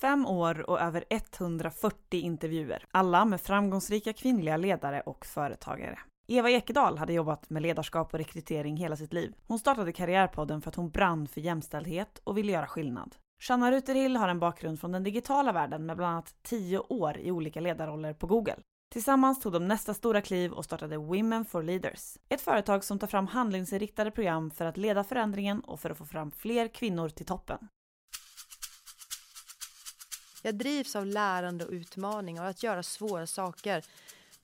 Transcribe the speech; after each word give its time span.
Fem 0.00 0.26
år 0.26 0.70
och 0.70 0.80
över 0.80 1.04
140 1.10 2.20
intervjuer. 2.20 2.84
Alla 2.90 3.24
med 3.24 3.40
framgångsrika 3.40 4.12
kvinnliga 4.12 4.56
ledare 4.56 5.00
och 5.00 5.26
företagare. 5.26 5.98
Eva 6.28 6.50
Ekedal 6.50 6.98
hade 6.98 7.12
jobbat 7.12 7.50
med 7.50 7.62
ledarskap 7.62 8.14
och 8.14 8.18
rekrytering 8.18 8.76
hela 8.76 8.96
sitt 8.96 9.12
liv. 9.12 9.34
Hon 9.46 9.58
startade 9.58 9.92
Karriärpodden 9.92 10.62
för 10.62 10.68
att 10.68 10.74
hon 10.74 10.90
brann 10.90 11.28
för 11.28 11.40
jämställdhet 11.40 12.20
och 12.24 12.38
ville 12.38 12.52
göra 12.52 12.66
skillnad. 12.66 13.16
Shanna 13.42 13.72
Ruterhill 13.72 14.16
har 14.16 14.28
en 14.28 14.38
bakgrund 14.38 14.80
från 14.80 14.92
den 14.92 15.02
digitala 15.02 15.52
världen 15.52 15.86
med 15.86 15.96
bland 15.96 16.12
annat 16.12 16.34
10 16.42 16.78
år 16.78 17.18
i 17.18 17.30
olika 17.30 17.60
ledarroller 17.60 18.14
på 18.14 18.26
Google. 18.26 18.58
Tillsammans 18.92 19.40
tog 19.40 19.52
de 19.52 19.68
nästa 19.68 19.94
stora 19.94 20.20
kliv 20.20 20.52
och 20.52 20.64
startade 20.64 20.96
Women 20.96 21.44
for 21.44 21.62
Leaders. 21.62 22.16
Ett 22.28 22.40
företag 22.40 22.84
som 22.84 22.98
tar 22.98 23.06
fram 23.06 23.26
handlingsinriktade 23.26 24.10
program 24.10 24.50
för 24.50 24.64
att 24.64 24.76
leda 24.76 25.04
förändringen 25.04 25.60
och 25.60 25.80
för 25.80 25.90
att 25.90 25.98
få 25.98 26.04
fram 26.04 26.30
fler 26.30 26.68
kvinnor 26.68 27.08
till 27.08 27.26
toppen. 27.26 27.68
Jag 30.42 30.54
drivs 30.54 30.96
av 30.96 31.06
lärande 31.06 31.64
och 31.64 31.72
utmaning 31.72 32.40
och 32.40 32.46
att 32.46 32.62
göra 32.62 32.82
svåra 32.82 33.26
saker 33.26 33.84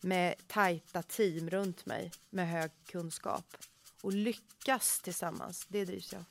med 0.01 0.35
tajta 0.47 1.03
team 1.03 1.51
runt 1.51 1.87
mig 1.87 2.13
med 2.31 2.49
hög 2.49 2.71
kunskap. 2.87 3.57
Och 4.03 4.13
lyckas 4.13 5.01
tillsammans, 5.01 5.67
det 5.69 5.85
drivs 5.85 6.13
jag 6.13 6.21
av. 6.21 6.27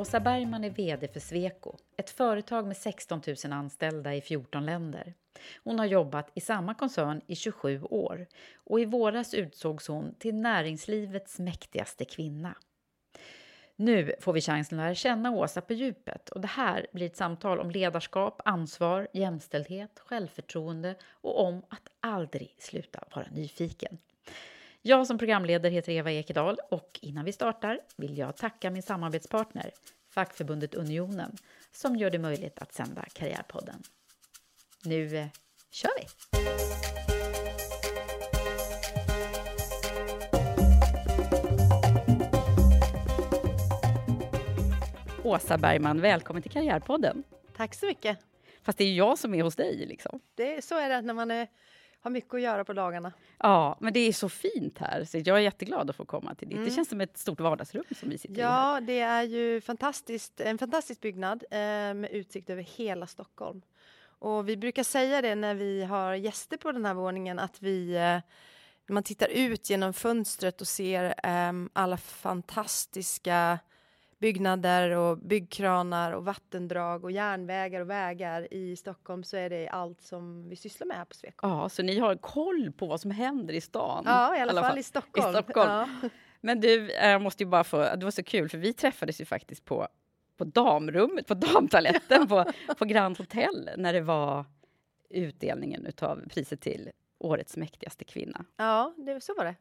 Åsa 0.00 0.20
Bergman 0.20 0.64
är 0.64 0.70
VD 0.70 1.08
för 1.08 1.20
Sweco, 1.20 1.76
ett 1.96 2.10
företag 2.10 2.66
med 2.66 2.76
16 2.76 3.22
000 3.44 3.52
anställda 3.52 4.14
i 4.14 4.20
14 4.20 4.66
länder. 4.66 5.14
Hon 5.64 5.78
har 5.78 5.86
jobbat 5.86 6.30
i 6.34 6.40
samma 6.40 6.74
koncern 6.74 7.20
i 7.26 7.34
27 7.36 7.82
år 7.82 8.26
och 8.54 8.80
i 8.80 8.84
våras 8.84 9.34
utsågs 9.34 9.88
hon 9.88 10.14
till 10.14 10.34
näringslivets 10.34 11.38
mäktigaste 11.38 12.04
kvinna. 12.04 12.54
Nu 13.76 14.14
får 14.20 14.32
vi 14.32 14.40
chansen 14.40 14.78
att 14.78 14.84
lära 14.84 14.94
känna 14.94 15.30
Åsa 15.30 15.60
på 15.60 15.72
djupet 15.72 16.28
och 16.28 16.40
det 16.40 16.48
här 16.48 16.86
blir 16.92 17.06
ett 17.06 17.16
samtal 17.16 17.60
om 17.60 17.70
ledarskap, 17.70 18.42
ansvar, 18.44 19.08
jämställdhet, 19.12 19.98
självförtroende 19.98 20.94
och 21.10 21.46
om 21.46 21.62
att 21.68 21.88
aldrig 22.00 22.56
sluta 22.58 23.04
vara 23.14 23.26
nyfiken. 23.30 23.98
Jag 24.82 25.06
som 25.06 25.18
programledare 25.18 25.72
heter 25.72 25.92
Eva 25.92 26.10
Ekedal 26.10 26.58
och 26.70 26.98
innan 27.02 27.24
vi 27.24 27.32
startar 27.32 27.80
vill 27.96 28.18
jag 28.18 28.36
tacka 28.36 28.70
min 28.70 28.82
samarbetspartner, 28.82 29.70
fackförbundet 30.08 30.74
Unionen, 30.74 31.36
som 31.72 31.96
gör 31.96 32.10
det 32.10 32.18
möjligt 32.18 32.58
att 32.58 32.72
sända 32.72 33.04
Karriärpodden. 33.12 33.82
Nu 34.84 35.16
eh, 35.16 35.26
kör 35.70 35.90
vi! 36.00 36.06
Åsa 45.22 45.58
Bergman, 45.58 46.00
välkommen 46.00 46.42
till 46.42 46.50
Karriärpodden. 46.50 47.22
Tack 47.56 47.74
så 47.74 47.86
mycket. 47.86 48.18
Fast 48.62 48.78
det 48.78 48.84
är 48.84 48.94
jag 48.94 49.18
som 49.18 49.34
är 49.34 49.42
hos 49.42 49.56
dig. 49.56 49.86
Liksom. 49.86 50.20
Det, 50.34 50.64
så 50.64 50.78
är 50.78 50.88
det 50.88 51.00
när 51.00 51.14
man 51.14 51.30
är, 51.30 51.48
har 52.00 52.10
mycket 52.10 52.34
att 52.34 52.40
göra 52.40 52.64
på 52.64 52.72
dagarna. 52.72 53.12
Ja, 53.38 53.78
men 53.80 53.92
det 53.92 54.00
är 54.00 54.12
så 54.12 54.28
fint 54.28 54.78
här. 54.78 55.04
Så 55.04 55.18
jag 55.18 55.36
är 55.36 55.40
jätteglad 55.40 55.90
att 55.90 55.96
få 55.96 56.04
komma 56.04 56.34
till 56.34 56.48
ditt. 56.48 56.56
Mm. 56.56 56.68
Det 56.68 56.74
känns 56.74 56.88
som 56.88 57.00
ett 57.00 57.18
stort 57.18 57.40
vardagsrum 57.40 57.84
som 58.00 58.10
vi 58.10 58.18
sitter 58.18 58.38
i. 58.38 58.42
här. 58.42 58.74
Ja, 58.74 58.80
det 58.80 59.00
är 59.00 59.22
ju 59.22 59.60
fantastiskt, 59.60 60.40
en 60.40 60.58
fantastisk 60.58 61.00
byggnad 61.00 61.44
eh, 61.50 61.58
med 61.94 62.08
utsikt 62.10 62.50
över 62.50 62.62
hela 62.62 63.06
Stockholm. 63.06 63.62
Och 64.20 64.48
vi 64.48 64.56
brukar 64.56 64.82
säga 64.82 65.22
det 65.22 65.34
när 65.34 65.54
vi 65.54 65.84
har 65.84 66.14
gäster 66.14 66.56
på 66.56 66.72
den 66.72 66.84
här 66.84 66.94
våningen 66.94 67.38
att 67.38 67.62
vi 67.62 67.94
eh, 67.94 68.18
när 68.86 68.94
man 68.94 69.02
tittar 69.02 69.28
ut 69.28 69.70
genom 69.70 69.92
fönstret 69.92 70.60
och 70.60 70.68
ser 70.68 71.14
ehm, 71.22 71.70
alla 71.72 71.96
fantastiska 71.96 73.58
byggnader 74.18 74.90
och 74.90 75.18
byggkranar 75.18 76.12
och 76.12 76.24
vattendrag 76.24 77.04
och 77.04 77.10
järnvägar 77.10 77.80
och 77.80 77.90
vägar 77.90 78.54
i 78.54 78.76
Stockholm 78.76 79.24
så 79.24 79.36
är 79.36 79.50
det 79.50 79.68
allt 79.68 80.00
som 80.00 80.48
vi 80.48 80.56
sysslar 80.56 80.86
med 80.86 80.96
här 80.96 81.04
på 81.04 81.14
Sweco. 81.14 81.48
Ja, 81.48 81.68
så 81.68 81.82
ni 81.82 81.98
har 81.98 82.16
koll 82.16 82.72
på 82.72 82.86
vad 82.86 83.00
som 83.00 83.10
händer 83.10 83.54
i 83.54 83.60
stan? 83.60 84.02
Ja, 84.06 84.36
i 84.36 84.40
alla, 84.40 84.62
fall, 84.62 84.78
i 84.78 84.82
Stockholm. 84.82 85.36
I 85.36 85.42
Stockholm. 85.42 85.70
Ja. 85.70 86.08
Men 86.40 86.60
du, 86.60 86.90
eh, 86.90 87.10
jag 87.10 87.22
måste 87.22 87.42
ju 87.42 87.48
bara 87.48 87.64
få, 87.64 87.76
det 87.96 88.04
var 88.04 88.10
så 88.10 88.22
kul 88.22 88.48
för 88.48 88.58
vi 88.58 88.72
träffades 88.72 89.20
ju 89.20 89.24
faktiskt 89.24 89.64
på, 89.64 89.88
på 90.40 90.44
damrummet, 90.44 91.26
på 91.26 91.34
damtoaletten 91.34 92.28
på, 92.32 92.44
på 92.78 92.84
Grand 92.84 93.18
Hotel 93.18 93.70
när 93.76 93.92
det 93.92 94.00
var 94.00 94.44
utdelningen 95.10 95.86
utav 95.86 96.28
priset 96.28 96.60
till 96.60 96.90
Årets 97.18 97.56
mäktigaste 97.56 98.04
kvinna. 98.04 98.44
ja, 98.56 98.94
det, 98.96 99.20
så 99.20 99.34
var 99.34 99.44
det. 99.44 99.54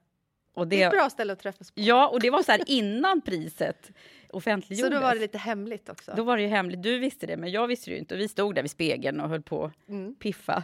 Och 0.53 0.67
Det 0.67 0.81
är 0.81 0.87
ett 0.87 0.91
det, 0.91 0.97
bra 0.97 1.09
ställe 1.09 1.33
att 1.33 1.39
träffas 1.39 1.71
på. 1.71 1.79
ja, 1.81 2.07
och 2.07 2.19
det 2.19 2.29
var 2.29 2.43
så 2.43 2.51
här 2.51 2.61
innan 2.67 3.21
priset 3.21 3.91
offentliggjordes. 4.29 4.93
så 4.93 4.95
då 4.99 5.01
var 5.07 5.13
det 5.15 5.21
lite 5.21 5.37
hemligt 5.37 5.89
också. 5.89 6.13
Då 6.15 6.23
var 6.23 6.37
det 6.37 6.43
ju 6.43 6.49
hemligt. 6.49 6.83
Du 6.83 6.99
visste 6.99 7.27
det, 7.27 7.37
men 7.37 7.51
jag 7.51 7.67
visste 7.67 7.89
det 7.89 7.93
ju 7.93 7.99
inte. 7.99 8.13
Och 8.15 8.19
vi 8.21 8.27
stod 8.27 8.55
där 8.55 8.61
vid 8.61 8.71
spegeln 8.71 9.19
och 9.19 9.29
höll 9.29 9.41
på 9.41 9.63
att 9.65 9.89
Mm. 9.89 10.15
piffa. 10.15 10.63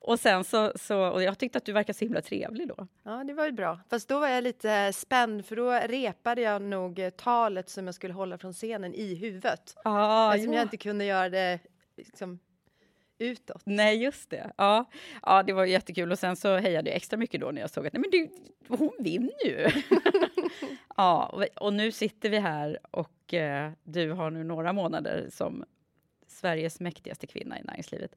Och 0.00 0.20
sen 0.20 0.44
så, 0.44 0.72
så, 0.74 1.08
och 1.08 1.22
jag 1.22 1.38
tyckte 1.38 1.58
att 1.58 1.64
du 1.64 1.72
verkade 1.72 1.98
så 1.98 2.04
himla 2.04 2.22
trevlig 2.22 2.68
då. 2.68 2.86
Ja, 3.02 3.24
det 3.24 3.34
var 3.34 3.46
ju 3.46 3.52
bra. 3.52 3.80
Fast 3.90 4.08
då 4.08 4.20
var 4.20 4.28
jag 4.28 4.44
lite 4.44 4.92
spänd 4.92 5.46
för 5.46 5.56
då 5.56 5.70
repade 5.72 6.40
jag 6.40 6.62
nog 6.62 6.98
eh, 6.98 7.10
talet 7.10 7.68
som 7.68 7.86
jag 7.86 7.94
skulle 7.94 8.14
hålla 8.14 8.38
från 8.38 8.52
scenen 8.52 8.94
i 8.94 9.14
huvudet. 9.14 9.76
Ah, 9.84 10.34
Eftersom 10.34 10.54
jag 10.54 10.62
inte 10.62 10.76
kunde 10.76 11.04
göra 11.04 11.28
det 11.28 11.58
liksom, 11.96 12.38
utåt. 13.18 13.62
Nej, 13.64 14.02
just 14.02 14.30
det. 14.30 14.52
Ja. 14.56 14.84
ja, 15.22 15.42
det 15.42 15.52
var 15.52 15.64
jättekul. 15.64 16.12
Och 16.12 16.18
sen 16.18 16.36
så 16.36 16.56
hejade 16.56 16.90
jag 16.90 16.96
extra 16.96 17.16
mycket 17.16 17.40
då 17.40 17.50
när 17.50 17.60
jag 17.60 17.70
såg 17.70 17.86
att 17.86 17.92
nej, 17.92 18.00
men 18.00 18.10
du, 18.10 18.28
hon 18.76 18.92
vinner 18.98 19.46
ju. 19.46 19.68
ja, 20.96 21.26
och, 21.26 21.64
och 21.64 21.72
nu 21.72 21.92
sitter 21.92 22.30
vi 22.30 22.38
här 22.38 22.78
och 22.90 23.34
eh, 23.34 23.72
du 23.82 24.12
har 24.12 24.30
nu 24.30 24.44
några 24.44 24.72
månader 24.72 25.28
som 25.30 25.64
Sveriges 26.26 26.80
mäktigaste 26.80 27.26
kvinna 27.26 27.58
i 27.58 27.62
näringslivet. 27.62 28.16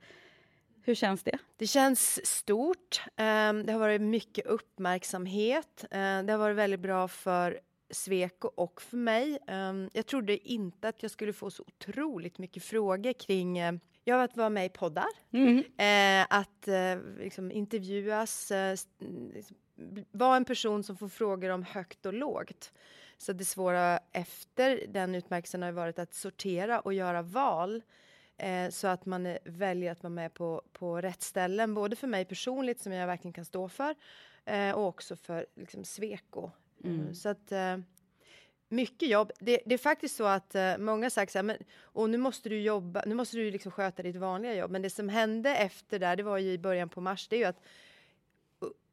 Hur 0.86 0.96
känns 0.96 1.24
det? 1.24 1.38
Det 1.58 1.68
känns 1.68 2.26
stort. 2.26 3.02
Ehm, 3.16 3.66
Det 3.66 3.72
har 3.74 3.80
varit 3.80 4.02
mycket 4.02 4.46
uppmärksamhet. 4.46 5.84
Eh, 5.92 6.24
Det 6.24 6.32
har 6.32 6.38
varit 6.38 6.56
väldigt 6.58 6.80
bra 6.80 7.08
för 7.08 7.60
Sweco 7.90 8.48
och 8.56 8.82
för 8.82 8.98
mig. 8.98 9.38
Ehm, 9.48 9.90
Jag 9.94 10.06
trodde 10.06 10.50
inte 10.50 10.88
att 10.88 11.02
jag 11.04 11.12
skulle 11.12 11.34
få 11.34 11.52
så 11.52 11.64
otroligt 11.68 12.38
mycket 12.38 12.64
frågor 12.64 13.14
kring 13.14 13.58
eh, 13.58 13.74
Ja, 14.06 14.24
att 14.24 14.38
vara 14.38 14.50
med 14.50 14.66
i 14.66 14.70
poddar. 14.70 15.06
Mm. 15.32 15.64
Att 16.30 16.68
eh, 16.68 16.98
liksom 17.20 17.52
intervjuas, 17.52 18.52
eh, 18.52 18.76
liksom, 19.34 19.58
vara 20.12 20.36
en 20.38 20.46
person 20.46 20.84
som 20.84 20.98
får 20.98 21.10
frågor 21.10 21.50
om 21.50 21.64
högt 21.64 22.06
och 22.06 22.14
lågt. 22.14 22.72
Så 23.18 23.34
det 23.34 23.46
svåra 23.46 24.00
efter 24.12 24.86
den 24.90 25.16
utmärkelsen 25.16 25.62
har 25.62 25.72
varit 25.72 26.00
att 26.00 26.14
sortera 26.14 26.80
och 26.80 26.94
göra 26.94 27.22
val 27.22 27.82
eh, 28.38 28.70
så 28.70 28.88
att 28.88 29.06
man 29.06 29.26
eh, 29.26 29.38
väljer 29.44 29.92
att 29.92 30.04
vara 30.04 30.14
med 30.14 30.34
på, 30.34 30.62
på 30.74 31.02
rätt 31.02 31.22
ställen, 31.22 31.74
både 31.74 31.96
för 31.96 32.08
mig 32.08 32.26
personligt 32.26 32.82
som 32.82 32.94
jag 32.94 33.08
verkligen 33.08 33.34
kan 33.34 33.46
stå 33.46 33.70
för 33.70 33.96
eh, 34.46 34.72
och 34.72 34.88
också 34.88 35.16
för 35.16 35.46
liksom, 35.56 35.84
Sweco. 35.84 36.52
Eh, 36.84 37.14
Så 37.14 37.30
att 37.30 37.52
eh, 37.52 37.78
mycket 38.70 39.10
jobb. 39.10 39.32
Det, 39.40 39.60
det 39.66 39.74
är 39.74 39.78
faktiskt 39.78 40.16
så 40.16 40.26
att 40.26 40.56
eh, 40.56 40.78
många 40.78 41.06
har 41.06 41.10
sagt 41.10 41.32
så 41.32 41.38
här, 41.38 41.44
men, 41.44 41.58
och 41.82 42.10
nu 42.10 42.18
måste 42.18 42.50
du 42.50 42.62
jobba, 42.62 43.04
nu 43.06 43.16
måste 43.16 43.38
du 43.38 43.52
liksom 43.52 43.72
sköta 43.72 44.04
ditt 44.04 44.16
vanliga 44.16 44.54
jobb. 44.56 44.72
Men 44.72 44.82
det 44.82 44.90
som 44.90 45.10
hände 45.10 45.56
efter 45.56 46.00
där, 46.00 46.16
det 46.16 46.24
var 46.24 46.38
ju 46.38 46.52
i 46.52 46.58
början 46.58 46.90
på 46.90 47.02
mars, 47.02 47.28
det 47.28 47.36
är 47.36 47.40
ju 47.40 47.46
att 47.46 47.62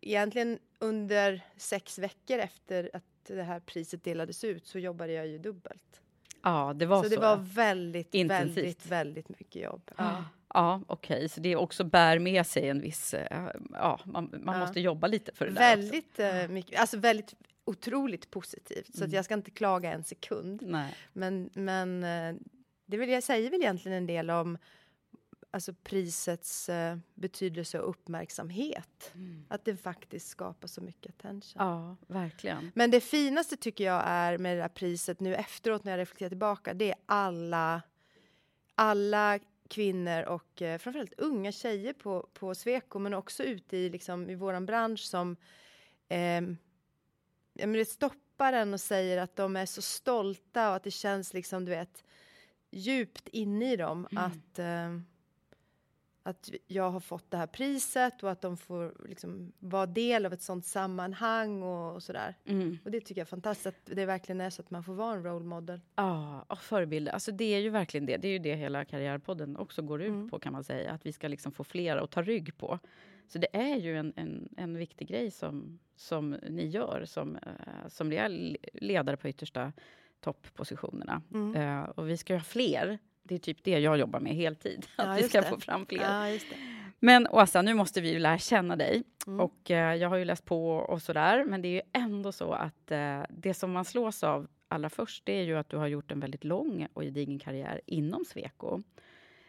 egentligen 0.00 0.58
under 0.78 1.40
sex 1.56 1.98
veckor 1.98 2.38
efter 2.38 2.90
att 2.92 3.04
det 3.26 3.42
här 3.42 3.60
priset 3.60 4.04
delades 4.04 4.44
ut 4.44 4.66
så 4.66 4.78
jobbade 4.78 5.12
jag 5.12 5.26
ju 5.26 5.38
dubbelt. 5.38 5.99
Ja, 6.42 6.72
det 6.76 6.86
var 6.86 7.02
så 7.02 7.08
så. 7.08 7.14
det 7.14 7.20
var 7.20 7.36
väldigt, 7.36 8.14
Intensivt. 8.14 8.56
väldigt, 8.56 8.86
väldigt 8.86 9.28
mycket 9.28 9.62
jobb. 9.62 9.90
Ja. 9.96 10.24
Ja, 10.54 10.82
okej, 10.86 11.28
så 11.28 11.40
det 11.40 11.56
också 11.56 11.84
bär 11.84 12.18
med 12.18 12.46
sig 12.46 12.68
en 12.68 12.80
viss... 12.80 13.14
eh, 13.14 13.46
Ja, 13.72 14.00
man, 14.04 14.30
man 14.44 14.54
Ja. 14.54 14.60
måste 14.60 14.80
jobba 14.80 15.06
lite 15.06 15.32
för 15.34 15.46
det 15.46 15.52
där 15.52 15.76
också. 15.76 15.90
Väldigt 15.92 16.18
eh, 16.18 16.48
mycket, 16.48 16.80
alltså 16.80 16.98
väldigt 16.98 17.34
otroligt 17.64 18.30
positivt. 18.30 18.96
Så 18.96 19.04
att 19.04 19.12
jag 19.12 19.24
ska 19.24 19.34
inte 19.34 19.50
klaga 19.50 19.92
en 19.92 20.04
sekund. 20.04 20.62
Nej. 20.66 20.94
Men, 21.12 21.50
men 21.52 22.04
eh, 22.04 22.34
det 22.86 22.96
vill 22.96 23.08
jag 23.08 23.22
säger 23.22 23.50
väl 23.50 23.60
egentligen 23.60 23.98
en 23.98 24.06
del 24.06 24.30
om 24.30 24.58
alltså 25.50 25.74
prisets 25.74 26.68
eh, 26.68 26.96
betydelse 27.14 27.80
och 27.80 27.90
uppmärksamhet. 27.90 29.12
Att 29.48 29.64
det 29.64 29.76
faktiskt 29.76 30.28
skapar 30.28 30.68
så 30.68 30.80
mycket 30.80 31.14
attention. 31.14 31.52
Ja, 31.54 31.96
verkligen. 32.06 32.72
Men 32.74 32.90
det 32.90 33.00
finaste 33.00 33.56
tycker 33.56 33.84
jag 33.84 34.02
är 34.06 34.38
med 34.38 34.56
det 34.56 34.62
här 34.62 34.68
priset 34.68 35.20
nu 35.20 35.34
efteråt 35.34 35.84
när 35.84 35.92
jag 35.92 35.98
reflekterar 35.98 36.28
tillbaka, 36.28 36.74
det 36.74 36.90
är 36.90 36.96
alla, 37.06 37.82
alla 38.74 39.38
kvinnor 39.68 40.22
och 40.22 40.62
eh, 40.62 40.78
framförallt 40.78 41.14
unga 41.18 41.52
tjejer 41.52 41.92
på, 41.92 42.28
på 42.32 42.54
Sweco 42.54 42.98
men 42.98 43.14
också 43.14 43.42
ute 43.44 43.76
i, 43.76 43.90
liksom, 43.90 44.30
i 44.30 44.34
våran 44.34 44.66
bransch 44.66 45.00
som 45.00 45.36
ehm, 46.08 46.56
ja, 47.54 47.66
men 47.66 47.78
det 47.78 47.84
stoppar 47.84 48.52
en 48.52 48.74
och 48.74 48.80
säger 48.80 49.18
att 49.18 49.36
de 49.36 49.56
är 49.56 49.66
så 49.66 49.82
stolta 49.82 50.68
och 50.68 50.76
att 50.76 50.84
det 50.84 50.90
känns 50.90 51.34
liksom, 51.34 51.64
du 51.64 51.70
vet, 51.70 52.04
djupt 52.70 53.28
inne 53.28 53.72
i 53.72 53.76
dem 53.76 54.08
att, 54.16 54.58
eh, 54.58 54.98
att 56.22 56.50
jag 56.66 56.90
har 56.90 57.00
fått 57.00 57.30
det 57.30 57.36
här 57.36 57.46
priset 57.46 58.22
och 58.22 58.30
att 58.30 58.40
de 58.40 58.56
får 58.56 59.06
liksom 59.08 59.52
vara 59.58 59.86
del 59.86 60.26
av 60.26 60.32
ett 60.32 60.42
sånt 60.42 60.66
sammanhang 60.66 61.62
och, 61.62 61.94
och 61.94 62.02
sådär. 62.02 62.34
Mm. 62.44 62.78
Och 62.84 62.90
det 62.90 63.00
tycker 63.00 63.20
jag 63.20 63.26
är 63.26 63.28
fantastiskt, 63.28 63.66
att 63.66 63.96
det 63.96 64.06
verkligen 64.06 64.40
är 64.40 64.50
så 64.50 64.62
att 64.62 64.70
man 64.70 64.84
får 64.84 64.94
vara 64.94 65.16
en 65.16 65.22
role 65.22 65.44
model. 65.44 65.80
Ja, 65.94 66.44
och 66.48 66.58
förebilder. 66.58 67.12
Alltså 67.12 67.32
det 67.32 67.54
är 67.54 67.58
ju 67.58 67.70
verkligen 67.70 68.06
det. 68.06 68.16
Det 68.16 68.28
är 68.28 68.32
ju 68.32 68.38
det 68.38 68.54
hela 68.54 68.84
Karriärpodden 68.84 69.56
också 69.56 69.82
går 69.82 70.02
ut 70.02 70.08
Mm. 70.08 70.30
på 70.30 70.38
kan 70.38 70.52
man 70.52 70.64
säga. 70.64 70.92
Att 70.92 71.06
vi 71.06 71.12
ska 71.12 71.28
liksom 71.28 71.52
få 71.52 71.64
fler 71.64 71.96
att 71.96 72.10
ta 72.10 72.22
rygg 72.22 72.56
på. 72.56 72.78
Så 73.28 73.38
det 73.38 73.56
är 73.56 73.76
ju 73.76 73.96
en, 73.96 74.12
en, 74.16 74.48
en 74.56 74.76
viktig 74.76 75.08
grej 75.08 75.30
som, 75.30 75.78
som 75.96 76.30
ni 76.30 76.66
gör 76.66 77.04
som, 77.04 77.36
eh, 77.36 77.88
som 77.88 78.10
ledare 78.72 79.16
på 79.16 79.28
yttersta 79.28 79.72
topppositionerna. 80.20 81.22
Mm. 81.34 81.56
Eh, 81.56 81.88
och 81.88 82.08
vi 82.08 82.16
ska 82.16 82.32
ju 82.32 82.38
ha 82.38 82.44
fler. 82.44 82.98
Det 83.30 83.34
är 83.34 83.38
typ 83.38 83.64
det 83.64 83.78
jag 83.78 83.98
jobbar 83.98 84.20
med 84.20 84.34
heltid. 84.34 84.86
Ja, 84.96 85.04
Att 85.04 85.18
vi 85.18 85.22
ska 85.28 85.40
det. 85.40 85.46
få 85.46 85.60
fram 85.60 85.86
fler. 85.86 86.30
Ja. 86.32 86.38
Men 86.98 87.26
Åsa, 87.26 87.62
nu 87.62 87.74
måste 87.74 88.00
vi 88.00 88.12
ju 88.12 88.18
lära 88.18 88.38
känna 88.38 88.76
dig. 88.76 89.02
Mm. 89.26 89.40
Och 89.40 89.70
eh, 89.70 89.94
jag 89.94 90.08
har 90.08 90.16
ju 90.16 90.24
läst 90.24 90.44
på 90.44 90.70
och 90.76 91.02
sådär. 91.02 91.44
Men 91.44 91.62
det 91.62 91.68
är 91.68 91.72
ju 91.72 91.80
ändå 91.92 92.32
så 92.32 92.52
att 92.52 92.90
eh, 92.90 93.22
det 93.28 93.54
som 93.54 93.72
man 93.72 93.84
slås 93.84 94.24
av 94.24 94.46
allra 94.68 94.90
först, 94.90 95.26
det 95.26 95.32
är 95.32 95.42
ju 95.42 95.56
att 95.58 95.68
du 95.68 95.76
har 95.76 95.86
gjort 95.86 96.10
en 96.12 96.20
väldigt 96.20 96.44
lång 96.44 96.86
och 96.92 97.02
gedigen 97.02 97.38
karriär 97.38 97.80
inom 97.86 98.24
Sweco. 98.24 98.82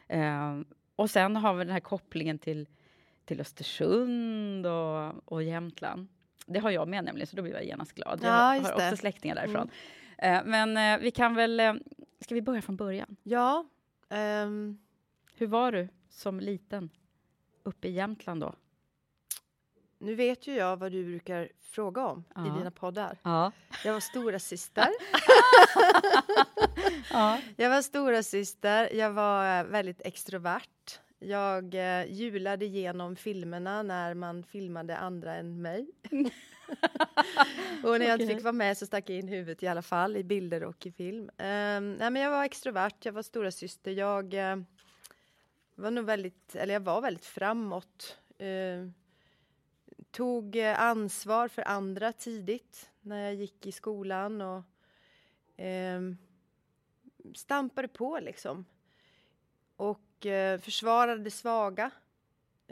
Eh, 0.08 0.60
och 0.96 1.10
sen 1.10 1.36
har 1.36 1.54
vi 1.54 1.64
den 1.64 1.74
här 1.74 1.80
kopplingen 1.80 2.40
till, 2.40 2.68
till 3.26 3.42
Östersund 3.42 4.66
och, 4.66 5.32
och 5.34 5.44
Jämtland. 5.44 6.08
Det 6.46 6.60
har 6.60 6.72
jag 6.72 6.88
med 6.88 7.04
nämligen, 7.04 7.28
så 7.28 7.36
då 7.36 7.42
blir 7.42 7.54
jag 7.54 7.66
genast 7.66 7.92
glad. 7.94 8.20
Jag 8.24 8.30
Ja, 8.30 8.34
har 8.36 8.56
just 8.56 8.66
också 8.66 8.78
det. 8.78 8.84
Mm. 8.86 8.98
släktingar 8.98 9.36
därifrån. 9.36 9.70
Eh, 10.18 10.42
men 10.46 10.78
eh, 10.78 11.00
vi 11.04 11.12
kan 11.12 11.36
väl... 11.36 11.80
Ska 12.22 12.36
vi 12.36 12.42
börja 12.42 12.62
från 12.62 12.76
början? 12.76 13.16
Ja, 13.24 13.66
ehm, 14.10 14.78
Hur 15.36 15.48
var 15.48 15.72
du 15.72 15.90
som 16.10 16.40
liten 16.40 16.90
uppe 17.64 17.88
i 17.88 17.92
Jämtland 17.92 18.42
då? 18.42 18.56
nu 19.98 20.16
vet 20.16 20.48
ju 20.48 20.54
jag 20.56 20.78
vad 20.78 20.92
du 20.92 21.04
brukar 21.06 21.50
fråga 21.60 22.06
om 22.08 22.24
Ja. 22.36 22.48
i 22.48 22.60
dina 22.60 22.72
poddar. 22.72 23.18
Ja. 23.24 23.52
Jag 23.86 23.94
var 23.94 24.00
stora 24.00 24.40
syster. 24.40 24.88
ja. 27.12 27.38
Jag 27.56 27.70
var 27.70 27.82
stora 27.82 28.24
syster. 28.24 28.94
jag 28.94 29.12
var 29.12 29.60
eh, 29.60 29.64
väldigt 29.66 30.02
extrovert. 30.06 31.00
Jag 31.20 31.76
eh, 31.76 32.12
julade 32.14 32.66
genom 32.66 33.16
filmerna 33.16 33.84
när 33.84 34.14
man 34.14 34.44
filmade 34.44 34.98
andra 34.98 35.36
än 35.36 35.62
mig. 35.62 35.88
och 37.84 38.00
när 38.00 38.06
jag 38.06 38.22
inte 38.22 38.36
fick 38.36 38.44
vara 38.44 38.54
med 38.54 38.78
så 38.78 38.86
stack 38.86 39.10
jag 39.10 39.18
in 39.18 39.28
huvudet 39.28 39.64
i 39.64 39.68
alla 39.68 39.82
fall 39.82 40.18
i 40.18 40.24
bilder 40.24 40.64
och 40.64 40.86
i 40.86 40.92
film. 40.92 41.24
Um, 41.24 41.94
nej, 41.94 42.10
men 42.12 42.16
jag 42.16 42.32
var 42.32 42.44
extrovert, 42.44 42.96
jag 43.00 43.14
var 43.14 43.22
stora 43.22 43.52
syster. 43.52 43.92
Jag 43.92 44.34
eh, 44.34 44.58
var 45.76 45.92
nog 45.92 46.06
väldigt, 46.06 46.56
eller 46.56 46.74
jag 46.74 46.82
var 46.82 47.02
väldigt 47.02 47.26
framåt. 47.26 48.18
Eh, 48.38 48.88
tog 50.12 50.56
eh, 50.56 50.82
ansvar 50.82 51.48
för 51.48 51.68
andra 51.68 52.14
tidigt 52.14 52.90
när 53.02 53.24
jag 53.24 53.36
gick 53.36 53.66
i 53.66 53.72
skolan 53.72 54.42
och 54.42 54.64
ehm, 55.58 56.18
stampade 57.36 57.88
på 57.88 58.20
liksom. 58.20 58.66
Och 59.76 60.26
eh, 60.26 60.60
försvarade 60.60 61.24
det 61.24 61.32
svaga. 61.32 61.92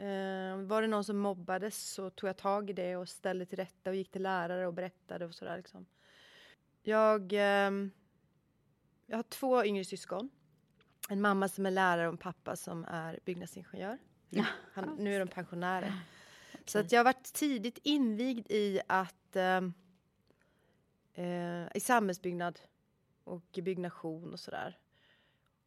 Eh, 0.00 0.56
var 0.56 0.82
det 0.82 0.88
någon 0.88 1.04
som 1.04 1.18
mobbades 1.18 1.92
så 1.92 2.10
tog 2.10 2.28
jag 2.28 2.36
tag 2.36 2.70
i 2.70 2.72
det 2.72 2.96
och 2.96 3.08
ställde 3.08 3.46
till 3.46 3.58
rätta 3.58 3.90
och 3.90 3.96
gick 3.96 4.10
till 4.10 4.22
lärare 4.22 4.66
och 4.66 4.74
berättade 4.74 5.26
och 5.26 5.34
sådär 5.34 5.56
liksom. 5.56 5.86
Jag, 6.82 7.32
ehm, 7.32 7.90
jag 9.06 9.18
har 9.18 9.22
två 9.22 9.64
yngre 9.64 9.84
syskon. 9.84 10.30
En 11.08 11.20
mamma 11.20 11.48
som 11.48 11.66
är 11.66 11.70
lärare 11.70 12.06
och 12.06 12.12
en 12.12 12.18
pappa 12.18 12.56
som 12.56 12.84
är 12.88 13.18
byggnadsingenjör. 13.24 13.98
Han, 14.72 14.96
nu 14.98 15.14
är 15.14 15.18
de 15.18 15.28
pensionärer. 15.28 15.92
Så 16.66 16.78
att 16.78 16.92
jag 16.92 16.98
har 16.98 17.04
varit 17.04 17.32
tidigt 17.32 17.78
invigd 17.82 18.50
i 18.50 18.80
att 18.86 19.36
ehm, 19.36 19.72
eh, 21.14 21.76
i 21.76 21.80
samhällsbyggnad 21.80 22.60
och 23.24 23.58
byggnation 23.62 24.32
och 24.32 24.40
sådär. 24.40 24.78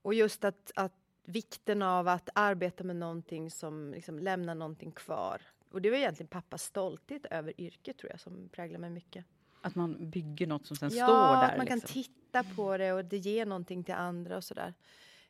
Och 0.01 0.13
just 0.13 0.43
att, 0.43 0.71
att 0.75 1.02
vikten 1.25 1.81
av 1.81 2.07
att 2.07 2.29
arbeta 2.35 2.83
med 2.83 2.95
någonting 2.95 3.51
som 3.51 3.91
liksom 3.93 4.19
lämnar 4.19 4.55
någonting 4.55 4.91
kvar. 4.91 5.41
Och 5.71 5.81
det 5.81 5.89
var 5.89 5.97
egentligen 5.97 6.27
pappas 6.27 6.63
stolthet 6.63 7.25
över 7.25 7.61
yrket 7.61 7.97
tror 7.97 8.11
jag 8.11 8.19
som 8.19 8.49
präglar 8.49 8.79
mig 8.79 8.89
mycket. 8.89 9.25
Att 9.61 9.75
man 9.75 10.09
bygger 10.09 10.47
något 10.47 10.67
som 10.67 10.75
sen 10.75 10.89
ja, 10.93 11.05
står 11.05 11.41
där. 11.41 11.51
att 11.51 11.57
man 11.57 11.67
kan 11.67 11.77
liksom. 11.79 12.03
titta 12.03 12.43
på 12.43 12.77
det 12.77 12.93
och 12.93 13.05
det 13.05 13.17
ger 13.17 13.45
någonting 13.45 13.83
till 13.83 13.93
andra 13.93 14.37
och 14.37 14.43
sådär. 14.43 14.73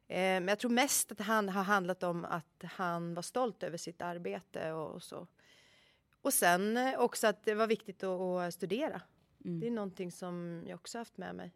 Eh, 0.08 0.18
men 0.18 0.48
jag 0.48 0.60
tror 0.60 0.72
mest 0.72 1.12
att 1.12 1.20
han 1.20 1.50
har 1.50 1.64
handlat 1.64 2.04
om 2.04 2.26
att 2.26 2.64
han 2.64 3.14
var 3.14 3.22
stolt 3.22 3.64
över 3.64 3.78
sitt 3.78 4.02
arbete 4.02 4.72
och, 4.72 4.92
och 4.96 5.04
så. 5.04 5.28
Och 6.22 6.34
sen 6.34 6.78
eh, 6.78 7.00
också 7.00 7.28
att 7.28 7.44
det 7.44 7.56
var 7.56 7.68
viktigt 7.68 8.04
att, 8.04 8.22
att 8.22 8.54
studera. 8.54 9.02
Mm. 9.46 9.60
Det 9.60 9.68
är 9.68 9.72
någonting 9.72 10.12
som 10.12 10.64
jag 10.68 10.76
också 10.76 10.98
haft 10.98 11.18
med 11.18 11.36
mig. 11.36 11.52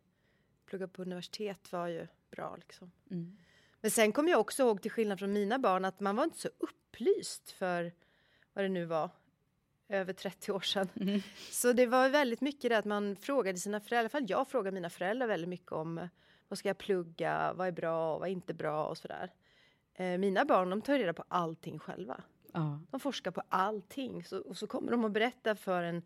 Plugga 0.65 0.87
på 0.87 1.01
universitet 1.01 1.71
var 1.71 1.87
ju 1.87 2.07
bra 2.31 2.55
liksom. 2.55 2.91
Mm. 3.11 3.37
Men 3.81 3.91
sen 3.91 4.11
kommer 4.11 4.31
jag 4.31 4.39
också 4.39 4.63
ihåg 4.63 4.81
till 4.81 4.91
skillnad 4.91 5.19
från 5.19 5.33
mina 5.33 5.59
barn 5.59 5.85
att 5.85 5.99
man 5.99 6.15
var 6.15 6.23
inte 6.23 6.39
så 6.39 6.49
upplyst 6.57 7.51
för 7.51 7.93
vad 8.53 8.65
det 8.65 8.69
nu 8.69 8.85
var 8.85 9.09
över 9.89 10.13
30 10.13 10.51
år 10.51 10.59
sedan. 10.59 10.89
Mm. 10.95 11.21
Så 11.51 11.73
det 11.73 11.85
var 11.85 12.09
väldigt 12.09 12.41
mycket 12.41 12.69
det 12.69 12.77
att 12.77 12.85
man 12.85 13.15
frågade 13.15 13.57
sina 13.57 13.79
föräldrar, 13.79 13.97
i 13.97 13.99
alla 13.99 14.09
fall 14.09 14.25
jag 14.29 14.47
frågade 14.47 14.73
mina 14.73 14.89
föräldrar 14.89 15.27
väldigt 15.27 15.49
mycket 15.49 15.71
om 15.71 16.09
vad 16.47 16.59
ska 16.59 16.69
jag 16.69 16.77
plugga, 16.77 17.53
vad 17.53 17.67
är 17.67 17.71
bra 17.71 18.13
och 18.13 18.19
vad 18.19 18.29
är 18.29 18.33
inte 18.33 18.53
bra 18.53 18.87
och 18.87 18.97
sådär. 18.97 19.33
Eh, 19.93 20.17
mina 20.17 20.45
barn 20.45 20.69
de 20.69 20.81
tar 20.81 20.97
reda 20.97 21.13
på 21.13 21.23
allting 21.27 21.79
själva. 21.79 22.21
Ja. 22.53 22.79
De 22.91 22.99
forskar 22.99 23.31
på 23.31 23.41
allting 23.49 24.23
så, 24.23 24.39
och 24.39 24.57
så 24.57 24.67
kommer 24.67 24.91
de 24.91 25.05
att 25.05 25.11
berätta 25.11 25.55
för 25.55 25.83
en 25.83 26.01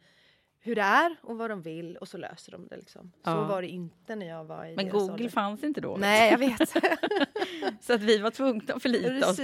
hur 0.63 0.75
det 0.75 0.81
är 0.81 1.15
och 1.21 1.37
vad 1.37 1.49
de 1.49 1.61
vill 1.61 1.97
och 1.97 2.07
så 2.07 2.17
löser 2.17 2.51
de 2.51 2.67
det 2.67 2.75
liksom. 2.77 3.11
Så 3.23 3.29
Ja. 3.29 3.43
var 3.43 3.61
det 3.61 3.67
inte 3.67 4.15
när 4.15 4.27
jag 4.27 4.43
var 4.45 4.65
i 4.65 4.75
Men 4.75 4.89
Google 4.89 5.13
ålder. 5.13 5.29
fanns 5.29 5.63
inte 5.63 5.81
då. 5.81 5.97
Nej, 5.97 6.31
jag 6.31 6.37
vet. 6.37 6.69
Så 7.81 7.93
att 7.93 8.01
vi 8.01 8.17
var 8.17 8.31
tvungna 8.31 8.73
att 8.73 8.81
förlita 8.81 9.29
oss 9.29 9.37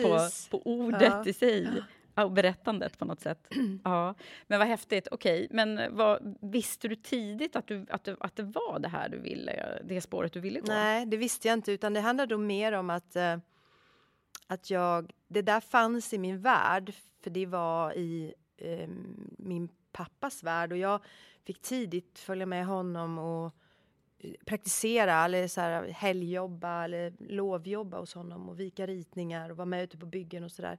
på, 0.49 0.57
på 0.57 0.67
ordet 0.71 1.01
Ja. 1.01 1.23
i 1.25 1.33
sig. 1.33 1.67
Och 2.15 2.31
berättandet 2.31 2.97
på 2.97 3.05
något 3.05 3.19
sätt. 3.19 3.47
Ja. 3.83 4.15
Men 4.47 4.59
vad 4.59 4.67
häftigt. 4.67 5.07
Okej, 5.11 5.47
men 5.51 5.95
vad, 5.95 6.35
visste 6.41 6.87
du 6.87 6.95
tidigt 6.95 7.55
att, 7.55 7.67
du, 7.67 7.85
att, 7.89 8.03
du, 8.03 8.17
att 8.19 8.35
det 8.35 8.43
var 8.43 8.79
det 8.79 8.87
här 8.87 9.09
du 9.09 9.19
ville, 9.19 9.81
det 9.83 10.01
spåret 10.01 10.33
du 10.33 10.39
ville 10.39 10.59
gå? 10.59 10.67
Nej, 10.67 11.05
det 11.05 11.17
visste 11.17 11.47
jag 11.47 11.53
inte, 11.53 11.71
utan 11.71 11.93
det 11.93 11.99
handlade 11.99 12.33
då 12.35 12.37
mer 12.37 12.71
om 12.71 12.89
att, 12.89 13.15
eh, 13.15 13.37
att 14.47 14.69
jag, 14.69 15.11
det 15.27 15.41
där 15.41 15.59
fanns 15.59 16.13
i 16.13 16.17
min 16.17 16.41
värld, 16.41 16.93
för 17.23 17.29
det 17.29 17.45
var 17.45 17.93
i 17.93 18.33
eh, 18.57 18.89
min 19.37 19.69
pappas 19.91 20.43
värld 20.43 20.71
och 20.71 20.77
jag 20.77 21.01
fick 21.43 21.61
tidigt 21.61 22.19
följa 22.19 22.45
med 22.45 22.65
honom 22.65 23.17
och 23.17 23.55
eh, 24.19 24.31
praktisera 24.45 25.25
eller 25.25 25.47
så 25.47 25.61
här, 25.61 25.87
helgjobba 25.87 26.83
eller 26.83 27.13
lovjobba 27.19 27.99
hos 27.99 28.13
honom 28.13 28.49
och 28.49 28.59
vika 28.59 28.87
ritningar 28.87 29.49
och 29.49 29.57
vara 29.57 29.65
med 29.65 29.83
ute 29.83 29.97
på 29.97 30.05
byggen 30.05 30.43
och 30.43 30.51
sådär. 30.51 30.77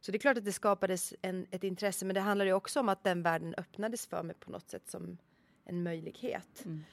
Så 0.00 0.12
det 0.12 0.16
är 0.16 0.20
klart 0.20 0.38
att 0.38 0.44
det 0.44 0.52
skapades 0.52 1.14
en, 1.22 1.46
ett 1.50 1.64
intresse, 1.64 2.06
men 2.06 2.14
det 2.14 2.20
handlar 2.20 2.44
ju 2.44 2.52
också 2.52 2.80
om 2.80 2.88
att 2.88 3.04
den 3.04 3.22
världen 3.22 3.54
öppnades 3.54 4.06
för 4.06 4.22
mig 4.22 4.36
på 4.40 4.50
något 4.50 4.68
sätt 4.68 4.90
som 4.90 5.18
en 5.64 5.82
möjlighet. 5.82 6.64
Mm. 6.64 6.84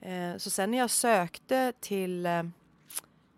Eh, 0.00 0.38
så 0.38 0.50
sen 0.50 0.70
när 0.70 0.78
jag 0.78 0.90
sökte 0.90 1.72
till 1.80 2.26
eh, 2.26 2.44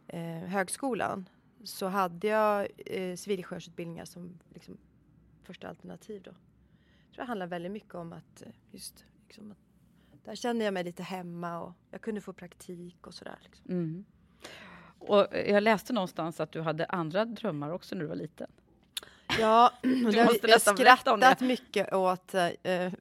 eh 0.08 0.44
högskolan 0.46 1.28
så 1.64 1.86
hade 1.86 2.26
jag 2.26 2.68
eh, 2.86 3.16
civilingenjörsutbildningar 3.16 4.04
som 4.04 4.38
liksom, 4.54 4.78
första 5.42 5.68
alternativ 5.68 6.22
då. 6.22 6.30
Jag 7.18 7.26
tror 7.26 7.26
det 7.26 7.30
handlar 7.30 7.46
väldigt 7.46 7.72
mycket 7.72 7.94
om 7.94 8.12
att 8.12 8.42
eh, 8.42 8.48
just 8.70 9.04
liksom, 9.26 9.50
att 9.50 9.58
där 10.24 10.34
kände 10.34 10.64
jag 10.64 10.74
mig 10.74 10.84
lite 10.84 11.02
hemma 11.02 11.60
och 11.60 11.72
jag 11.90 12.00
kunde 12.00 12.20
få 12.20 12.32
praktik 12.32 13.06
och 13.06 13.14
sådär. 13.14 13.38
Liksom. 13.42 13.70
Mm. 13.70 14.04
Och 14.98 15.26
jag 15.32 15.62
läste 15.62 15.92
någonstans 15.92 16.40
att 16.40 16.52
du 16.52 16.60
hade 16.60 16.86
andra 16.86 17.24
drömmar 17.24 17.70
också 17.70 17.94
när 17.94 18.02
du 18.02 18.08
var 18.08 18.14
liten. 18.14 18.50
Ja, 19.38 19.72
det 19.82 20.20
har 20.20 20.48
jag 20.48 20.60
skrattat 20.60 21.40
mycket 21.40 21.92
åt, 21.92 22.34
eh, 22.34 22.48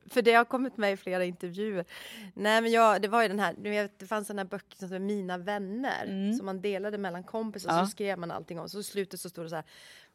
för 0.06 0.22
det 0.22 0.34
har 0.34 0.46
kommit 0.46 0.78
med 0.78 0.94
i 0.94 0.98
flera 0.98 1.26
intervjuer. 1.26 1.86
Nej, 2.34 2.62
men 2.62 2.72
jag, 2.72 3.02
det 3.02 3.08
var 3.08 3.22
ju 3.22 3.28
den 3.28 3.40
här, 3.40 3.56
vet, 3.58 4.00
det 4.00 4.06
fanns 4.06 4.28
den 4.28 4.38
här 4.38 4.46
böcker 4.46 4.78
som 4.78 4.88
heter 4.88 5.00
Mina 5.00 5.38
vänner, 5.38 6.06
mm. 6.06 6.34
som 6.34 6.46
man 6.46 6.62
delade 6.62 6.98
mellan 6.98 7.24
kompisar, 7.24 7.78
ja. 7.78 7.86
så 7.86 7.92
skrev 7.92 8.20
man 8.20 8.32
allting 8.32 8.60
om. 8.60 8.70
Så 8.70 8.80
i 8.80 8.84
slutet 8.84 9.20
så 9.20 9.30
stod 9.30 9.46
det 9.46 9.50
så 9.50 9.56
här, 9.56 9.66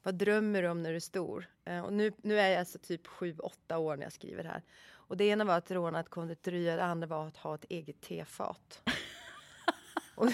vad 0.02 0.14
drömmer 0.14 0.62
du 0.62 0.68
om 0.68 0.82
när 0.82 0.90
du 0.90 0.96
är 0.96 1.00
stor? 1.00 1.46
Eh, 1.64 1.80
och 1.80 1.92
nu, 1.92 2.12
nu 2.22 2.38
är 2.40 2.48
jag 2.48 2.58
alltså 2.58 2.78
typ 2.78 3.06
sju, 3.06 3.36
åtta 3.38 3.78
år 3.78 3.96
när 3.96 4.02
jag 4.02 4.12
skriver 4.12 4.42
det 4.42 4.48
här. 4.48 4.62
Och 4.90 5.16
det 5.16 5.24
ena 5.24 5.44
var 5.44 5.56
att 5.56 5.70
råna 5.70 6.00
ett 6.00 6.08
konditori, 6.08 6.64
det 6.64 6.84
andra 6.84 7.06
var 7.06 7.26
att 7.26 7.36
ha 7.36 7.54
ett 7.54 7.64
eget 7.68 8.00
tefat. 8.00 8.82
och, 10.14 10.28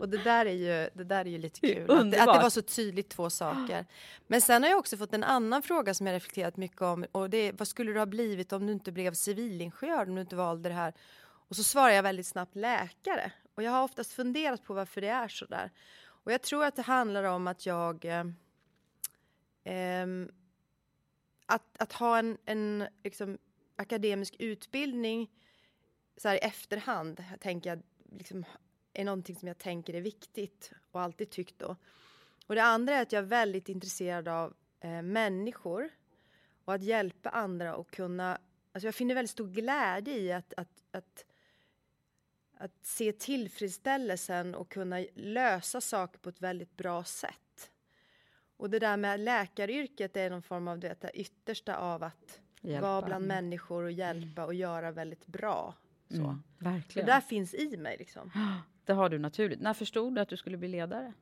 och 0.00 0.08
det 0.08 0.24
där 0.24 0.46
är 0.46 0.52
ju, 0.52 0.90
det 0.94 1.04
där 1.04 1.20
är 1.20 1.30
ju 1.30 1.38
lite 1.38 1.60
kul. 1.60 1.90
Att, 1.90 2.00
att, 2.00 2.34
det 2.34 2.42
var 2.42 2.50
så 2.50 2.62
tydligt 2.62 3.08
två 3.08 3.30
saker. 3.30 3.86
Men 4.26 4.40
sen 4.40 4.62
har 4.62 4.70
jag 4.70 4.78
också 4.78 4.96
fått 4.96 5.14
en 5.14 5.24
annan 5.24 5.62
fråga 5.62 5.94
som 5.94 6.06
jag 6.06 6.14
reflekterat 6.14 6.56
mycket 6.56 6.82
om. 6.82 7.06
Och 7.12 7.30
det 7.30 7.38
är, 7.38 7.52
vad 7.52 7.68
skulle 7.68 7.92
du 7.92 7.98
ha 7.98 8.06
blivit 8.06 8.52
om 8.52 8.66
du 8.66 8.72
inte 8.72 8.92
blev 8.92 9.14
civilingenjör, 9.14 10.08
om 10.08 10.14
du 10.14 10.20
inte 10.20 10.36
valde 10.36 10.68
det 10.68 10.74
här? 10.74 10.94
Och 11.48 11.56
så 11.56 11.64
svarar 11.64 11.90
jag 11.90 12.02
väldigt 12.02 12.26
snabbt 12.26 12.56
läkare. 12.56 13.32
Och 13.54 13.62
jag 13.62 13.70
har 13.70 13.82
oftast 13.82 14.12
funderat 14.12 14.64
på 14.64 14.74
varför 14.74 15.00
det 15.00 15.08
är 15.08 15.28
så 15.28 15.46
där. 15.46 15.70
Och 16.02 16.32
jag 16.32 16.42
tror 16.42 16.64
att 16.64 16.76
det 16.76 16.82
handlar 16.82 17.24
om 17.24 17.46
att 17.46 17.66
jag... 17.66 18.06
Eh, 19.64 20.06
att, 21.46 21.82
att 21.82 21.92
ha 21.92 22.18
en, 22.18 22.38
en 22.44 22.86
liksom, 23.04 23.38
akademisk 23.76 24.36
utbildning 24.38 25.30
så 26.16 26.28
här 26.28 26.36
i 26.36 26.38
efterhand, 26.38 27.24
tänker 27.40 27.70
jag, 27.70 27.82
liksom, 28.12 28.44
är 28.92 29.04
någonting 29.04 29.36
som 29.36 29.48
jag 29.48 29.58
tänker 29.58 29.94
är 29.94 30.00
viktigt 30.00 30.72
och 30.90 31.00
alltid 31.00 31.30
tyckt 31.30 31.58
då. 31.58 31.76
Och 32.46 32.54
det 32.54 32.62
andra 32.62 32.94
är 32.94 33.02
att 33.02 33.12
jag 33.12 33.22
är 33.22 33.26
väldigt 33.26 33.68
intresserad 33.68 34.28
av 34.28 34.54
eh, 34.80 35.02
människor 35.02 35.90
och 36.64 36.74
att 36.74 36.82
hjälpa 36.82 37.30
andra 37.30 37.76
och 37.76 37.90
kunna, 37.90 38.38
alltså 38.72 38.86
jag 38.86 38.94
finner 38.94 39.14
väldigt 39.14 39.30
stor 39.30 39.48
glädje 39.48 40.18
i 40.18 40.32
att, 40.32 40.54
att, 40.56 40.82
att, 40.90 41.24
att 42.54 42.72
se 42.82 43.12
tillfredsställelsen 43.12 44.54
och 44.54 44.68
kunna 44.68 45.04
lösa 45.14 45.80
saker 45.80 46.18
på 46.18 46.28
ett 46.28 46.40
väldigt 46.40 46.76
bra 46.76 47.04
sätt. 47.04 47.49
Och 48.60 48.70
det 48.70 48.78
där 48.78 48.96
med 48.96 49.20
läkaryrket 49.20 50.16
är 50.16 50.30
någon 50.30 50.42
form 50.42 50.68
av 50.68 50.78
det, 50.78 51.00
det 51.00 51.10
yttersta 51.14 51.76
av 51.76 52.02
att 52.02 52.40
hjälpa. 52.60 52.86
vara 52.86 53.02
bland 53.02 53.26
människor 53.26 53.82
och 53.82 53.92
hjälpa 53.92 54.44
och 54.44 54.54
göra 54.54 54.90
väldigt 54.90 55.26
bra. 55.26 55.74
Så. 56.08 56.14
Mm, 56.14 56.42
verkligen. 56.58 57.06
Det 57.06 57.12
där 57.12 57.20
finns 57.20 57.54
i 57.54 57.76
mig 57.76 57.96
liksom. 57.98 58.30
Det 58.84 58.92
har 58.92 59.08
du 59.08 59.18
naturligt. 59.18 59.60
När 59.60 59.74
förstod 59.74 60.14
du 60.14 60.20
att 60.20 60.28
du 60.28 60.36
skulle 60.36 60.56
bli 60.56 60.68
ledare? 60.68 61.12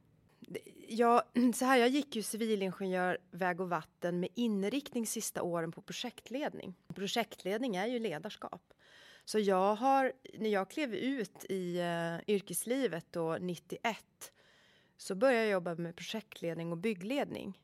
Ja, 0.88 1.22
så 1.54 1.64
här, 1.64 1.76
jag 1.76 1.88
gick 1.88 2.16
ju 2.16 2.22
civilingenjör 2.22 3.18
väg 3.30 3.60
och 3.60 3.68
vatten 3.68 4.20
med 4.20 4.28
inriktning 4.34 5.06
sista 5.06 5.42
åren 5.42 5.72
på 5.72 5.82
projektledning. 5.82 6.74
Projektledning 6.94 7.76
är 7.76 7.86
ju 7.86 7.98
ledarskap. 7.98 8.74
Så 9.24 9.38
jag 9.38 9.74
har, 9.74 10.12
när 10.38 10.50
jag 10.50 10.70
klev 10.70 10.94
ut 10.94 11.44
i 11.48 11.80
uh, 11.80 12.34
yrkeslivet 12.34 13.06
då 13.10 13.36
91 13.40 14.32
så 14.98 15.14
började 15.14 15.42
jag 15.42 15.52
jobba 15.52 15.74
med 15.74 15.96
projektledning 15.96 16.72
och 16.72 16.78
byggledning. 16.78 17.60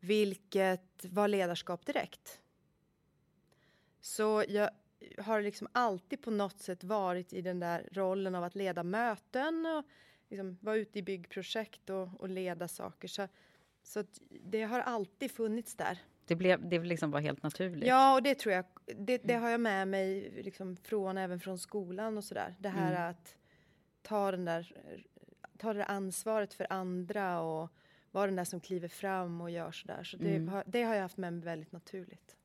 Vilket 0.00 1.04
var 1.04 1.28
ledarskap 1.28 1.86
direkt. 1.86 2.40
Så 4.00 4.44
jag 4.48 4.70
har 5.18 5.42
liksom 5.42 5.68
alltid 5.72 6.22
på 6.22 6.30
något 6.30 6.60
sätt 6.60 6.84
varit 6.84 7.32
i 7.32 7.42
den 7.42 7.60
där 7.60 7.88
rollen 7.92 8.34
av 8.34 8.44
att 8.44 8.54
leda 8.54 8.82
möten 8.82 9.66
och 9.66 9.84
liksom 10.28 10.58
vara 10.60 10.76
ute 10.76 10.98
i 10.98 11.02
byggprojekt 11.02 11.90
och, 11.90 12.20
och 12.20 12.28
leda 12.28 12.68
saker. 12.68 13.08
Så, 13.08 13.28
så 13.82 14.04
det 14.44 14.62
har 14.62 14.80
alltid 14.80 15.30
funnits 15.30 15.74
där. 15.74 15.98
Det, 16.26 16.36
blev, 16.36 16.68
det 16.68 16.78
liksom 16.78 17.10
var 17.10 17.20
helt 17.20 17.42
naturligt? 17.42 17.88
Ja, 17.88 18.14
och 18.14 18.22
det 18.22 18.34
tror 18.34 18.54
jag. 18.54 18.64
Det, 18.96 19.18
det 19.24 19.34
har 19.34 19.50
jag 19.50 19.60
med 19.60 19.88
mig 19.88 20.30
liksom 20.42 20.76
från, 20.76 21.18
även 21.18 21.40
från 21.40 21.58
skolan 21.58 22.16
och 22.16 22.24
sådär. 22.24 22.54
Det 22.58 22.68
här 22.68 22.92
mm. 22.92 23.10
att 23.10 23.36
ta, 24.02 24.30
den 24.30 24.44
där, 24.44 24.74
ta 25.58 25.72
det 25.72 25.84
ansvaret 25.84 26.54
för 26.54 26.66
andra 26.70 27.40
och 27.40 27.70
vara 28.10 28.26
den 28.26 28.36
där 28.36 28.44
som 28.44 28.60
kliver 28.60 28.88
fram 28.88 29.40
och 29.40 29.50
gör 29.50 29.72
sådär. 29.72 30.04
Så 30.04 30.16
det, 30.16 30.36
mm. 30.36 30.62
det 30.66 30.82
har 30.82 30.94
jag 30.94 31.02
haft 31.02 31.16
med 31.16 31.32
mig 31.32 31.42
väldigt 31.42 31.72
naturligt. 31.72 32.36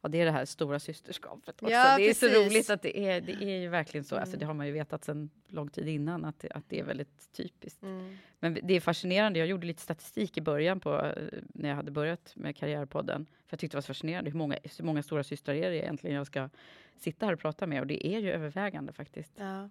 Ja, 0.00 0.08
det 0.08 0.20
är 0.20 0.24
det 0.24 0.30
här 0.30 0.44
stora 0.44 0.80
systerskapet 0.80 1.62
också. 1.62 1.74
Ja, 1.74 1.96
det 1.96 2.04
är 2.04 2.08
precis. 2.08 2.32
så 2.32 2.40
roligt 2.40 2.70
att 2.70 2.82
det 2.82 2.98
är, 2.98 3.20
det 3.20 3.32
är 3.32 3.60
ju 3.60 3.68
verkligen 3.68 4.04
så. 4.04 4.14
Mm. 4.14 4.22
Alltså, 4.22 4.36
det 4.36 4.46
har 4.46 4.54
man 4.54 4.66
ju 4.66 4.72
vetat 4.72 5.04
sedan 5.04 5.30
lång 5.48 5.68
tid 5.68 5.88
innan 5.88 6.24
att, 6.24 6.44
att 6.50 6.64
det 6.68 6.80
är 6.80 6.84
väldigt 6.84 7.32
typiskt. 7.32 7.82
Mm. 7.82 8.16
Men 8.38 8.58
det 8.62 8.74
är 8.74 8.80
fascinerande. 8.80 9.38
Jag 9.38 9.48
gjorde 9.48 9.66
lite 9.66 9.82
statistik 9.82 10.38
i 10.38 10.40
början 10.40 10.80
på 10.80 11.06
eh, 11.06 11.38
när 11.54 11.68
jag 11.68 11.76
hade 11.76 11.90
börjat 11.90 12.32
med 12.36 12.56
Karriärpodden. 12.56 13.26
För 13.26 13.54
jag 13.54 13.60
tyckte 13.60 13.74
det 13.74 13.76
var 13.76 13.82
så 13.82 13.86
fascinerande 13.86 14.30
hur 14.30 14.38
många, 14.38 14.58
hur 14.78 14.84
många 14.84 15.02
stora 15.02 15.24
systrar 15.24 15.54
är 15.54 15.70
det 15.70 15.76
egentligen 15.76 16.16
jag 16.16 16.26
ska 16.26 16.48
sitta 16.96 17.26
här 17.26 17.32
och 17.32 17.40
prata 17.40 17.66
med. 17.66 17.80
Och 17.80 17.86
det 17.86 18.06
är 18.06 18.18
ju 18.18 18.32
övervägande 18.32 18.92
faktiskt. 18.92 19.32
Ja. 19.36 19.68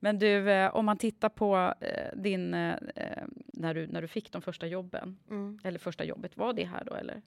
Men 0.00 0.18
du, 0.18 0.50
eh, 0.50 0.76
om 0.76 0.84
man 0.84 0.98
tittar 0.98 1.28
på 1.28 1.74
eh, 1.80 2.16
din, 2.16 2.50
när 2.50 3.74
du, 3.74 3.86
när 3.86 4.02
du 4.02 4.08
fick 4.08 4.32
de 4.32 4.42
första 4.42 4.66
jobben, 4.66 5.18
mm. 5.30 5.58
eller 5.64 5.78
första 5.78 6.04
jobbet, 6.04 6.36
var 6.36 6.52
det 6.52 6.64
här 6.64 6.84
då 6.84 6.94
eller? 6.94 7.22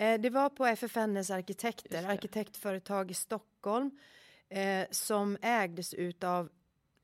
Eh, 0.00 0.20
det 0.20 0.30
var 0.30 0.50
på 0.50 0.66
FFNs 0.66 1.30
arkitekter, 1.30 2.08
arkitektföretag 2.08 3.10
i 3.10 3.14
Stockholm 3.14 3.90
eh, 4.48 4.86
som 4.90 5.38
ägdes 5.42 5.94
av 6.22 6.48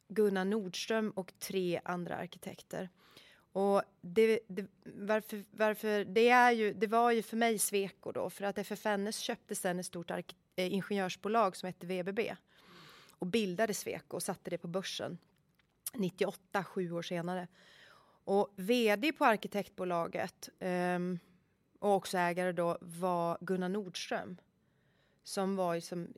Gunnar 0.08 0.44
Nordström 0.44 1.10
och 1.10 1.32
tre 1.38 1.80
andra 1.84 2.16
arkitekter. 2.16 2.88
Och 3.52 3.82
det, 4.00 4.40
det, 4.48 4.66
varför, 4.84 5.44
varför, 5.50 6.04
det, 6.04 6.28
är 6.28 6.52
ju, 6.52 6.72
det 6.72 6.86
var 6.86 7.10
ju 7.10 7.22
för 7.22 7.36
mig 7.36 7.58
Sweco 7.58 8.12
då, 8.12 8.30
för 8.30 8.44
att 8.44 8.58
FFNS 8.58 9.18
köpte 9.18 9.54
sen 9.54 9.78
ett 9.78 9.86
stort 9.86 10.10
ark, 10.10 10.36
eh, 10.56 10.72
ingenjörsbolag 10.72 11.56
som 11.56 11.66
hette 11.66 11.86
VBB 11.86 12.20
och 13.18 13.26
bildade 13.26 13.74
Sweco 13.74 14.16
och 14.16 14.22
satte 14.22 14.50
det 14.50 14.58
på 14.58 14.68
börsen 14.68 15.18
98, 15.94 16.64
sju 16.64 16.92
år 16.92 17.02
senare. 17.02 17.48
Och 18.24 18.52
vd 18.56 19.12
på 19.12 19.24
arkitektbolaget 19.24 20.48
um, 20.60 21.18
och 21.78 21.94
också 21.94 22.18
ägare 22.18 22.52
då 22.52 22.78
var 22.80 23.38
Gunnar 23.40 23.68
Nordström 23.68 24.36
som 25.24 25.56
var 25.56 25.80
som 25.80 26.08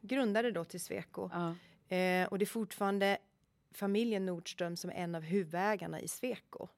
grundade 0.00 0.50
då 0.50 0.64
till 0.64 0.80
Sweco. 0.80 1.30
Ja. 1.32 1.54
Eh, 1.96 2.28
och 2.28 2.38
det 2.38 2.44
är 2.44 2.46
fortfarande 2.46 3.18
familjen 3.70 4.26
Nordström 4.26 4.76
som 4.76 4.90
är 4.90 4.94
en 4.94 5.14
av 5.14 5.22
huvudägarna 5.22 6.00
i 6.00 6.08
Sweco. 6.08 6.68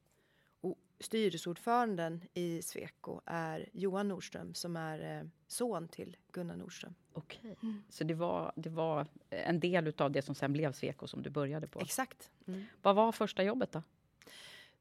Och 0.61 0.79
styrelseordföranden 1.01 2.23
i 2.35 2.63
Sweco 2.63 3.21
är 3.27 3.69
Johan 3.73 4.09
Nordström 4.09 4.55
som 4.55 4.77
är 4.77 5.19
eh, 5.19 5.29
son 5.51 5.89
till 5.89 6.17
Gunnar 6.33 6.57
Nordström. 6.57 6.95
Okej, 7.13 7.57
mm. 7.63 7.83
så 7.89 8.05
det 8.05 8.15
var, 8.15 8.53
det 8.57 8.71
var 8.71 9.07
en 9.31 9.61
del 9.61 9.93
av 9.99 10.11
det 10.11 10.23
som 10.23 10.35
sen 10.35 10.53
blev 10.53 10.73
Sweco 10.73 11.07
som 11.07 11.23
du 11.23 11.31
började 11.31 11.67
på? 11.67 11.81
Exakt. 11.81 12.31
Mm. 12.47 12.65
Vad 12.83 12.97
var 12.97 13.13
första 13.13 13.43
jobbet 13.43 13.73
då? 13.73 13.83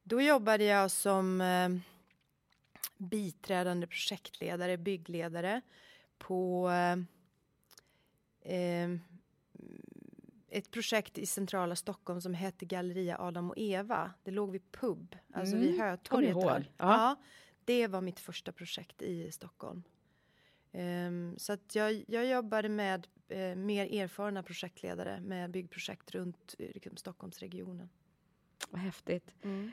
Då 0.04 0.22
jobbade 0.22 0.64
jag 0.64 0.92
som 0.92 1.42
eh, 1.42 1.70
biträdande 2.98 3.88
projektledare, 3.88 4.78
byggledare 4.78 5.62
på 6.18 6.70
eh, 8.42 8.90
ett 10.50 10.72
projekt 10.72 11.18
i 11.18 11.26
centrala 11.26 11.76
Stockholm 11.76 12.22
som 12.22 12.34
hette 12.34 12.66
Galleria 12.66 13.18
Adam 13.20 13.50
och 13.50 13.58
Eva. 13.58 14.12
Det 14.24 14.32
låg 14.32 14.52
vid 14.52 14.72
pub, 14.72 15.16
alltså 15.34 15.56
mm. 15.56 15.68
vid 15.68 15.82
Hötorget. 15.82 16.38
Ja. 16.42 16.64
ja. 16.78 17.16
det 17.66 17.88
var 17.88 18.02
mitt 18.02 18.20
första 18.20 18.52
projekt 18.52 19.02
i 19.02 19.32
Stockholm. 19.32 19.84
Um, 20.72 21.38
så 21.38 21.54
att 21.54 21.76
jag, 21.76 22.04
jag 22.08 22.26
jobbade 22.26 22.70
med 22.70 23.08
uh, 23.32 23.56
mer 23.56 24.02
erfarna 24.02 24.44
projektledare 24.44 25.22
med 25.22 25.52
byggprojekt 25.52 26.12
runt 26.12 26.56
uh, 26.60 26.68
liksom, 26.74 26.98
Stockholmsregionen. 26.98 27.90
Vad 28.70 28.82
häftigt. 28.82 29.36
Mm 29.44 29.72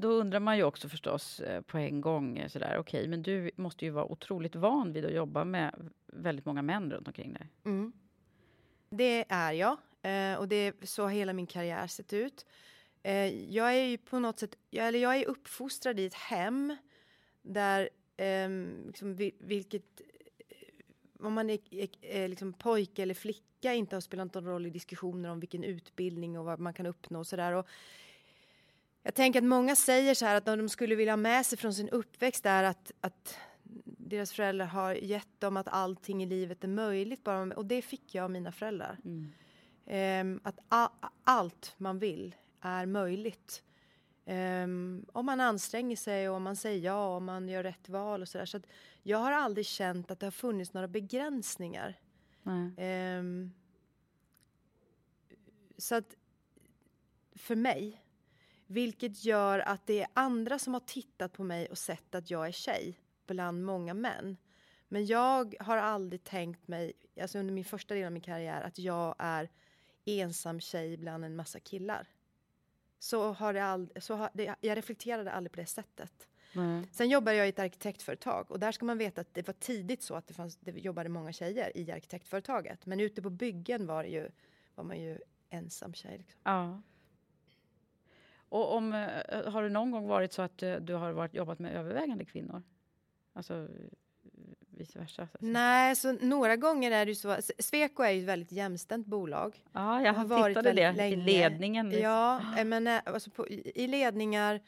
då 0.00 0.08
undrar 0.08 0.40
man 0.40 0.56
ju 0.56 0.62
också 0.62 0.88
förstås 0.88 1.40
eh, 1.40 1.60
på 1.60 1.78
en 1.78 2.00
gång 2.00 2.38
eh, 2.38 2.48
sådär, 2.48 2.76
okej, 2.78 3.08
men 3.08 3.22
du 3.22 3.50
måste 3.56 3.84
ju 3.84 3.90
vara 3.90 4.04
otroligt 4.04 4.56
van 4.56 4.92
vid 4.92 5.04
att 5.04 5.12
jobba 5.14 5.44
med 5.44 5.90
väldigt 6.06 6.44
många 6.44 6.62
män 6.62 6.90
runt 6.90 7.06
omkring 7.06 7.32
dig. 7.32 7.48
Mm. 7.64 7.92
Det 8.90 9.24
är 9.28 9.52
jag. 9.52 9.76
Eh, 10.02 10.38
och 10.38 10.48
det 10.48 10.56
är 10.56 10.74
så 10.82 11.02
har 11.02 11.10
hela 11.10 11.32
min 11.32 11.46
karriär 11.46 11.86
sett 11.86 12.12
ut. 12.12 12.46
Eh, 13.02 13.54
jag 13.54 13.74
är 13.74 13.84
ju 13.84 13.98
på 13.98 14.18
något 14.18 14.38
sätt, 14.38 14.54
eller 14.70 14.98
jag 14.98 15.16
är 15.16 15.28
uppfostrad 15.28 16.00
i 16.00 16.06
ett 16.06 16.14
hem 16.14 16.76
där 17.42 17.88
eh, 18.20 18.48
liksom, 18.86 19.14
vilket 19.38 20.00
om 21.22 21.32
man 21.32 21.50
är, 21.50 21.58
är, 22.00 22.28
liksom 22.28 22.52
pojke 22.52 23.02
eller 23.02 23.14
flicka 23.14 23.74
inte 23.74 23.96
har 23.96 24.00
spelat 24.00 24.34
någon 24.34 24.44
roll 24.44 24.66
i 24.66 24.70
diskussioner 24.70 25.30
om 25.30 25.40
vilken 25.40 25.64
utbildning 25.64 26.38
och 26.38 26.44
vad 26.44 26.60
man 26.60 26.74
kan 26.74 26.86
uppnå 26.86 27.18
och 27.18 27.26
sådär. 27.26 27.64
Jag 29.02 29.14
tänker 29.14 29.38
att 29.38 29.44
många 29.44 29.76
säger 29.76 30.14
så 30.14 30.26
här 30.26 30.34
att 30.34 30.44
de 30.44 30.68
skulle 30.68 30.94
vilja 30.94 31.12
ha 31.12 31.16
med 31.16 31.46
sig 31.46 31.58
från 31.58 31.74
sin 31.74 31.88
uppväxt 31.88 32.46
är 32.46 32.62
att, 32.64 32.92
att 33.00 33.38
deras 33.84 34.32
föräldrar 34.32 34.66
har 34.66 34.94
gett 34.94 35.40
dem 35.40 35.56
att 35.56 35.68
allting 35.68 36.22
i 36.22 36.26
livet 36.26 36.64
är 36.64 36.68
möjligt. 36.68 37.24
Bara, 37.24 37.54
och 37.54 37.66
det 37.66 37.82
fick 37.82 38.14
jag 38.14 38.24
av 38.24 38.30
mina 38.30 38.52
föräldrar. 38.52 38.98
Mm. 39.04 39.32
Um, 40.20 40.40
att 40.42 40.58
allt 41.24 41.74
man 41.76 41.98
vill 41.98 42.34
är 42.60 42.86
möjligt. 42.86 43.62
Um, 44.30 45.06
om 45.12 45.26
man 45.26 45.40
anstränger 45.40 45.96
sig 45.96 46.28
och 46.28 46.36
om 46.36 46.42
man 46.42 46.56
säger 46.56 46.84
ja 46.84 47.08
och 47.08 47.16
om 47.16 47.24
man 47.24 47.48
gör 47.48 47.62
rätt 47.62 47.88
val 47.88 48.22
och 48.22 48.28
sådär. 48.28 48.46
Så, 48.46 48.60
jag 49.02 49.18
har 49.18 49.32
aldrig 49.32 49.66
känt 49.66 50.10
att 50.10 50.20
det 50.20 50.26
har 50.26 50.30
funnits 50.30 50.72
några 50.72 50.88
begränsningar. 50.88 52.00
Um, 53.18 53.52
så 55.78 55.94
att 55.94 56.16
för 57.34 57.56
mig, 57.56 58.04
vilket 58.66 59.24
gör 59.24 59.58
att 59.58 59.86
det 59.86 60.00
är 60.00 60.08
andra 60.14 60.58
som 60.58 60.74
har 60.74 60.80
tittat 60.80 61.32
på 61.32 61.44
mig 61.44 61.66
och 61.66 61.78
sett 61.78 62.14
att 62.14 62.30
jag 62.30 62.46
är 62.46 62.52
tjej 62.52 63.00
bland 63.26 63.64
många 63.64 63.94
män. 63.94 64.36
Men 64.88 65.06
jag 65.06 65.54
har 65.60 65.76
aldrig 65.76 66.24
tänkt 66.24 66.68
mig, 66.68 66.92
alltså 67.20 67.38
under 67.38 67.54
min 67.54 67.64
första 67.64 67.94
del 67.94 68.06
av 68.06 68.12
min 68.12 68.22
karriär, 68.22 68.62
att 68.62 68.78
jag 68.78 69.14
är 69.18 69.50
ensam 70.04 70.60
tjej 70.60 70.96
bland 70.96 71.24
en 71.24 71.36
massa 71.36 71.60
killar. 71.60 72.08
Så 73.00 73.32
har 73.32 73.52
det 73.52 73.64
aldrig, 73.64 74.02
så 74.02 74.14
har 74.14 74.30
det, 74.34 74.54
jag 74.60 74.76
reflekterade 74.76 75.32
aldrig 75.32 75.52
på 75.52 75.60
det 75.60 75.66
sättet. 75.66 76.28
Mm. 76.54 76.86
Sen 76.92 77.08
jobbar 77.08 77.32
jag 77.32 77.46
i 77.46 77.48
ett 77.48 77.58
arkitektföretag 77.58 78.50
och 78.50 78.60
där 78.60 78.72
ska 78.72 78.84
man 78.84 78.98
veta 78.98 79.20
att 79.20 79.34
det 79.34 79.46
var 79.46 79.54
tidigt 79.54 80.02
så 80.02 80.14
att 80.14 80.26
det, 80.26 80.34
fanns, 80.34 80.56
det 80.56 80.70
jobbade 80.70 81.08
många 81.08 81.32
tjejer 81.32 81.76
i 81.76 81.90
arkitektföretaget. 81.90 82.86
Men 82.86 83.00
ute 83.00 83.22
på 83.22 83.30
byggen 83.30 83.86
var, 83.86 84.04
ju, 84.04 84.28
var 84.74 84.84
man 84.84 85.00
ju 85.00 85.18
ensam 85.50 85.94
tjej. 85.94 86.18
Liksom. 86.18 86.40
Ja. 86.44 86.82
Och 88.48 88.76
om, 88.76 88.92
eh, 88.92 89.52
har 89.52 89.62
det 89.62 89.68
någon 89.68 89.90
gång 89.90 90.08
varit 90.08 90.32
så 90.32 90.42
att 90.42 90.62
eh, 90.62 90.76
du 90.76 90.94
har 90.94 91.12
varit, 91.12 91.34
jobbat 91.34 91.58
med 91.58 91.76
övervägande 91.76 92.24
kvinnor? 92.24 92.62
Alltså 93.32 93.68
vice 94.80 94.98
versa? 94.98 95.28
Så 95.32 95.38
Nej, 95.40 95.96
så 95.96 96.12
några 96.12 96.56
gånger 96.56 96.90
är 96.90 97.06
det 97.06 97.10
ju 97.10 97.14
så. 97.14 97.36
Sweco 97.58 98.02
är 98.02 98.10
ju 98.10 98.20
ett 98.20 98.28
väldigt 98.28 98.52
jämställt 98.52 99.06
bolag. 99.06 99.62
Ja, 99.72 100.02
jag 100.02 100.12
har 100.12 100.24
varit 100.24 100.56
tittade 100.56 100.72
det 100.72 100.92
länge. 100.92 101.16
i 101.16 101.16
ledningen. 101.16 101.90
Ja, 101.90 102.42
men 102.64 102.86
alltså 102.86 103.30
på, 103.30 103.48
i 103.48 103.86
ledningar 103.86 104.60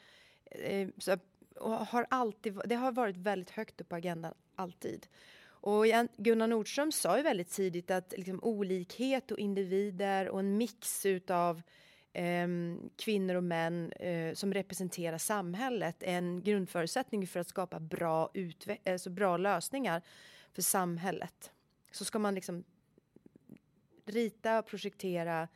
eh, 0.51 0.87
så, 0.97 1.17
har 1.61 2.05
alltid, 2.09 2.61
det 2.65 2.75
har 2.75 2.91
varit 2.91 3.17
väldigt 3.17 3.49
högt 3.49 3.81
upp 3.81 3.89
på 3.89 3.95
agendan, 3.95 4.33
alltid. 4.55 5.07
Och 5.45 5.85
Gunnar 6.17 6.47
Nordström 6.47 6.91
sa 6.91 7.17
ju 7.17 7.23
väldigt 7.23 7.51
tidigt 7.51 7.91
att 7.91 8.13
liksom, 8.17 8.39
olikhet 8.43 9.31
och 9.31 9.39
individer 9.39 10.29
och 10.29 10.39
en 10.39 10.57
mix 10.57 11.05
utav 11.05 11.61
eh, 12.13 12.47
kvinnor 12.95 13.35
och 13.35 13.43
män 13.43 13.91
eh, 13.91 14.33
som 14.33 14.53
representerar 14.53 15.17
samhället 15.17 16.03
är 16.03 16.17
en 16.17 16.43
grundförutsättning 16.43 17.27
för 17.27 17.39
att 17.39 17.47
skapa 17.47 17.79
bra, 17.79 18.31
alltså 18.85 19.09
bra 19.09 19.37
lösningar 19.37 20.01
för 20.53 20.61
samhället. 20.61 21.51
Så 21.91 22.05
ska 22.05 22.19
man 22.19 22.35
liksom 22.35 22.63
rita 24.05 24.59
och 24.59 24.65
projektera 24.65 25.47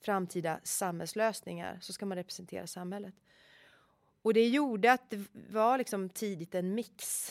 framtida 0.00 0.60
samhällslösningar 0.62 1.78
så 1.80 1.92
ska 1.92 2.06
man 2.06 2.18
representera 2.18 2.66
samhället. 2.66 3.14
Och 4.22 4.34
det 4.34 4.48
gjorde 4.48 4.92
att 4.92 5.10
det 5.10 5.26
var 5.32 5.78
liksom 5.78 6.08
tidigt 6.08 6.54
en 6.54 6.74
mix 6.74 7.30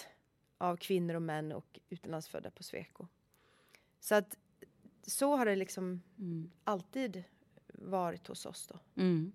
av 0.58 0.78
kvinnor 0.78 1.16
och 1.16 1.22
män 1.22 1.52
och 1.52 1.80
utlandsfödda 1.90 2.52
på 2.52 2.64
Sweco. 2.64 3.08
Så 4.00 4.16
att 4.16 4.38
så 5.04 5.36
har 5.36 5.46
det 5.46 5.56
liksom 5.56 6.02
mm. 6.20 6.52
alltid 6.64 7.24
varit 7.82 8.28
hos 8.28 8.46
oss 8.46 8.68
då. 8.68 9.02
Mm. 9.02 9.32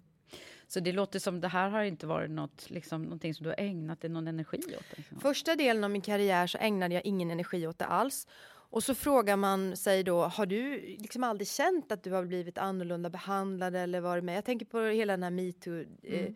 Så 0.69 0.81
det 0.81 0.93
låter 0.93 1.19
som 1.19 1.41
det 1.41 1.49
här 1.49 1.71
har 1.71 1.83
inte 1.83 2.07
varit 2.07 2.31
något, 2.31 2.71
liksom, 2.71 3.03
någonting 3.03 3.35
som 3.35 3.45
du 3.45 3.51
har 3.51 3.61
ägnat 3.61 4.01
dig 4.01 4.11
någon 4.11 4.29
energi 4.29 4.63
åt? 4.79 4.97
Liksom. 4.97 5.21
Första 5.21 5.57
delen 5.57 5.85
av 5.85 5.91
min 5.91 6.03
karriär 6.03 6.47
så 6.47 6.59
ägnade 6.59 6.95
jag 6.95 7.07
ingen 7.07 7.31
energi 7.31 7.67
åt 7.67 7.79
det 7.79 7.85
alls. 7.85 8.27
Och 8.71 8.85
så 8.85 8.95
frågar 8.95 9.37
man 9.37 9.77
sig 9.77 10.03
då, 10.03 10.23
har 10.23 10.47
du 10.47 10.81
liksom 10.81 11.25
aldrig 11.25 11.49
känt 11.49 11.93
att 11.93 12.03
du 12.03 12.13
har 12.13 12.25
blivit 12.25 12.59
annorlunda 12.59 13.11
behandlad 13.11 13.77
eller 13.77 14.01
varit 14.01 14.25
med? 14.25 14.37
Jag 14.37 14.45
tänker 14.45 14.67
på 14.67 14.81
hela 14.81 15.13
den 15.13 15.23
här 15.23 15.31
metoo, 15.31 15.85
eh, 16.03 16.21
mm. 16.21 16.35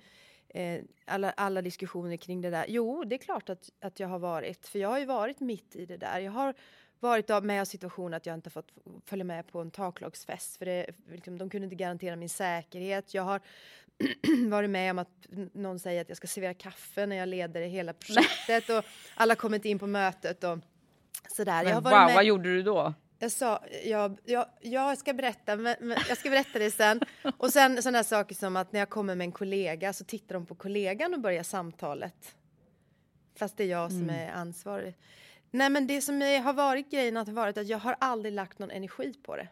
eh, 0.48 0.84
alla, 1.04 1.30
alla 1.30 1.62
diskussioner 1.62 2.16
kring 2.16 2.40
det 2.40 2.50
där. 2.50 2.64
Jo, 2.68 3.04
det 3.04 3.16
är 3.16 3.18
klart 3.18 3.48
att, 3.48 3.70
att 3.80 4.00
jag 4.00 4.08
har 4.08 4.18
varit, 4.18 4.66
för 4.66 4.78
jag 4.78 4.88
har 4.88 4.98
ju 4.98 5.06
varit 5.06 5.40
mitt 5.40 5.76
i 5.76 5.86
det 5.86 5.96
där. 5.96 6.20
Jag 6.20 6.32
har 6.32 6.54
varit 7.00 7.44
med 7.44 7.62
i 7.62 7.66
situationer 7.66 8.16
att 8.16 8.26
jag 8.26 8.34
inte 8.34 8.50
fått 8.50 8.72
följa 9.06 9.24
med 9.24 9.46
på 9.46 9.60
en 9.60 9.70
taklagsfest 9.70 10.56
för 10.56 10.66
det, 10.66 10.86
liksom, 11.12 11.38
de 11.38 11.50
kunde 11.50 11.64
inte 11.64 11.76
garantera 11.76 12.16
min 12.16 12.28
säkerhet. 12.28 13.14
Jag 13.14 13.22
har 13.22 13.40
varit 14.50 14.70
med 14.70 14.90
om 14.90 14.98
att 14.98 15.08
någon 15.52 15.78
säger 15.78 16.00
att 16.00 16.08
jag 16.08 16.16
ska 16.16 16.26
servera 16.26 16.54
kaffe 16.54 17.06
när 17.06 17.16
jag 17.16 17.28
leder 17.28 17.62
hela 17.62 17.92
projektet 17.92 18.70
och 18.70 18.84
alla 19.14 19.34
kommit 19.34 19.64
in 19.64 19.78
på 19.78 19.86
mötet 19.86 20.44
och 20.44 20.58
sådär. 21.28 21.64
Men 21.64 21.74
wow, 21.74 21.82
med. 21.82 22.14
vad 22.14 22.24
gjorde 22.24 22.48
du 22.48 22.62
då? 22.62 22.94
Jag 23.22 23.32
sa, 23.32 23.64
jag, 23.84 24.18
jag, 24.24 24.46
jag 24.60 24.98
ska 24.98 25.12
berätta, 25.12 25.56
men, 25.56 25.76
men, 25.80 25.98
jag 26.08 26.18
ska 26.18 26.30
berätta 26.30 26.58
det 26.58 26.70
sen. 26.70 27.00
Och 27.38 27.52
sen 27.52 27.82
sådana 27.82 28.04
saker 28.04 28.34
som 28.34 28.56
att 28.56 28.72
när 28.72 28.80
jag 28.80 28.90
kommer 28.90 29.14
med 29.14 29.24
en 29.24 29.32
kollega 29.32 29.92
så 29.92 30.04
tittar 30.04 30.34
de 30.34 30.46
på 30.46 30.54
kollegan 30.54 31.14
och 31.14 31.20
börjar 31.20 31.42
samtalet. 31.42 32.34
Fast 33.38 33.56
det 33.56 33.64
är 33.64 33.68
jag 33.68 33.90
som 33.90 34.02
mm. 34.02 34.28
är 34.28 34.32
ansvarig. 34.32 34.94
Nej, 35.50 35.70
men 35.70 35.86
det 35.86 36.00
som 36.00 36.20
har 36.20 36.52
varit 36.52 36.90
grejen 36.90 37.16
har 37.16 37.24
varit 37.24 37.58
att 37.58 37.68
jag 37.68 37.78
har 37.78 37.96
aldrig 38.00 38.34
lagt 38.34 38.58
någon 38.58 38.70
energi 38.70 39.14
på 39.22 39.36
det. 39.36 39.48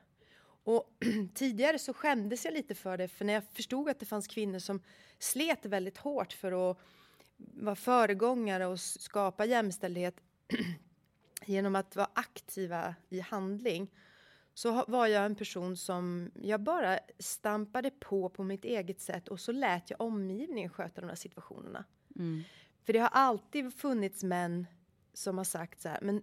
Och 0.65 0.91
tidigare 1.35 1.79
så 1.79 1.95
skämdes 1.95 2.45
jag 2.45 2.55
lite 2.55 2.75
för 2.75 2.97
det, 2.97 3.09
för 3.09 3.25
när 3.25 3.33
jag 3.33 3.43
förstod 3.53 3.89
att 3.89 4.01
det 4.01 4.07
fanns 4.07 4.27
kvinnor 4.27 4.59
som 4.59 4.83
slet 5.19 5.67
väldigt 5.67 5.99
hårt 5.99 6.33
för 6.33 6.71
att 6.71 6.79
vara 7.37 7.77
föregångare 7.77 8.67
och 8.67 8.81
skapa 8.81 9.45
jämställdhet 9.45 10.17
genom 11.45 11.77
att 11.77 11.97
vara 11.97 12.11
aktiva 12.15 12.95
i 13.09 13.21
handling 13.21 13.91
så 14.55 14.85
var 14.89 15.07
jag 15.07 15.25
en 15.25 15.35
person 15.35 15.77
som 15.77 16.31
jag 16.35 16.61
bara 16.61 16.99
stampade 17.19 17.91
på 17.91 18.29
på 18.29 18.45
mitt 18.45 18.65
eget 18.65 19.01
sätt 19.01 19.29
och 19.29 19.41
så 19.41 19.53
lät 19.53 19.91
jag 19.91 20.01
omgivningen 20.01 20.71
sköta 20.71 21.01
de 21.01 21.07
här 21.07 21.17
situationerna. 21.17 21.85
Mm. 22.17 22.43
För 22.85 22.93
det 22.93 22.99
har 22.99 23.09
alltid 23.13 23.75
funnits 23.75 24.23
män 24.23 24.67
som 25.19 25.39
har 25.39 25.45
sagt 25.45 25.81
så 25.81 25.89
här, 25.89 25.99
men 26.03 26.17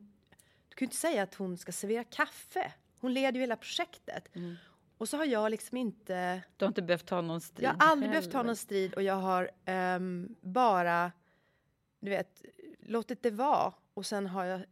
du 0.69 0.75
kan 0.75 0.85
ju 0.85 0.85
inte 0.85 0.95
säga 0.95 1.23
att 1.23 1.35
hon 1.35 1.57
ska 1.57 1.71
servera 1.71 2.03
kaffe. 2.03 2.73
Hon 2.99 3.13
leder 3.13 3.33
ju 3.33 3.39
hela 3.39 3.55
projektet. 3.55 4.35
Mm. 4.35 4.55
Och 4.97 5.09
så 5.09 5.17
har 5.17 5.25
jag 5.25 5.51
liksom 5.51 5.77
inte... 5.77 6.43
Du 6.57 6.65
har 6.65 6.67
inte 6.67 6.81
behövt 6.81 7.05
ta 7.05 7.21
någon 7.21 7.41
strid? 7.41 7.65
Jag 7.65 7.69
har 7.69 7.91
aldrig 7.91 8.09
heller. 8.09 8.21
behövt 8.21 8.31
ta 8.31 8.43
någon 8.43 8.55
strid 8.55 8.93
och 8.93 9.03
jag 9.03 9.15
har 9.15 9.51
um, 9.65 10.35
bara, 10.41 11.11
du 11.99 12.09
vet, 12.09 12.45
låtit 12.79 13.23
det 13.23 13.31
vara. 13.31 13.73
Och 13.93 14.05
sen 14.05 14.27
har 14.27 14.45
jag 14.45 14.65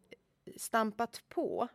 stampat 0.57 1.21
på. 1.29 1.67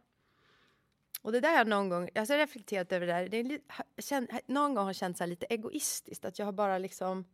Och 1.23 1.33
det 1.33 1.41
där 1.41 1.51
har 1.51 1.59
jag 1.59 1.69
någon 1.69 1.89
gång, 1.89 2.09
jag 2.15 2.27
har 2.27 2.39
reflekterat 2.39 2.93
över 2.93 3.07
det 3.07 3.13
där, 3.13 3.29
det 3.29 3.37
är 3.37 3.61
känt, 4.03 4.31
någon 4.47 4.75
gång 4.75 4.85
har 4.85 4.89
jag 4.89 4.97
känt 4.97 5.19
så 5.19 5.27
lite 5.27 5.47
egoistiskt, 5.47 6.25
att 6.25 6.39
jag 6.39 6.47
har 6.47 6.53
bara 6.53 6.79
liksom 6.79 7.25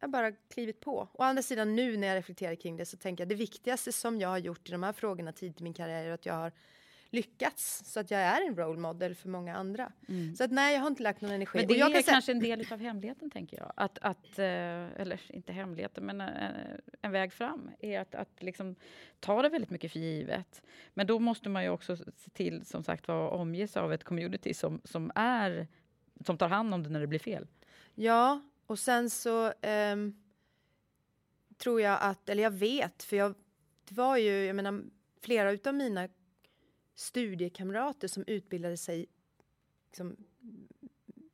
jag 0.00 0.10
bara 0.10 0.32
klivit 0.32 0.80
på. 0.80 1.08
Å 1.12 1.22
andra 1.22 1.42
sidan 1.42 1.76
nu 1.76 1.96
när 1.96 2.08
jag 2.08 2.16
reflekterar 2.16 2.54
kring 2.54 2.76
det 2.76 2.86
så 2.86 2.96
tänker 2.96 3.22
jag 3.22 3.28
det 3.28 3.34
viktigaste 3.34 3.92
som 3.92 4.20
jag 4.20 4.28
har 4.28 4.38
gjort 4.38 4.68
i 4.68 4.72
de 4.72 4.82
här 4.82 4.92
frågorna 4.92 5.32
tidigt 5.32 5.60
i 5.60 5.64
min 5.64 5.74
karriär 5.74 6.04
är 6.04 6.12
att 6.12 6.26
jag 6.26 6.34
har 6.34 6.52
lyckats 7.10 7.82
så 7.84 8.00
att 8.00 8.10
jag 8.10 8.20
är 8.20 8.46
en 8.46 8.56
role 8.56 8.80
model 8.80 9.14
för 9.14 9.28
många 9.28 9.56
andra. 9.56 9.92
Mm. 10.08 10.36
Så 10.36 10.44
att 10.44 10.50
nej, 10.50 10.74
jag 10.74 10.80
har 10.80 10.88
inte 10.88 11.02
lagt 11.02 11.20
någon 11.20 11.30
energi. 11.30 11.58
Men 11.58 11.66
det 11.66 11.80
är 11.80 11.92
kan 11.92 12.02
kanske 12.02 12.32
en 12.32 12.40
del 12.40 12.72
av 12.72 12.80
hemligheten 12.80 13.30
tänker 13.30 13.56
jag. 13.56 13.72
Att, 13.76 13.98
att 13.98 14.38
eh, 14.38 15.00
eller 15.00 15.20
inte 15.28 15.52
hemligheten, 15.52 16.06
men 16.06 16.20
en, 16.20 16.54
eh, 16.54 16.76
en 17.02 17.12
väg 17.12 17.32
fram 17.32 17.70
är 17.78 18.00
att, 18.00 18.14
att 18.14 18.42
liksom 18.42 18.76
ta 19.20 19.42
det 19.42 19.48
väldigt 19.48 19.70
mycket 19.70 19.92
för 19.92 19.98
givet. 19.98 20.62
Men 20.94 21.06
då 21.06 21.18
måste 21.18 21.48
man 21.48 21.62
ju 21.62 21.70
också 21.70 21.96
se 21.96 22.30
till, 22.32 22.66
som 22.66 22.82
sagt 22.82 23.08
var, 23.08 23.28
omges 23.28 23.76
av 23.76 23.92
ett 23.92 24.04
community 24.04 24.54
som, 24.54 24.80
som 24.84 25.12
är 25.14 25.66
som 26.24 26.38
tar 26.38 26.48
hand 26.48 26.74
om 26.74 26.82
det 26.82 26.88
när 26.88 27.00
det 27.00 27.06
blir 27.06 27.18
fel. 27.18 27.46
Ja, 27.94 28.40
och 28.70 28.78
sen 28.78 29.10
så 29.10 29.52
um, 29.92 30.16
tror 31.56 31.80
jag 31.80 31.98
att, 32.00 32.28
eller 32.28 32.42
jag 32.42 32.50
vet, 32.50 33.02
för 33.02 33.16
jag, 33.16 33.34
det 33.88 33.94
var 33.94 34.16
ju, 34.16 34.44
jag 34.44 34.56
menar, 34.56 34.84
flera 35.20 35.50
utav 35.50 35.74
mina 35.74 36.08
studiekamrater 36.94 38.08
som 38.08 38.24
utbildade 38.26 38.76
sig 38.76 39.06
liksom, 39.86 40.16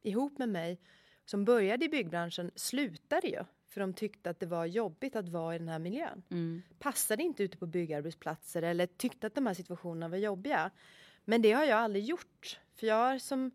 ihop 0.03 0.39
med 0.39 0.49
mig, 0.49 0.81
som 1.25 1.45
började 1.45 1.85
i 1.85 1.89
byggbranschen, 1.89 2.51
slutade 2.55 3.29
ju 3.29 3.45
För 3.67 3.81
de 3.81 3.93
tyckte 3.93 4.31
att 4.31 4.41
det 4.41 4.47
var 4.47 4.67
jobbigt 4.67 5.17
att 5.17 5.29
vara 5.29 5.55
i 5.55 5.59
den 5.59 5.69
här 5.69 5.79
miljön. 5.79 6.23
Mm. 6.31 6.63
Passade 6.79 7.23
inte 7.23 7.43
ute 7.43 7.57
på 7.57 7.67
byggarbetsplatser 7.67 8.63
eller 8.63 8.87
tyckte 8.87 9.27
att 9.27 9.35
de 9.35 9.47
här 9.47 9.55
situationerna 9.55 10.09
var 10.09 10.19
jobbiga. 10.19 10.71
Men 11.25 11.43
det 11.43 11.53
har 11.53 11.65
jag 11.65 11.79
aldrig 11.79 12.05
gjort. 12.05 12.61
För 12.75 12.87
jag 12.87 12.95
har 12.95 13.19
som... 13.19 13.51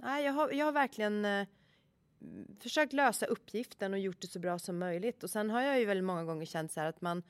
Nej, 0.00 0.24
jag 0.24 0.32
har, 0.32 0.50
jag 0.50 0.64
har 0.64 0.72
verkligen 0.72 1.24
eh, 1.24 1.46
försökt 2.60 2.92
lösa 2.92 3.26
uppgiften 3.26 3.92
och 3.92 3.98
gjort 3.98 4.20
det 4.20 4.26
så 4.26 4.38
bra 4.38 4.58
som 4.58 4.78
möjligt. 4.78 5.24
Och 5.24 5.30
sen 5.30 5.50
har 5.50 5.62
jag 5.62 5.78
ju 5.78 5.84
väldigt 5.84 6.04
många 6.04 6.24
gånger 6.24 6.46
känt 6.46 6.72
så 6.72 6.80
här 6.80 6.88
att 6.88 7.00
man, 7.00 7.22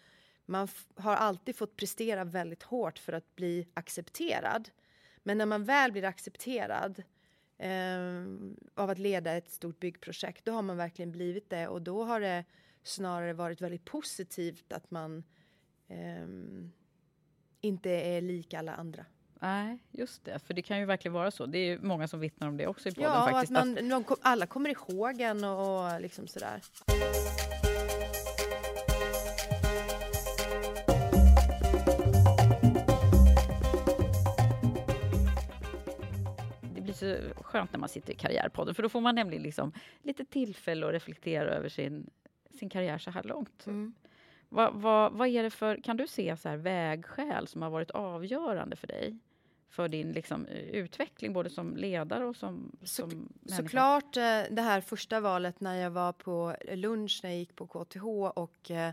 man 0.46 0.68
har 0.94 1.14
alltid 1.14 1.56
fått 1.56 1.76
prestera 1.76 2.24
väldigt 2.24 2.62
hårt 2.62 2.98
för 2.98 3.12
att 3.12 3.34
bli 3.34 3.68
accepterad. 3.74 4.70
Men 5.22 5.38
när 5.38 5.46
man 5.46 5.64
väl 5.64 5.92
blir 5.92 6.04
accepterad 6.04 7.02
eh, 7.58 8.24
av 8.74 8.90
att 8.90 8.98
leda 8.98 9.32
ett 9.32 9.50
stort 9.50 9.80
byggprojekt, 9.80 10.44
då 10.44 10.52
har 10.52 10.62
man 10.62 10.76
verkligen 10.76 11.12
blivit 11.12 11.50
det 11.50 11.68
och 11.68 11.82
då 11.82 12.04
har 12.04 12.20
det 12.20 12.44
snarare 12.82 13.32
varit 13.32 13.60
väldigt 13.60 13.84
positivt 13.84 14.72
att 14.72 14.90
man 14.90 15.24
eh, 15.88 16.26
inte 17.60 17.90
är 17.90 18.20
lik 18.20 18.54
alla 18.54 18.74
andra. 18.74 19.06
Nej, 19.40 19.78
just 19.90 20.24
det. 20.24 20.38
För 20.38 20.54
det 20.54 20.62
kan 20.62 20.78
ju 20.78 20.84
verkligen 20.84 21.12
vara 21.12 21.30
så. 21.30 21.46
Det 21.46 21.58
är 21.58 21.78
många 21.78 22.08
som 22.08 22.20
vittnar 22.20 22.48
om 22.48 22.56
det 22.56 22.66
också 22.66 22.88
i 22.88 22.92
podden 22.92 23.10
Ja, 23.10 23.22
och 23.22 23.28
att 23.28 23.48
faktiskt. 23.48 23.82
man, 23.90 24.04
kom- 24.04 24.16
alla 24.22 24.46
kommer 24.46 24.70
ihåg 24.70 25.20
en 25.20 25.44
och, 25.44 25.84
och 25.94 26.00
liksom 26.00 26.26
sådär. 26.26 26.60
Det 36.74 36.80
blir 36.80 36.92
så 36.94 37.16
skönt 37.42 37.72
när 37.72 37.80
man 37.80 37.88
sitter 37.88 38.12
i 38.12 38.16
Karriärpodden 38.16 38.74
för 38.74 38.82
då 38.82 38.88
får 38.88 39.00
man 39.00 39.14
nämligen 39.14 39.42
liksom 39.42 39.72
lite 40.02 40.24
tillfälle 40.24 40.86
att 40.86 40.92
reflektera 40.92 41.50
över 41.50 41.68
sin, 41.68 42.10
sin 42.58 42.68
karriär 42.70 42.98
så 42.98 43.10
här 43.10 43.22
långt. 43.22 43.66
Mm. 43.66 43.94
Vad, 44.48 44.74
vad, 44.74 45.12
vad 45.12 45.28
är 45.28 45.42
det 45.42 45.50
för, 45.50 45.76
kan 45.82 45.96
du 45.96 46.06
se 46.06 46.36
så 46.36 46.48
här 46.48 46.56
vägskäl 46.56 47.46
som 47.46 47.62
har 47.62 47.70
varit 47.70 47.90
avgörande 47.90 48.76
för 48.76 48.86
dig? 48.86 49.18
För 49.70 49.88
din 49.88 50.12
liksom, 50.12 50.46
eh, 50.46 50.58
utveckling 50.58 51.32
både 51.32 51.50
som 51.50 51.76
ledare 51.76 52.24
och 52.26 52.36
som, 52.36 52.76
Så- 52.82 53.10
som 53.10 53.28
människa? 53.40 53.56
Såklart 53.62 54.16
eh, 54.16 54.42
det 54.50 54.62
här 54.62 54.80
första 54.80 55.20
valet 55.20 55.60
när 55.60 55.74
jag 55.74 55.90
var 55.90 56.12
på 56.12 56.56
lunch 56.72 57.20
när 57.22 57.30
jag 57.30 57.38
gick 57.38 57.56
på 57.56 57.66
KTH 57.66 58.04
och 58.38 58.70
eh, 58.70 58.92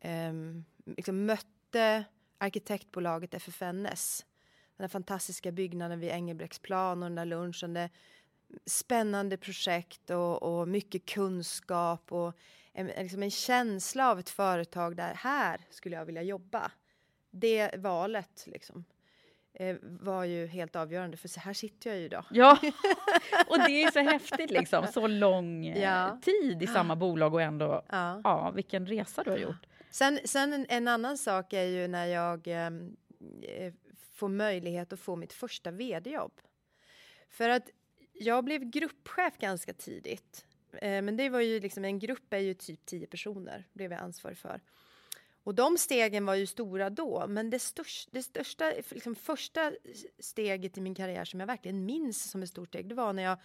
ehm, 0.00 0.64
liksom 0.96 1.26
mötte 1.26 2.04
arkitektbolaget 2.38 3.34
FFNS. 3.34 4.26
Den 4.76 4.84
här 4.84 4.88
fantastiska 4.88 5.52
byggnaden 5.52 6.00
vid 6.00 6.10
Engelbrektsplan 6.10 7.02
och 7.02 7.08
den 7.08 7.14
där 7.16 7.24
lunchen. 7.24 7.74
Det, 7.74 7.90
spännande 8.66 9.36
projekt 9.36 10.10
och, 10.10 10.42
och 10.42 10.68
mycket 10.68 11.06
kunskap 11.06 12.12
och 12.12 12.36
en, 12.72 12.86
liksom 12.86 13.22
en 13.22 13.30
känsla 13.30 14.10
av 14.10 14.18
ett 14.18 14.30
företag 14.30 14.96
där 14.96 15.14
här 15.14 15.60
skulle 15.70 15.96
jag 15.96 16.04
vilja 16.04 16.22
jobba. 16.22 16.72
Det 17.30 17.76
valet 17.78 18.44
liksom, 18.46 18.78
eh, 18.78 18.84
var 19.82 20.24
ju 20.24 20.46
helt 20.46 20.76
avgörande 20.76 21.16
för 21.16 21.28
så 21.28 21.40
här 21.40 21.52
sitter 21.52 21.90
jag 21.90 21.98
ju 21.98 22.04
idag. 22.04 22.24
Ja, 22.30 22.58
och 23.48 23.58
det 23.58 23.82
är 23.82 23.90
så 23.90 23.98
häftigt 24.00 24.50
liksom. 24.50 24.86
Så 24.86 25.06
lång 25.06 25.66
eh, 25.66 25.82
Ja. 25.82 26.18
tid 26.22 26.62
i 26.62 26.66
samma 26.66 26.96
bolag 26.96 27.34
och 27.34 27.42
ändå, 27.42 27.82
Ja. 27.88 28.20
ja, 28.24 28.50
vilken 28.50 28.86
resa 28.86 29.22
du 29.24 29.30
har 29.30 29.38
gjort. 29.38 29.66
Sen, 29.90 30.18
sen 30.24 30.52
en, 30.52 30.66
en 30.68 30.88
annan 30.88 31.18
sak 31.18 31.52
är 31.52 31.62
ju 31.64 31.88
när 31.88 32.06
jag 32.06 32.46
ehm, 32.46 32.96
eh, 33.42 33.72
får 34.12 34.28
möjlighet 34.28 34.92
att 34.92 35.00
få 35.00 35.16
mitt 35.16 35.32
första 35.32 35.70
vd-jobb. 35.70 36.32
För 37.28 37.48
att 37.48 37.70
jag 38.12 38.44
blev 38.44 38.64
gruppchef 38.64 39.38
ganska 39.38 39.72
tidigt. 39.72 40.46
Eh, 40.72 41.02
men 41.02 41.16
det 41.16 41.28
var 41.28 41.40
ju 41.40 41.60
liksom, 41.60 41.84
en 41.84 41.98
grupp 41.98 42.32
är 42.32 42.38
ju 42.38 42.54
typ 42.54 42.86
10 42.86 43.06
personer, 43.06 43.68
blev 43.72 43.92
jag 43.92 44.00
ansvarig 44.00 44.38
för. 44.38 44.60
Och 45.44 45.54
de 45.54 45.78
stegen 45.78 46.26
var 46.26 46.34
ju 46.34 46.46
stora 46.46 46.90
då, 46.90 47.26
men 47.28 47.50
det, 47.50 47.58
störst, 47.58 48.08
det 48.12 48.22
största, 48.22 48.72
liksom 48.90 49.14
första 49.14 49.72
steget 50.18 50.78
i 50.78 50.80
min 50.80 50.94
karriär 50.94 51.24
som 51.24 51.40
jag 51.40 51.46
verkligen 51.46 51.84
minns 51.84 52.30
som 52.30 52.42
ett 52.42 52.48
stort 52.48 52.68
steg, 52.68 52.88
det 52.88 52.94
var 52.94 53.12
när 53.12 53.22
jag 53.22 53.38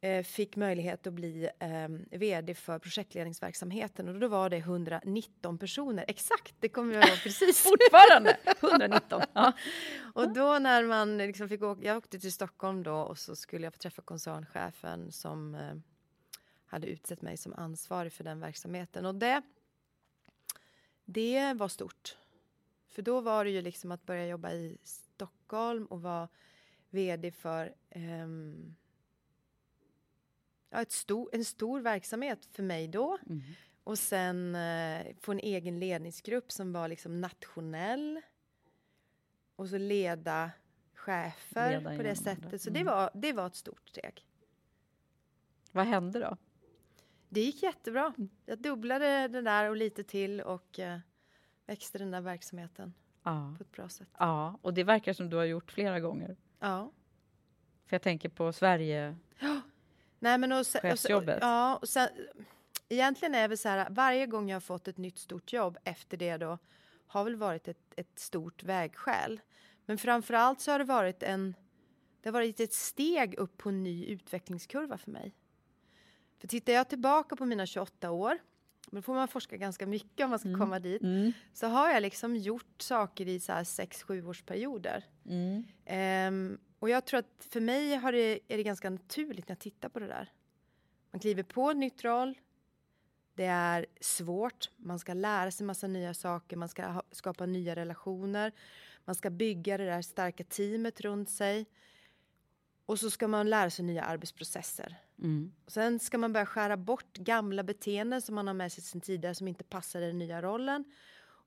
eh, 0.00 0.22
fick 0.22 0.56
möjlighet 0.56 1.06
att 1.06 1.12
bli 1.12 1.50
eh, 1.58 2.18
vd 2.18 2.54
för 2.54 2.78
projektledningsverksamheten 2.78 4.08
och 4.08 4.20
då 4.20 4.28
var 4.28 4.50
det 4.50 4.56
119 4.56 5.58
personer. 5.58 6.04
Exakt, 6.08 6.54
det 6.60 6.68
kommer 6.68 6.94
jag 6.94 7.08
ihåg 7.08 7.18
precis. 7.22 7.62
Fortfarande 7.62 8.36
119. 8.60 9.22
Ja. 9.32 9.52
och 10.14 10.34
då 10.34 10.58
när 10.58 10.84
man 10.84 11.18
liksom 11.18 11.48
fick 11.48 11.62
åka, 11.62 11.82
jag 11.82 11.96
åkte 11.96 12.18
till 12.18 12.32
Stockholm 12.32 12.82
då 12.82 12.96
och 12.96 13.18
så 13.18 13.36
skulle 13.36 13.66
jag 13.66 13.72
få 13.72 13.78
träffa 13.78 14.02
koncernchefen 14.02 15.12
som 15.12 15.54
eh, 15.54 15.74
hade 16.66 16.86
utsett 16.86 17.22
mig 17.22 17.36
som 17.36 17.52
ansvarig 17.52 18.12
för 18.12 18.24
den 18.24 18.40
verksamheten 18.40 19.06
och 19.06 19.14
det 19.14 19.42
det 21.06 21.52
var 21.54 21.68
stort. 21.68 22.16
För 22.88 23.02
då 23.02 23.20
var 23.20 23.44
det 23.44 23.50
ju 23.50 23.62
liksom 23.62 23.92
att 23.92 24.06
börja 24.06 24.26
jobba 24.26 24.52
i 24.52 24.78
Stockholm 24.82 25.86
och 25.86 26.02
vara 26.02 26.28
vd 26.90 27.30
för 27.32 27.74
ehm, 27.90 28.76
ja, 30.70 30.84
stor, 30.88 31.30
en 31.32 31.44
stor 31.44 31.80
verksamhet 31.80 32.46
för 32.52 32.62
mig 32.62 32.88
då. 32.88 33.18
Mm. 33.26 33.42
Och 33.84 33.98
sen 33.98 34.54
eh, 34.54 35.06
få 35.20 35.32
en 35.32 35.38
egen 35.40 35.78
ledningsgrupp 35.78 36.52
som 36.52 36.72
var 36.72 36.88
liksom 36.88 37.20
nationell. 37.20 38.20
Och 39.56 39.68
så 39.68 39.78
leda 39.78 40.50
chefer 40.94 41.70
Leda 41.80 41.96
på 41.96 42.02
det. 42.02 42.16
sättet. 42.16 42.62
Så 42.62 42.70
det, 42.70 42.80
Mm. 42.80 42.92
var, 42.94 43.10
det 43.14 43.32
var 43.32 43.46
ett 43.46 43.54
stort 43.56 43.88
steg. 43.88 44.26
Vad 45.72 45.86
hände 45.86 46.18
då? 46.20 46.36
Det 47.28 47.40
gick 47.40 47.62
jättebra. 47.62 48.14
Jag 48.46 48.58
dubblade 48.58 49.28
det 49.28 49.42
där 49.42 49.70
och 49.70 49.76
lite 49.76 50.04
till 50.04 50.40
och 50.40 50.78
eh, 50.78 50.98
växte 51.66 51.98
den 51.98 52.10
där 52.10 52.20
verksamheten 52.20 52.94
Ja. 53.22 53.54
på 53.58 53.62
ett 53.62 53.72
bra 53.72 53.88
sätt. 53.88 54.08
ja, 54.18 54.58
och 54.62 54.74
det 54.74 54.84
verkar 54.84 55.12
som 55.12 55.30
du 55.30 55.36
har 55.36 55.44
gjort 55.44 55.72
flera 55.72 56.00
gånger. 56.00 56.36
Ja. 56.60 56.92
För 57.86 57.94
jag 57.94 58.02
tänker 58.02 58.28
på 58.28 58.52
Sverige. 58.52 59.16
Nej, 60.18 60.38
men 60.38 60.52
och 60.52 60.66
sen, 60.66 60.78
och 60.78 60.82
sen, 60.82 60.90
Chefsjobbet. 60.90 61.38
ja, 61.40 61.76
och 61.76 61.88
sen, 61.88 62.08
egentligen 62.88 63.34
är 63.34 63.48
det 63.48 63.56
så 63.56 63.68
här, 63.68 63.90
varje 63.90 64.26
gång 64.26 64.48
jag 64.48 64.54
har 64.56 64.60
fått 64.60 64.88
ett 64.88 64.96
nytt 64.98 65.18
stort 65.18 65.52
jobb 65.52 65.78
efter 65.84 66.16
det 66.16 66.36
då 66.36 66.58
har 67.06 67.24
väl 67.24 67.36
varit 67.36 67.68
ett, 67.68 67.92
ett 67.96 68.18
stort 68.18 68.62
vägskäl. 68.62 69.40
Men 69.86 69.98
framför 69.98 70.34
allt 70.34 70.60
så 70.60 70.72
har 70.72 70.78
det 70.78 70.84
varit 70.84 71.22
en, 71.22 71.54
det 72.20 72.28
har 72.28 72.32
varit 72.32 72.60
ett 72.60 72.72
steg 72.72 73.34
upp 73.34 73.56
på 73.58 73.68
en 73.68 73.82
ny 73.82 74.06
utvecklingskurva 74.06 74.98
för 74.98 75.10
mig. 75.10 75.34
För 76.38 76.48
tittar 76.48 76.72
jag 76.72 76.88
tillbaka 76.88 77.36
på 77.36 77.46
mina 77.46 77.66
28 77.66 78.10
år, 78.10 78.38
då 78.90 79.02
får 79.02 79.14
man 79.14 79.28
forska 79.28 79.56
ganska 79.56 79.86
mycket 79.86 80.24
om 80.24 80.30
man 80.30 80.38
ska 80.38 80.58
komma 80.58 80.78
dit, 80.78 81.02
Mm. 81.02 81.32
så 81.52 81.66
har 81.66 81.90
jag 81.90 82.02
liksom 82.02 82.36
gjort 82.36 82.82
saker 82.82 83.28
i 83.28 83.40
så 83.40 83.52
här 83.52 83.64
6-7 83.64 84.26
års 84.28 84.42
perioder. 84.42 85.04
Mm. 85.24 85.64
Ehm, 85.84 86.58
och 86.78 86.90
jag 86.90 87.04
tror 87.04 87.18
att 87.20 87.46
för 87.50 87.60
mig 87.60 87.88
det, 88.12 88.40
är 88.48 88.56
det 88.56 88.62
ganska 88.62 88.90
naturligt 88.90 89.48
när 89.48 89.52
jag 89.54 89.58
tittar 89.60 89.88
på 89.88 89.98
det 89.98 90.06
där. 90.06 90.32
Man 91.10 91.20
kliver 91.20 91.42
på 91.42 91.70
en 91.70 91.80
nytt 91.80 92.04
roll. 92.04 92.38
Det 93.34 93.44
är 93.44 93.86
svårt. 94.00 94.70
Man 94.76 94.98
ska 94.98 95.14
lära 95.14 95.50
sig 95.50 95.66
massa 95.66 95.86
nya 95.86 96.14
saker. 96.14 96.56
Man 96.56 96.68
ska 96.68 96.86
ha, 96.86 97.02
skapa 97.10 97.46
nya 97.46 97.76
relationer. 97.76 98.52
Man 99.04 99.14
ska 99.14 99.30
bygga 99.30 99.78
det 99.78 99.84
där 99.84 100.02
starka 100.02 100.44
teamet 100.44 101.00
runt 101.00 101.30
sig. 101.30 101.66
Och 102.86 103.00
så 103.00 103.10
ska 103.10 103.28
man 103.28 103.50
lära 103.50 103.70
sig 103.70 103.84
nya 103.84 104.02
arbetsprocesser. 104.02 104.96
Mm. 105.18 105.52
Sen 105.66 105.98
ska 105.98 106.18
man 106.18 106.32
börja 106.32 106.46
skära 106.46 106.76
bort 106.76 107.16
gamla 107.16 107.62
beteenden 107.62 108.22
som 108.22 108.34
man 108.34 108.46
har 108.46 108.54
med 108.54 108.72
sig 108.72 108.84
sedan 108.84 109.00
tidigare 109.00 109.34
som 109.34 109.48
inte 109.48 109.64
passar 109.64 110.00
i 110.00 110.06
den 110.06 110.18
nya 110.18 110.42
rollen. 110.42 110.84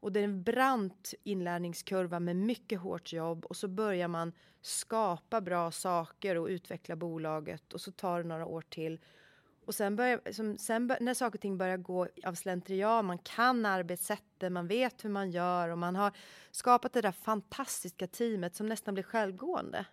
Och 0.01 0.11
det 0.11 0.19
är 0.19 0.23
en 0.23 0.43
brant 0.43 1.13
inlärningskurva 1.23 2.19
med 2.19 2.35
mycket 2.35 2.79
hårt 2.79 3.13
jobb 3.13 3.45
och 3.45 3.55
så 3.55 3.67
börjar 3.67 4.07
man 4.07 4.33
skapa 4.61 5.41
bra 5.41 5.71
saker 5.71 6.35
och 6.35 6.47
utveckla 6.47 6.95
bolaget 6.95 7.73
och 7.73 7.81
så 7.81 7.91
tar 7.91 8.21
det 8.21 8.27
några 8.27 8.45
år 8.45 8.61
till. 8.61 8.99
Och 9.65 9.75
sen, 9.75 9.95
börjar, 9.95 10.31
som, 10.31 10.57
sen 10.57 10.87
bör, 10.87 10.97
när 11.01 11.13
saker 11.13 11.37
och 11.37 11.41
ting 11.41 11.57
börjar 11.57 11.77
gå 11.77 12.07
av 12.25 12.33
slentrian, 12.33 13.05
man 13.05 13.17
kan 13.17 13.65
arbetssättet, 13.65 14.51
man 14.51 14.67
vet 14.67 15.05
hur 15.05 15.09
man 15.09 15.31
gör 15.31 15.69
och 15.69 15.77
man 15.77 15.95
har 15.95 16.11
skapat 16.51 16.93
det 16.93 17.01
där 17.01 17.11
fantastiska 17.11 18.07
teamet 18.07 18.55
som 18.55 18.67
nästan 18.67 18.93
blir 18.93 19.03
självgående. 19.03 19.85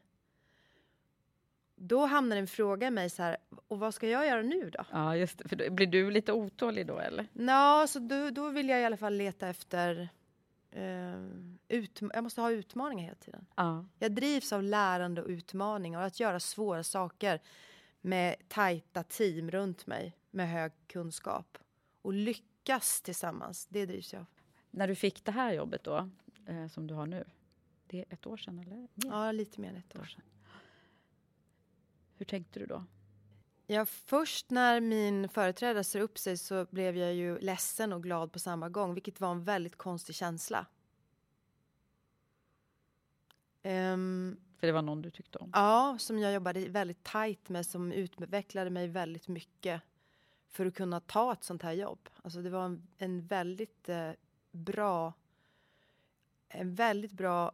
Då 1.76 2.06
hamnar 2.06 2.36
en 2.36 2.46
fråga 2.46 2.86
i 2.86 2.90
mig 2.90 3.10
så 3.10 3.22
här, 3.22 3.36
och 3.68 3.78
vad 3.78 3.94
ska 3.94 4.08
jag 4.08 4.26
göra 4.26 4.42
nu 4.42 4.70
då? 4.70 4.84
Ja, 4.90 5.16
just 5.16 5.38
det. 5.38 5.48
För 5.48 5.56
då, 5.56 5.70
blir 5.70 5.86
du 5.86 6.10
lite 6.10 6.32
otålig 6.32 6.86
då 6.86 6.98
eller? 6.98 7.26
Nå, 7.32 7.86
så 7.88 7.98
då, 7.98 8.30
då 8.30 8.48
vill 8.48 8.68
jag 8.68 8.80
i 8.80 8.84
alla 8.84 8.96
fall 8.96 9.14
leta 9.14 9.48
efter... 9.48 10.08
Eh, 10.70 11.14
ut, 11.68 12.00
jag 12.14 12.24
måste 12.24 12.40
ha 12.40 12.50
utmaningar 12.50 13.04
hela 13.04 13.16
tiden. 13.16 13.46
Ja. 13.56 13.84
Jag 13.98 14.12
drivs 14.12 14.52
av 14.52 14.62
lärande 14.62 15.22
och 15.22 15.28
utmaningar 15.28 16.00
och 16.00 16.06
att 16.06 16.20
göra 16.20 16.40
svåra 16.40 16.82
saker 16.84 17.40
med 18.00 18.36
tajta 18.48 19.02
team 19.02 19.50
runt 19.50 19.86
mig 19.86 20.16
med 20.30 20.50
hög 20.50 20.72
kunskap. 20.86 21.58
Och 22.02 22.12
lyckas 22.12 23.02
tillsammans, 23.02 23.66
det 23.66 23.86
drivs 23.86 24.12
jag 24.12 24.20
av. 24.20 24.26
När 24.70 24.88
du 24.88 24.94
fick 24.94 25.24
det 25.24 25.32
här 25.32 25.52
jobbet 25.52 25.84
då, 25.84 26.10
eh, 26.46 26.66
som 26.68 26.86
du 26.86 26.94
har 26.94 27.06
nu, 27.06 27.24
det 27.86 27.98
är 27.98 28.04
ett 28.08 28.26
år 28.26 28.36
sedan 28.36 28.58
eller? 28.58 28.76
Mer? 28.76 28.88
Ja, 28.94 29.32
lite 29.32 29.60
mer 29.60 29.68
än 29.68 29.76
ett 29.76 29.96
år 29.96 30.04
sedan. 30.04 30.22
Hur 32.16 32.26
tänkte 32.26 32.60
du 32.60 32.66
då? 32.66 32.84
Ja, 33.66 33.84
först 33.86 34.50
när 34.50 34.80
min 34.80 35.28
företrädare 35.28 35.84
ser 35.84 36.00
upp 36.00 36.18
sig 36.18 36.36
så 36.36 36.66
blev 36.70 36.96
jag 36.96 37.14
ju 37.14 37.38
ledsen 37.38 37.92
och 37.92 38.02
glad 38.02 38.32
på 38.32 38.38
samma 38.38 38.68
gång, 38.68 38.94
vilket 38.94 39.20
var 39.20 39.30
en 39.30 39.44
väldigt 39.44 39.76
konstig 39.76 40.14
känsla. 40.14 40.66
Um, 43.62 44.36
För 44.58 44.66
det 44.66 44.72
var 44.72 44.82
någon 44.82 45.02
du 45.02 45.10
tyckte 45.10 45.38
om? 45.38 45.50
Ja, 45.54 45.96
som 46.00 46.18
jag 46.18 46.32
jobbade 46.32 46.68
väldigt 46.68 47.04
tajt 47.04 47.48
med, 47.48 47.66
som 47.66 47.92
utvecklade 47.92 48.70
mig 48.70 48.88
väldigt 48.88 49.28
mycket 49.28 49.82
för 50.48 50.66
att 50.66 50.74
kunna 50.74 51.00
ta 51.00 51.32
ett 51.32 51.44
sånt 51.44 51.62
här 51.62 51.72
jobb. 51.72 52.08
Alltså 52.22 52.42
det 52.42 52.50
var 52.50 52.64
en, 52.64 52.86
en 52.98 53.26
väldigt 53.26 53.88
eh, 53.88 54.10
bra, 54.50 55.12
en 56.48 56.74
väldigt 56.74 57.12
bra 57.12 57.52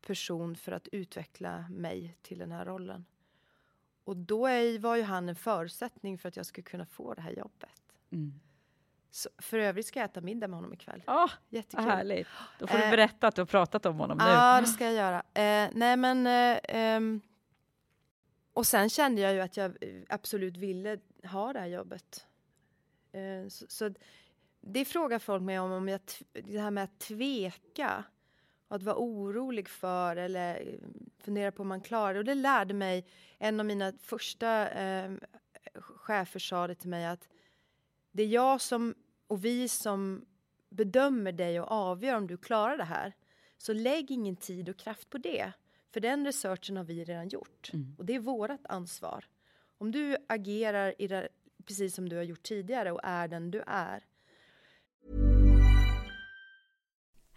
person 0.00 0.56
för 0.56 0.72
att 0.72 0.88
utveckla 0.88 1.64
mig 1.70 2.16
till 2.22 2.38
den 2.38 2.52
här 2.52 2.64
rollen. 2.64 3.04
Och 4.04 4.16
då 4.16 4.46
är, 4.46 4.78
var 4.78 4.96
ju 4.96 5.02
han 5.02 5.28
en 5.28 5.36
förutsättning 5.36 6.18
för 6.18 6.28
att 6.28 6.36
jag 6.36 6.46
skulle 6.46 6.62
kunna 6.62 6.86
få 6.86 7.14
det 7.14 7.22
här 7.22 7.32
jobbet. 7.32 7.82
Mm. 8.10 8.40
Så 9.10 9.28
för 9.38 9.58
övrigt 9.58 9.86
ska 9.86 10.00
jag 10.00 10.04
äta 10.04 10.20
middag 10.20 10.48
med 10.48 10.56
honom 10.56 10.72
ikväll. 10.72 11.02
Oh, 11.06 11.30
Jättekul. 11.48 11.84
Härligt. 11.84 12.28
Då 12.58 12.66
får 12.66 12.78
du 12.78 12.84
eh, 12.84 12.90
berätta 12.90 13.26
att 13.26 13.34
du 13.34 13.40
har 13.40 13.46
pratat 13.46 13.86
om 13.86 13.96
honom 13.96 14.18
nu. 14.18 14.24
Ja, 14.24 14.60
det 14.60 14.66
ska 14.66 14.84
jag 14.84 14.94
göra. 14.94 15.18
Eh, 15.18 15.70
nej, 15.72 15.96
men... 15.96 16.26
Eh, 16.26 16.96
um, 16.96 17.20
och 18.52 18.66
sen 18.66 18.90
kände 18.90 19.20
jag 19.20 19.34
ju 19.34 19.40
att 19.40 19.56
jag 19.56 19.76
absolut 20.08 20.56
ville 20.56 20.98
ha 21.24 21.52
det 21.52 21.60
här 21.60 21.66
jobbet. 21.66 22.26
Eh, 23.12 23.48
så, 23.48 23.66
så, 23.68 23.94
det 24.60 24.84
frågar 24.84 25.18
folk 25.18 25.42
mig 25.42 25.58
om, 25.58 25.72
om 25.72 25.88
jag, 25.88 26.00
det 26.32 26.58
här 26.58 26.70
med 26.70 26.84
att 26.84 26.98
tveka 26.98 28.04
och 28.72 28.76
att 28.76 28.82
vara 28.82 28.96
orolig 28.96 29.68
för 29.68 30.16
eller 30.16 30.60
eh, 30.60 30.88
fundera 31.18 31.52
på 31.52 31.62
om 31.62 31.68
man 31.68 31.80
klarar 31.80 32.14
det. 32.14 32.18
Och 32.18 32.24
det 32.24 32.34
lärde 32.34 32.74
mig, 32.74 33.06
en 33.38 33.60
av 33.60 33.66
mina 33.66 33.92
första 34.02 34.70
eh, 34.70 35.12
chefer 35.74 36.40
sa 36.40 36.66
det 36.66 36.74
till 36.74 36.88
mig 36.88 37.06
att 37.06 37.28
det 38.12 38.22
är 38.22 38.26
jag 38.26 38.60
som 38.60 38.94
och 39.26 39.44
vi 39.44 39.68
som 39.68 40.24
bedömer 40.68 41.32
dig 41.32 41.60
och 41.60 41.72
avgör 41.72 42.16
om 42.16 42.26
du 42.26 42.36
klarar 42.36 42.76
det 42.76 42.84
här. 42.84 43.12
Så 43.58 43.72
lägg 43.72 44.10
ingen 44.10 44.36
tid 44.36 44.68
och 44.68 44.76
kraft 44.76 45.10
på 45.10 45.18
det. 45.18 45.52
För 45.90 46.00
den 46.00 46.26
researchen 46.26 46.76
har 46.76 46.84
vi 46.84 47.04
redan 47.04 47.28
gjort. 47.28 47.70
Mm. 47.72 47.94
Och 47.98 48.04
det 48.04 48.14
är 48.14 48.20
vårt 48.20 48.50
ansvar. 48.62 49.24
Om 49.78 49.90
du 49.90 50.16
agerar 50.28 50.94
i 50.98 51.06
det, 51.08 51.28
precis 51.64 51.94
som 51.94 52.08
du 52.08 52.16
har 52.16 52.22
gjort 52.22 52.42
tidigare 52.42 52.92
och 52.92 53.00
är 53.02 53.28
den 53.28 53.50
du 53.50 53.62
är. 53.66 54.04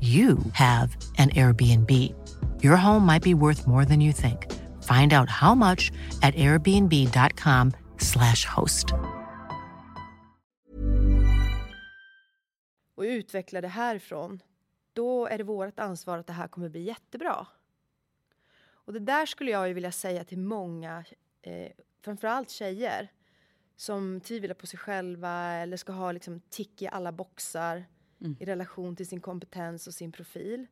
you 0.00 0.38
have 0.52 0.96
an 1.18 1.30
Airbnb. 1.30 1.90
Your 2.62 2.76
home 2.76 3.06
might 3.06 3.22
be 3.22 3.34
worth 3.34 3.66
more 3.66 3.84
than 3.84 4.00
you 4.00 4.12
think. 4.12 4.46
Find 4.82 5.12
out 5.12 5.28
how 5.28 5.54
much 5.54 5.92
at 6.22 6.34
airbnb.com 6.34 7.72
slash 7.98 8.44
host. 8.56 8.92
Och 12.94 13.02
utveckla 13.02 13.60
det 13.60 13.68
härifrån, 13.68 14.40
då 14.92 15.26
är 15.26 15.38
det 15.38 15.44
vårt 15.44 15.78
ansvar 15.78 16.18
att 16.18 16.26
det 16.26 16.32
här 16.32 16.48
kommer 16.48 16.68
bli 16.68 16.82
jättebra. 16.82 17.46
Och 18.72 18.92
det 18.92 18.98
där 18.98 19.26
skulle 19.26 19.50
jag 19.50 19.68
ju 19.68 19.74
vilja 19.74 19.92
säga 19.92 20.24
till 20.24 20.38
många, 20.38 21.04
eh, 21.42 21.72
framförallt 22.04 22.50
tjejer, 22.50 23.08
som 23.76 24.20
tvivlar 24.20 24.54
på 24.54 24.66
sig 24.66 24.78
själva 24.78 25.52
eller 25.52 25.76
ska 25.76 25.92
ha 25.92 26.12
liksom 26.12 26.40
tick 26.40 26.82
i 26.82 26.88
alla 26.88 27.12
boxar 27.12 27.84
mm. 28.20 28.36
i 28.40 28.44
relation 28.44 28.96
till 28.96 29.06
sin 29.06 29.20
kompetens 29.20 29.86
och 29.86 29.94
sin 29.94 30.12
profil. 30.12 30.66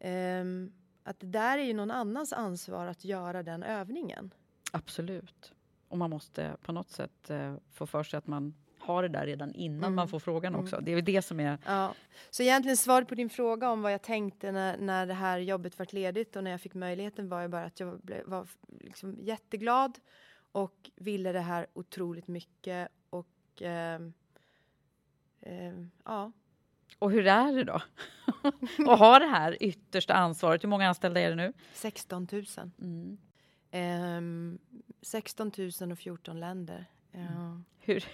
Um, 0.00 0.72
att 1.02 1.20
det 1.20 1.26
där 1.26 1.58
är 1.58 1.62
ju 1.62 1.74
någon 1.74 1.90
annans 1.90 2.32
ansvar 2.32 2.86
att 2.86 3.04
göra 3.04 3.42
den 3.42 3.62
övningen. 3.62 4.34
Absolut. 4.72 5.52
Och 5.88 5.98
man 5.98 6.10
måste 6.10 6.56
på 6.62 6.72
något 6.72 6.90
sätt 6.90 7.30
eh, 7.30 7.54
få 7.72 7.86
för 7.86 8.02
sig 8.02 8.18
att 8.18 8.26
man 8.26 8.54
har 8.78 9.02
det 9.02 9.08
där 9.08 9.26
redan 9.26 9.54
innan 9.54 9.84
Mm. 9.84 9.94
man 9.94 10.08
får 10.08 10.18
frågan 10.18 10.54
också. 10.54 10.76
Mm. 10.76 10.84
Det 10.84 10.92
är 10.92 11.02
det 11.02 11.22
som 11.22 11.40
är... 11.40 11.58
Ja. 11.66 11.94
Så 12.30 12.42
egentligen 12.42 12.76
svaret 12.76 13.08
på 13.08 13.14
din 13.14 13.30
fråga 13.30 13.70
om 13.70 13.82
vad 13.82 13.92
jag 13.92 14.02
tänkte 14.02 14.52
när, 14.52 14.76
när 14.78 15.06
det 15.06 15.14
här 15.14 15.38
jobbet 15.38 15.78
vart 15.78 15.92
ledigt 15.92 16.36
och 16.36 16.44
när 16.44 16.50
jag 16.50 16.60
fick 16.60 16.74
möjligheten 16.74 17.28
var 17.28 17.42
ju 17.42 17.48
bara 17.48 17.64
att 17.64 17.80
jag 17.80 18.00
blev, 18.00 18.26
var 18.26 18.48
liksom 18.80 19.16
jätteglad 19.20 19.98
och 20.52 20.90
ville 20.94 21.32
det 21.32 21.40
här 21.40 21.66
otroligt 21.72 22.28
mycket 22.28 22.88
och 23.10 23.62
ehm, 23.62 24.12
ehm, 25.40 25.90
ja. 26.04 26.32
Och 26.98 27.10
hur 27.10 27.26
är 27.26 27.52
det 27.52 27.64
då? 27.64 27.82
att 28.92 28.98
ha 28.98 29.18
det 29.18 29.26
här 29.26 29.62
yttersta 29.62 30.14
ansvaret. 30.14 30.64
Hur 30.64 30.68
många 30.68 30.88
anställda 30.88 31.20
är 31.20 31.28
det 31.28 31.36
nu? 31.36 31.52
16 31.72 32.28
000. 32.32 32.44
Mm. 32.80 33.18
Ehm, 33.70 34.58
16 35.02 35.52
000 35.80 35.92
och 35.92 35.98
14 35.98 36.40
länder. 36.40 36.86
Ja. 37.12 37.60
Hur, 37.78 38.04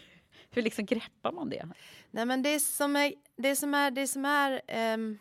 hur 0.51 0.63
liksom 0.63 0.87
greppar 0.87 1.33
man 1.33 1.51
det? 1.51 1.69
Nej, 2.11 2.27
men 2.27 2.43
det 2.43 2.61
som 2.61 2.97
är, 2.97 3.15
det 3.37 3.57
som 3.57 3.75
är, 3.75 3.91
det 3.91 4.07
som 4.07 4.25
är, 4.25 4.63
ehm, 4.67 5.19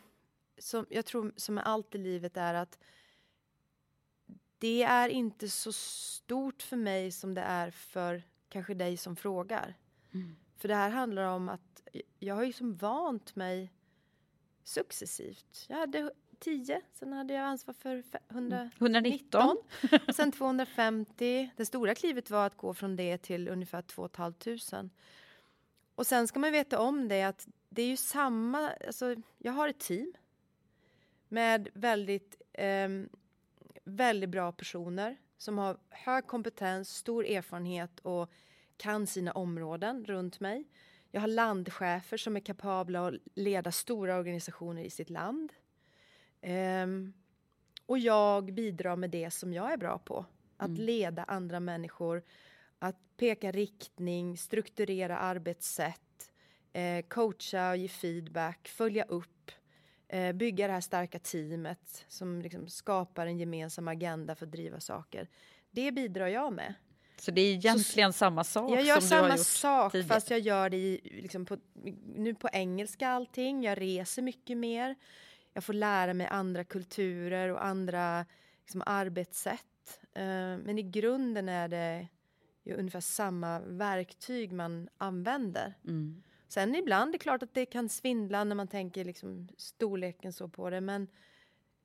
som 0.58 0.86
jag 0.89 1.06
tror 1.06 1.34
som 1.36 1.58
är 1.58 1.62
allt 1.62 1.95
i 1.95 1.98
livet 1.98 2.38
är 2.38 2.54
att 2.54 2.80
det 4.58 4.84
är 4.84 5.10
inte 5.10 5.50
så 5.50 5.72
stort 5.74 6.62
för 6.62 6.78
mig 6.78 7.12
som 7.12 7.34
det 7.34 7.41
är 7.41 7.72
för 7.72 8.24
kanske 8.50 8.74
dig 8.74 8.98
som 8.98 9.15
frågar. 9.15 9.76
Mm. 10.13 10.36
För 10.58 10.67
det 10.67 10.76
här 10.76 10.89
handlar 10.89 11.24
om 11.24 11.50
att 11.50 11.68
jag 12.19 12.36
har 12.36 12.43
ju 12.43 12.54
som 12.54 12.75
vant 12.75 13.36
mig 13.36 13.71
successivt. 14.63 15.65
Jag 15.69 15.78
hade 15.78 16.12
10, 16.39 16.82
sen 16.93 17.13
hade 17.13 17.34
jag 17.34 17.43
ansvar 17.43 17.73
för 17.73 18.02
fe- 18.02 18.19
100, 18.30 18.69
119. 18.78 19.58
och 20.08 20.15
sen 20.15 20.32
250. 20.32 21.49
Det 21.56 21.65
stora 21.65 21.95
klivet 21.95 22.30
var 22.30 22.45
att 22.45 22.58
gå 22.58 22.73
från 22.73 22.95
det 22.95 23.17
till 23.17 23.47
ungefär 23.47 23.82
2 23.82 24.10
500. 24.15 24.89
Och 25.95 26.08
sen 26.08 26.28
ska 26.28 26.39
man 26.39 26.52
veta 26.52 26.80
om 26.80 27.08
det 27.08 27.23
att 27.23 27.47
det 27.69 27.82
är 27.82 27.88
ju 27.88 27.97
samma, 27.97 28.69
alltså 28.88 29.15
jag 29.38 29.52
har 29.52 29.67
ett 29.67 29.80
team 29.80 30.13
med 31.28 31.69
väldigt, 31.73 32.41
ehm, 32.54 33.10
väldigt 33.84 34.30
bra 34.30 34.52
personer 34.52 35.17
som 35.38 35.58
har 35.58 35.78
hög 35.89 36.28
kompetens, 36.28 36.89
stor 36.95 37.25
erfarenhet 37.25 37.99
och 37.99 38.32
kan 38.78 39.08
sina 39.08 39.32
områden 39.32 40.06
runt 40.06 40.39
mig. 40.39 40.67
Jag 41.12 41.22
har 41.22 41.28
landchefer 41.28 42.17
som 42.17 42.36
är 42.36 42.39
kapabla 42.39 43.08
att 43.08 43.13
leda 43.36 43.72
stora 43.72 44.17
organisationer 44.17 44.84
i 44.84 44.89
sitt 44.89 45.10
land. 45.10 45.54
Ehm, 46.41 47.13
och 47.86 48.00
jag 48.00 48.54
bidrar 48.54 48.95
med 48.95 49.10
det 49.10 49.32
som 49.32 49.54
jag 49.54 49.74
är 49.74 49.78
bra 49.78 49.98
på. 50.00 50.26
Att 50.58 50.69
Mm. 50.69 50.82
leda 50.82 51.24
andra 51.24 51.60
människor, 51.60 52.24
att 52.80 52.95
peka 53.17 53.52
riktning, 53.52 54.38
strukturera 54.38 55.17
arbetssätt, 55.17 56.32
eh, 56.74 57.06
coacha 57.08 57.69
och 57.69 57.78
ge 57.78 57.88
feedback, 57.88 58.67
följa 58.67 59.04
upp, 59.04 59.52
eh, 60.08 60.34
bygga 60.34 60.67
det 60.67 60.74
här 60.74 60.82
starka 60.82 61.19
teamet 61.19 62.06
som 62.08 62.41
liksom 62.41 62.67
skapar 62.67 63.26
en 63.28 63.39
gemensam 63.39 63.88
agenda 63.88 64.36
för 64.36 64.45
att 64.45 64.52
driva 64.52 64.80
saker. 64.80 65.30
Det 65.72 65.91
bidrar 65.91 66.28
jag 66.28 66.54
med. 66.54 66.74
Så 67.19 67.32
det 67.32 67.41
är 67.41 67.53
egentligen 67.53 68.13
samma 68.13 68.43
sak 68.43 68.71
Jag 68.71 68.84
gör 68.84 68.99
som 68.99 69.10
du 69.10 69.15
har 69.15 69.21
samma 69.21 69.38
gjort 69.38 69.47
sak 69.47 69.91
tidigare. 69.91 70.08
fast 70.08 70.29
jag 70.29 70.39
gör 70.39 70.69
det 70.69 70.77
i, 70.77 71.19
liksom 71.21 71.45
på, 71.45 71.58
nu 72.15 72.36
på 72.36 72.49
engelska 72.53 73.10
allting. 73.10 73.63
Jag 73.63 73.82
reser 73.82 74.21
mycket 74.21 74.58
mer. 74.58 74.95
Jag 75.53 75.63
får 75.63 75.73
lära 75.73 76.13
mig 76.13 76.27
andra 76.27 76.63
kulturer 76.63 77.49
och 77.49 77.65
andra 77.65 78.25
liksom, 78.62 78.84
arbetssätt. 78.86 79.99
Eh, 80.13 80.23
men 80.58 80.79
i 80.79 80.84
grunden 80.84 81.49
är 81.49 81.67
det 81.67 82.08
ju 82.63 82.75
ungefär 82.75 83.01
samma 83.01 83.60
verktyg 83.60 84.51
man 84.51 84.89
använder. 84.97 85.73
Mm. 85.88 86.23
Sen 86.47 86.75
ibland 86.75 87.10
är 87.10 87.12
det 87.12 87.17
klart 87.17 87.43
att 87.43 87.53
det 87.53 87.65
kan 87.65 87.89
svindla 87.89 88.43
när 88.43 88.55
man 88.55 88.67
tänker 88.67 89.05
liksom 89.05 89.49
storleken 89.58 90.34
så 90.34 90.47
på 90.47 90.69
det 90.69 90.82
men 90.82 91.08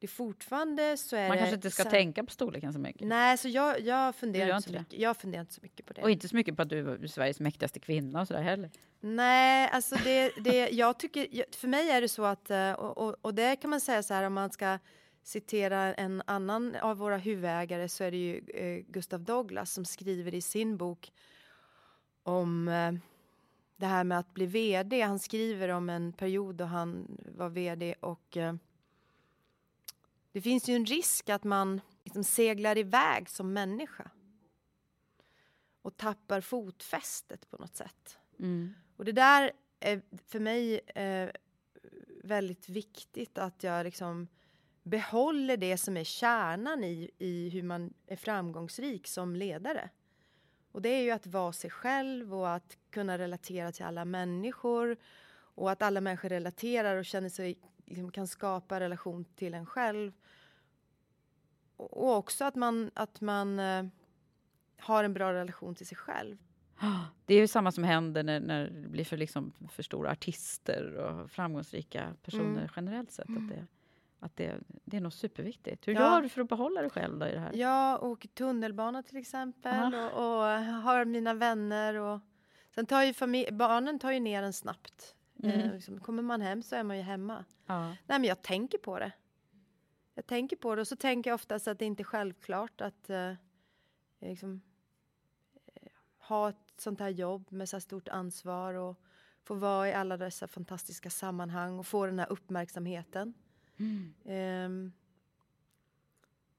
det 0.05 0.09
fortfarande 0.09 0.97
så 0.97 1.17
är 1.17 1.29
Man 1.29 1.39
kanske 1.39 1.55
inte 1.55 1.71
ska 1.71 1.83
sa- 1.83 1.91
tänka 1.91 2.25
på 2.25 2.31
storleken 2.31 2.73
så 2.73 2.79
mycket. 2.79 3.07
Nej, 3.09 3.39
så 3.39 3.49
jag, 3.49 3.81
jag, 3.81 4.15
funderar 4.15 4.57
inte 4.57 4.69
så 4.69 4.73
det? 4.73 4.79
mycket. 4.79 4.99
jag 4.99 5.17
funderar 5.17 5.41
inte 5.41 5.55
så 5.55 5.61
mycket 5.63 5.87
på 5.87 5.93
det. 5.93 6.03
Och 6.03 6.11
inte 6.11 6.29
så 6.29 6.37
mycket 6.37 6.57
på 6.57 6.63
att 6.63 6.69
du 6.69 6.91
är 6.91 7.07
Sveriges 7.07 7.41
mäktigaste 7.41 7.81
kvinna 7.81 8.21
och 8.21 8.29
sådär 8.29 8.43
heller. 8.43 8.71
Nej, 9.01 9.71
alltså 9.73 9.97
det, 10.05 10.33
det, 10.45 10.69
jag 10.71 10.99
tycker, 10.99 11.45
för 11.57 11.69
mig 11.69 11.91
är 11.91 12.01
det 12.01 12.09
så 12.09 12.25
att, 12.25 12.51
eh, 12.51 12.73
och, 12.73 12.99
och, 12.99 13.17
och 13.23 13.35
det 13.35 13.57
kan 13.57 13.71
man 13.71 13.81
säga 13.81 14.03
så 14.03 14.15
här 14.15 14.23
om 14.23 14.33
man 14.33 14.51
ska 14.51 14.79
citera 15.23 15.95
en 15.95 16.23
annan 16.27 16.77
av 16.83 16.97
våra 16.97 17.17
huvudägare 17.17 17.89
så 17.89 18.05
är 18.05 18.11
det 18.11 18.17
ju 18.17 18.39
eh, 18.55 18.85
Gustav 18.89 19.21
Douglas 19.21 19.73
som 19.73 19.85
skriver 19.85 20.35
i 20.35 20.41
sin 20.41 20.77
bok 20.77 21.13
om 22.23 22.69
eh, 22.69 22.93
det 23.77 23.87
här 23.87 24.05
med 24.05 24.19
att 24.19 24.35
bli 24.35 24.47
vd. 24.47 25.01
Han 25.01 25.19
skriver 25.19 25.69
om 25.69 25.91
en 25.91 26.13
period 26.13 26.55
då 26.55 26.65
han 26.65 27.19
var 27.37 27.49
vd 27.49 27.95
och 28.01 28.37
eh, 28.37 28.55
det 30.35 30.41
finns 30.41 30.69
ju 30.69 30.77
en 30.77 30.87
risk 30.87 31.31
att 31.31 31.45
man 31.45 31.81
liksom 32.05 32.25
seglar 32.25 32.79
iväg 32.79 33.29
som 33.29 33.53
människa 33.53 34.11
och 35.83 35.97
tappar 35.97 36.41
fotfästet 36.41 37.51
på 37.51 37.57
något 37.57 37.77
sätt. 37.77 38.19
Mm. 38.39 38.75
Och 38.97 39.05
det 39.05 39.13
där 39.13 39.53
är 39.81 40.03
för 40.27 40.41
mig 40.41 40.81
eh, 40.95 41.31
väldigt 42.25 42.69
viktigt 42.69 43.39
att 43.39 43.63
jag 43.63 43.85
liksom 43.85 44.29
behåller 44.83 45.57
det 45.57 45.77
som 45.77 45.97
är 45.97 46.05
kärnan 46.05 46.85
i, 46.85 47.11
i 47.19 47.49
hur 47.49 47.63
man 47.63 47.95
är 48.07 48.17
framgångsrik 48.17 49.07
som 49.07 49.37
ledare. 49.37 49.91
Och 50.73 50.83
det 50.83 50.89
är 50.89 51.03
ju 51.03 51.11
att 51.11 51.27
vara 51.27 51.53
sig 51.53 51.71
själv 51.71 52.35
och 52.35 52.51
att 52.51 52.79
kunna 52.91 53.19
relatera 53.19 53.73
till 53.73 53.85
alla 53.85 54.05
människor 54.05 54.97
och 55.33 55.71
att 55.71 55.83
alla 55.83 56.01
människor 56.01 56.29
relaterar 56.29 56.97
och 56.97 57.05
känner 57.05 57.29
sig, 57.29 57.59
liksom, 57.85 58.11
kan 58.11 58.27
skapa 58.27 58.81
relation 58.81 59.25
till 59.25 59.55
en 59.55 59.67
själv. 59.67 60.13
Och 61.77 62.17
också 62.17 62.45
att 62.45 62.55
man, 62.55 62.91
att 62.95 63.21
man 63.21 63.59
eh, 63.59 63.85
har 64.79 65.05
en 65.05 65.15
bra 65.15 65.33
relation 65.33 65.75
till 65.75 65.87
sig 65.87 65.97
själv. 65.97 66.37
Det 67.27 67.35
är 67.35 67.39
ju 67.39 67.49
samma 67.49 67.73
som 67.73 67.85
händer 67.85 68.23
när, 68.23 68.41
när 68.41 68.67
det 68.71 68.89
blir 68.89 69.05
för, 69.05 69.17
liksom, 69.17 69.53
för 69.71 69.83
stora 69.83 70.11
artister 70.11 70.95
och 70.97 71.31
framgångsrika 71.31 72.15
personer 72.23 72.51
Mm. 72.59 72.69
generellt 72.77 73.11
sett. 73.11 73.29
Att, 73.29 73.49
det, 73.49 73.67
att 74.21 74.37
det, 74.37 74.55
det 74.85 74.97
är 74.97 75.01
nog 75.01 75.13
superviktigt. 75.13 75.89
Hur 75.89 75.95
Ja. 75.95 76.01
gör 76.01 76.23
du 76.23 76.29
för 76.29 76.41
att 76.41 76.49
behålla 76.49 76.81
dig 76.81 76.91
själv 76.91 77.19
då 77.19 77.27
i 77.27 77.33
det 77.33 77.41
här? 77.41 77.53
Jag 77.55 78.03
åker 78.03 78.29
tunnelbana 78.29 79.03
till 79.03 79.17
exempel 79.17 79.95
och, 79.95 80.13
och 80.13 80.45
har 80.83 81.05
mina 81.05 81.35
vänner. 81.35 81.95
Och, 81.95 82.21
sen 82.75 82.87
tar 82.87 83.03
ju 83.03 83.51
barnen 83.53 83.99
tar 83.99 84.13
ju 84.13 84.21
ner 84.21 84.43
en 84.43 84.53
snabbt. 84.53 85.15
Mm. 85.43 85.61
Eh, 85.61 85.73
liksom, 85.73 86.01
kommer 86.01 86.23
man 86.23 86.41
hem 86.41 86.63
så 86.63 86.77
är 86.77 86.83
man 86.83 86.97
ju 86.97 87.03
hemma. 87.03 87.45
Ja. 87.67 87.89
Nej 87.89 88.19
men 88.19 88.25
jag 88.25 88.43
tänker 88.43 88.79
på 88.79 88.99
det. 88.99 89.13
Jag 90.15 90.27
tänker 90.27 90.57
på 90.57 90.75
det 90.75 90.81
och 90.81 90.89
så 90.89 90.97
tänker 90.97 91.31
jag 91.31 91.35
oftast 91.35 91.69
att 91.69 91.79
det 91.79 91.85
inte 91.85 92.03
är 92.03 92.05
självklart 92.05 92.81
att 92.81 93.11
eh, 93.11 93.33
liksom, 94.21 94.61
eh, 95.67 95.89
ha 96.19 96.49
ett 96.49 96.57
sånt 96.77 97.01
här 97.01 97.09
jobb 97.09 97.53
med 97.53 97.69
så 97.69 97.77
här 97.77 97.81
stort 97.81 98.09
ansvar 98.09 98.75
och 98.75 99.01
få 99.43 99.55
vara 99.55 99.89
i 99.89 99.93
alla 99.93 100.17
dessa 100.17 100.49
fantastiska 100.49 101.11
sammanhang 101.11 101.79
och 101.79 101.87
få 101.87 102.07
den 102.07 102.19
här 102.19 102.33
uppmärksamheten. 102.33 103.35
Mm. 103.77 104.15
Ehm, 104.25 104.93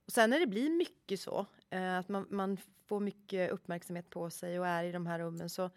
och 0.05 0.11
sen 0.11 0.29
när 0.29 0.39
det 0.39 0.47
blir 0.47 0.69
mycket 0.69 1.19
så, 1.19 1.45
eh, 1.69 1.97
att 1.97 2.09
man, 2.09 2.27
man 2.29 2.57
får 2.85 2.99
mycket 2.99 3.51
uppmärksamhet 3.51 4.09
på 4.09 4.29
sig 4.29 4.59
och 4.59 4.67
är 4.67 4.83
i 4.83 4.91
de 4.91 5.05
här 5.05 5.19
rummen 5.19 5.49
så 5.49 5.69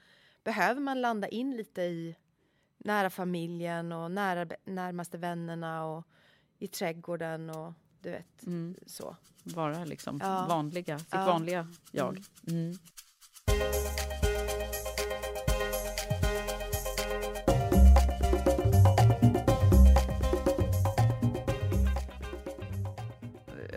behöver 0.45 0.81
man 0.81 1.01
landa 1.01 1.29
in 1.29 1.57
lite 1.57 1.83
i 1.83 2.17
nära 2.79 3.11
familjen 3.11 3.93
och 3.93 4.11
nära, 4.11 4.47
närmaste 4.65 5.19
vännerna 5.19 5.85
och 5.85 6.05
i 6.59 6.69
trädgården 6.69 7.51
och 7.51 7.73
du 8.01 8.11
vet 8.11 8.47
Mm. 8.47 8.77
så. 8.87 9.17
Vara 9.45 9.85
liksom 9.85 10.19
Ja. 10.23 10.47
vanliga, 10.49 10.99
sitt 10.99 11.09
Ja. 11.13 11.25
vanliga 11.27 11.69
jag. 11.93 12.23
Mm. 12.49 12.65
Mm. 12.65 12.79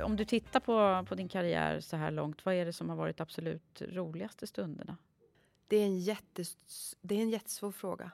Om 0.04 0.16
du 0.16 0.26
tittar 0.26 0.60
på, 0.60 1.06
på 1.10 1.16
din 1.16 1.30
karriär 1.30 1.80
så 1.80 1.96
här 1.98 2.12
långt, 2.12 2.46
vad 2.46 2.56
är 2.56 2.66
det 2.66 2.74
som 2.74 2.90
har 2.90 2.96
varit 2.96 3.22
absolut 3.22 3.82
roligaste 3.82 4.48
stunderna? 4.48 4.98
Det 5.68 5.78
är 5.78 5.86
en, 5.86 6.00
jättes, 6.00 6.58
det 7.02 7.16
är 7.16 7.22
en 7.22 7.30
jättesvår 7.30 7.72
fråga. 7.72 8.12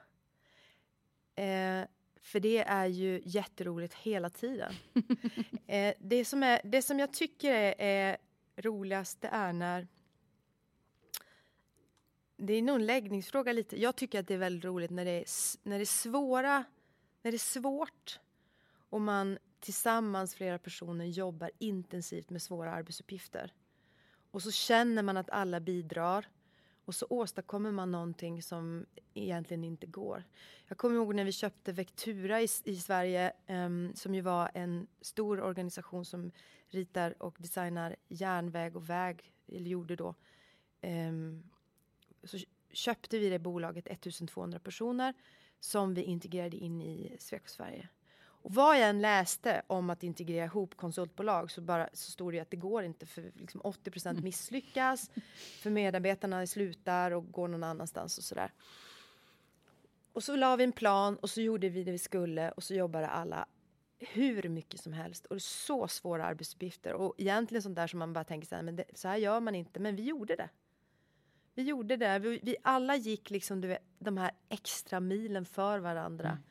Eh, 1.38 1.86
för 2.20 2.40
det 2.40 2.58
är 2.58 2.86
ju 2.86 3.22
jätteroligt 3.24 3.94
hela 3.94 4.30
tiden. 4.30 4.74
eh, 5.66 5.94
det, 5.98 6.24
som 6.24 6.42
är, 6.42 6.60
det 6.64 6.82
som 6.82 6.98
jag 6.98 7.12
tycker 7.12 7.52
är, 7.52 7.74
är 7.78 8.16
roligast 8.56 9.20
det 9.20 9.28
är 9.28 9.52
när... 9.52 9.88
Det 12.36 12.52
är 12.52 12.62
nog 12.62 12.76
en 12.76 12.86
läggningsfråga 12.86 13.52
lite. 13.52 13.82
Jag 13.82 13.96
tycker 13.96 14.20
att 14.20 14.26
det 14.26 14.34
är 14.34 14.38
väldigt 14.38 14.64
roligt 14.64 14.90
när 14.90 15.04
det 15.04 15.10
är, 15.10 15.24
när 15.68 15.78
det 15.78 15.82
är 15.82 15.86
svåra... 15.86 16.64
När 17.22 17.32
det 17.32 17.36
är 17.36 17.60
svårt 17.60 18.20
och 18.88 19.00
man 19.00 19.38
tillsammans, 19.60 20.34
flera 20.34 20.58
personer, 20.58 21.04
jobbar 21.04 21.50
intensivt 21.58 22.30
med 22.30 22.42
svåra 22.42 22.72
arbetsuppgifter. 22.72 23.52
Och 24.30 24.42
så 24.42 24.50
känner 24.50 25.02
man 25.02 25.16
att 25.16 25.30
alla 25.30 25.60
bidrar. 25.60 26.28
Och 26.88 26.94
så 26.94 27.06
åstadkommer 27.10 27.70
man 27.70 27.90
någonting 27.92 28.42
som 28.42 28.86
egentligen 29.14 29.64
inte 29.64 29.86
går. 29.86 30.24
Jag 30.66 30.78
kommer 30.78 30.94
ihåg 30.94 31.14
när 31.14 31.24
vi 31.24 31.32
köpte 31.32 31.72
Vectura 31.72 32.40
i, 32.42 32.48
i 32.64 32.76
Sverige, 32.76 33.32
um, 33.48 33.94
som 33.94 34.14
ju 34.14 34.20
var 34.20 34.50
en 34.54 34.86
stor 35.00 35.40
organisation 35.40 36.04
som 36.04 36.30
ritar 36.68 37.22
och 37.22 37.36
designar 37.38 37.96
järnväg 38.08 38.76
och 38.76 38.90
väg, 38.90 39.32
eller 39.46 39.70
gjorde 39.70 39.96
då. 39.96 40.14
Um, 40.82 41.50
så 42.24 42.38
köpte 42.72 43.18
vi 43.18 43.28
det 43.28 43.38
bolaget, 43.38 43.86
1200 43.86 44.58
personer, 44.58 45.14
som 45.60 45.94
vi 45.94 46.02
integrerade 46.02 46.56
in 46.56 46.82
i 46.82 47.16
Sweco 47.18 47.48
Sverige. 47.48 47.88
Och 48.42 48.54
vad 48.54 48.78
jag 48.78 48.88
än 48.88 49.00
läste 49.00 49.62
om 49.66 49.90
att 49.90 50.02
integrera 50.02 50.44
ihop 50.44 50.76
konsultbolag 50.76 51.50
så, 51.50 51.60
bara, 51.60 51.88
så 51.92 52.10
stod 52.10 52.32
det 52.32 52.40
att 52.40 52.50
det 52.50 52.56
går 52.56 52.84
inte 52.84 53.06
för 53.06 53.32
liksom 53.34 53.60
80 53.64 53.90
procent 53.90 54.22
misslyckas. 54.24 55.10
För 55.62 55.70
medarbetarna 55.70 56.46
slutar 56.46 57.10
och 57.10 57.32
går 57.32 57.48
någon 57.48 57.64
annanstans 57.64 58.18
och 58.18 58.24
sådär. 58.24 58.52
Och 60.12 60.24
så 60.24 60.36
la 60.36 60.56
vi 60.56 60.64
en 60.64 60.72
plan 60.72 61.16
och 61.16 61.30
så 61.30 61.40
gjorde 61.40 61.68
vi 61.68 61.84
det 61.84 61.92
vi 61.92 61.98
skulle 61.98 62.50
och 62.50 62.62
så 62.62 62.74
jobbade 62.74 63.08
alla 63.08 63.46
hur 63.98 64.48
mycket 64.48 64.80
som 64.80 64.92
helst 64.92 65.26
och 65.26 65.42
så 65.42 65.88
svåra 65.88 66.24
arbetsuppgifter 66.24 66.92
och 66.92 67.14
egentligen 67.18 67.62
sånt 67.62 67.76
där 67.76 67.86
som 67.86 67.98
man 67.98 68.12
bara 68.12 68.24
tänker 68.24 68.48
så 68.48 68.54
här, 68.54 68.62
men 68.62 68.76
det, 68.76 68.84
så 68.94 69.08
här 69.08 69.16
gör 69.16 69.40
man 69.40 69.54
inte, 69.54 69.80
men 69.80 69.96
vi 69.96 70.02
gjorde 70.02 70.36
det. 70.36 70.48
Vi 71.54 71.62
gjorde 71.62 71.96
det, 71.96 72.18
vi, 72.18 72.40
vi 72.42 72.56
alla 72.62 72.96
gick 72.96 73.30
liksom 73.30 73.60
du 73.60 73.68
vet, 73.68 73.82
de 73.98 74.16
här 74.16 74.30
extra 74.48 75.00
milen 75.00 75.44
för 75.44 75.78
varandra. 75.78 76.28
Mm. 76.28 76.42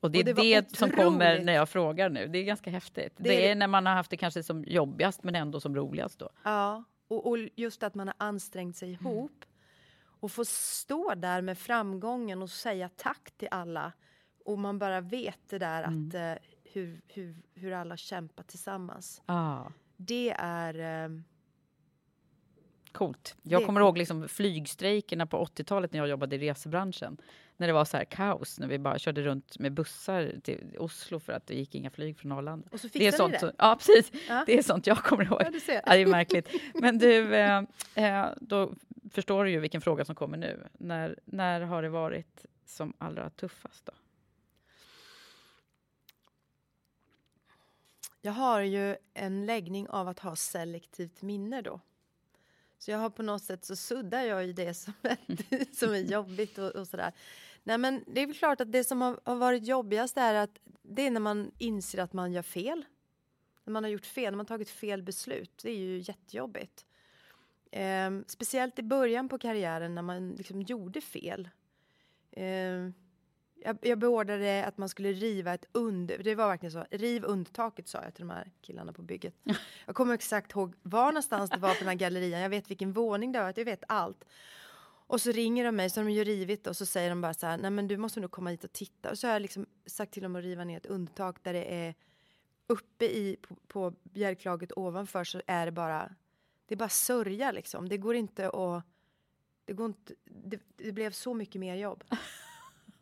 Och 0.00 0.10
det 0.10 0.18
är 0.18 0.28
och 0.28 0.34
det, 0.34 0.60
det 0.60 0.76
som 0.76 0.90
kommer 0.90 1.44
när 1.44 1.52
jag 1.52 1.68
frågar 1.68 2.08
nu. 2.10 2.28
Det 2.28 2.38
är 2.38 2.44
ganska 2.44 2.70
häftigt. 2.70 3.12
Det, 3.16 3.22
det 3.22 3.46
är, 3.46 3.50
är 3.50 3.54
när 3.54 3.66
man 3.66 3.86
har 3.86 3.94
haft 3.94 4.10
det 4.10 4.16
kanske 4.16 4.42
som 4.42 4.64
jobbigast 4.64 5.24
men 5.24 5.34
ändå 5.34 5.60
som 5.60 5.76
roligast 5.76 6.18
då. 6.18 6.28
Ja, 6.42 6.84
och, 7.08 7.26
och 7.26 7.38
just 7.54 7.82
att 7.82 7.94
man 7.94 8.08
har 8.08 8.16
ansträngt 8.18 8.76
sig 8.76 8.88
mm. 8.88 9.06
ihop 9.06 9.44
och 10.20 10.32
få 10.32 10.44
stå 10.44 11.14
där 11.14 11.42
med 11.42 11.58
framgången 11.58 12.42
och 12.42 12.50
säga 12.50 12.88
tack 12.96 13.30
till 13.36 13.48
alla. 13.50 13.92
Och 14.44 14.58
man 14.58 14.78
bara 14.78 15.00
vet 15.00 15.40
det 15.48 15.58
där 15.58 15.82
mm. 15.82 16.08
att 16.08 16.14
uh, 16.14 16.44
hur, 16.72 17.00
hur, 17.08 17.36
hur 17.54 17.72
alla 17.72 17.96
kämpar 17.96 18.42
tillsammans. 18.42 19.22
Ah. 19.26 19.64
Det 19.96 20.34
är 20.38 21.08
uh, 21.08 21.20
Coolt. 22.92 23.36
Jag 23.42 23.66
kommer 23.66 23.80
ihåg 23.80 23.98
liksom 23.98 24.28
flygstrejkerna 24.28 25.26
på 25.26 25.44
80-talet 25.44 25.92
när 25.92 26.00
jag 26.00 26.08
jobbade 26.08 26.36
i 26.36 26.38
resebranschen. 26.38 27.16
När 27.60 27.66
det 27.66 27.72
var 27.72 27.84
så 27.84 27.96
här 27.96 28.04
kaos, 28.04 28.58
när 28.58 28.66
vi 28.66 28.78
bara 28.78 28.98
körde 28.98 29.22
runt 29.22 29.58
med 29.58 29.72
bussar 29.72 30.34
till 30.42 30.76
Oslo 30.78 31.20
för 31.20 31.32
att 31.32 31.46
det 31.46 31.54
gick 31.54 31.74
inga 31.74 31.90
flyg 31.90 32.18
från 32.18 32.32
Arlanda. 32.32 32.68
Och 32.72 32.80
så 32.80 32.88
det 32.92 33.06
är 33.06 33.12
sånt, 33.12 33.32
det? 33.32 33.38
Så, 33.38 33.52
ja, 33.58 33.76
precis. 33.78 34.12
Ja. 34.28 34.44
Det 34.46 34.58
är 34.58 34.62
sånt 34.62 34.86
jag 34.86 34.98
kommer 34.98 35.24
ihåg. 35.24 35.42
Ja, 35.42 35.50
ja, 35.66 35.92
det 35.94 36.00
är 36.00 36.06
märkligt. 36.06 36.48
Men 36.74 36.98
du, 36.98 37.36
eh, 37.36 37.62
eh, 37.94 38.26
då 38.40 38.72
förstår 39.10 39.44
du 39.44 39.50
ju 39.50 39.60
vilken 39.60 39.80
fråga 39.80 40.04
som 40.04 40.14
kommer 40.14 40.38
nu. 40.38 40.66
När, 40.72 41.18
när 41.24 41.60
har 41.60 41.82
det 41.82 41.88
varit 41.88 42.46
som 42.66 42.92
allra 42.98 43.30
tuffast 43.30 43.86
då? 43.86 43.92
Jag 48.20 48.32
har 48.32 48.60
ju 48.60 48.96
en 49.14 49.46
läggning 49.46 49.88
av 49.88 50.08
att 50.08 50.18
ha 50.18 50.36
selektivt 50.36 51.22
minne 51.22 51.62
då. 51.62 51.80
Så 52.78 52.90
jag 52.90 52.98
har 52.98 53.10
på 53.10 53.22
något 53.22 53.42
sätt 53.42 53.64
så 53.64 53.76
suddar 53.76 54.22
jag 54.22 54.46
ju 54.46 54.52
det 54.52 54.74
som 54.74 54.92
är, 55.02 55.74
som 55.76 55.92
är 55.92 55.98
jobbigt 55.98 56.58
och, 56.58 56.70
och 56.70 56.88
sådär. 56.88 57.12
Nej 57.62 57.78
men 57.78 58.04
det 58.06 58.20
är 58.20 58.26
väl 58.26 58.36
klart 58.36 58.60
att 58.60 58.72
det 58.72 58.84
som 58.84 59.02
har, 59.02 59.20
har, 59.24 59.36
varit 59.36 59.66
jobbigast 59.66 60.16
är 60.16 60.34
att 60.34 60.58
det 60.82 61.06
är 61.06 61.10
när 61.10 61.20
man 61.20 61.50
inser 61.58 61.98
att 61.98 62.12
man 62.12 62.32
gör 62.32 62.42
fel. 62.42 62.84
När 63.64 63.72
man 63.72 63.84
har 63.84 63.90
gjort 63.90 64.06
fel, 64.06 64.32
när 64.32 64.36
man 64.36 64.46
tagit 64.46 64.70
fel 64.70 65.02
beslut. 65.02 65.60
Det 65.62 65.70
är 65.70 65.76
ju 65.76 65.98
jättejobbigt. 65.98 66.86
Eh, 67.70 68.10
speciellt 68.26 68.78
i 68.78 68.82
början 68.82 69.28
på 69.28 69.38
karriären 69.38 69.94
när 69.94 70.02
man 70.02 70.30
liksom 70.30 70.62
gjorde 70.62 71.00
fel. 71.00 71.48
Eh, 72.30 72.90
jag, 73.64 73.78
jag 73.82 73.98
beordrade 73.98 74.64
att 74.64 74.78
man 74.78 74.88
skulle 74.88 75.12
riva 75.12 75.54
ett 75.54 75.64
under... 75.72 76.18
Det 76.18 76.34
var 76.34 76.48
verkligen 76.48 76.72
så. 76.72 76.86
Riv 76.90 77.24
undertaket 77.24 77.88
sa 77.88 78.02
jag 78.02 78.14
till 78.14 78.26
de 78.26 78.34
här 78.34 78.50
killarna 78.60 78.92
på 78.92 79.02
bygget. 79.02 79.34
Jag 79.86 79.94
kommer 79.94 80.14
exakt 80.14 80.52
ihåg 80.52 80.74
var 80.82 81.06
någonstans 81.06 81.50
det 81.50 81.58
var 81.58 81.74
på 81.74 81.78
den 81.78 81.88
här 81.88 81.94
gallerian. 81.98 82.40
Jag 82.40 82.50
vet 82.50 82.70
vilken 82.70 82.92
våning 82.92 83.32
det 83.32 83.40
var. 83.40 83.52
Jag 83.56 83.64
vet 83.64 83.84
allt. 83.88 84.24
Och 85.08 85.20
så 85.20 85.30
ringer 85.30 85.64
de 85.64 85.76
mig, 85.76 85.90
så 85.90 86.00
har 86.00 86.04
de 86.04 86.12
ju 86.12 86.24
rivit 86.24 86.66
och 86.66 86.76
så 86.76 86.86
säger 86.86 87.08
de 87.08 87.20
bara 87.20 87.34
så 87.34 87.46
här, 87.46 87.58
nej 87.58 87.70
men 87.70 87.88
du 87.88 87.96
måste 87.96 88.20
nog 88.20 88.30
komma 88.30 88.50
hit 88.50 88.64
och 88.64 88.72
titta. 88.72 89.10
Och 89.10 89.18
så 89.18 89.26
har 89.26 89.32
jag 89.32 89.42
liksom 89.42 89.66
sagt 89.86 90.12
till 90.12 90.22
dem 90.22 90.36
att 90.36 90.42
riva 90.42 90.64
ner 90.64 90.76
ett 90.76 90.86
undertak 90.86 91.36
där 91.42 91.52
det 91.52 91.74
är 91.74 91.94
uppe 92.66 93.04
i, 93.04 93.36
på, 93.42 93.54
på 93.54 93.94
bjälklaget 94.02 94.72
ovanför 94.76 95.24
så 95.24 95.40
är 95.46 95.66
det 95.66 95.72
bara, 95.72 96.14
det 96.66 96.74
är 96.74 96.76
bara 96.76 96.88
sörja 96.88 97.52
liksom. 97.52 97.88
Det 97.88 97.96
går 97.96 98.14
inte 98.14 98.48
att, 98.48 98.84
det 99.64 99.72
går 99.72 99.86
inte, 99.86 100.14
det, 100.24 100.60
det 100.76 100.92
blev 100.92 101.10
så 101.10 101.34
mycket 101.34 101.60
mer 101.60 101.74
jobb. 101.74 102.04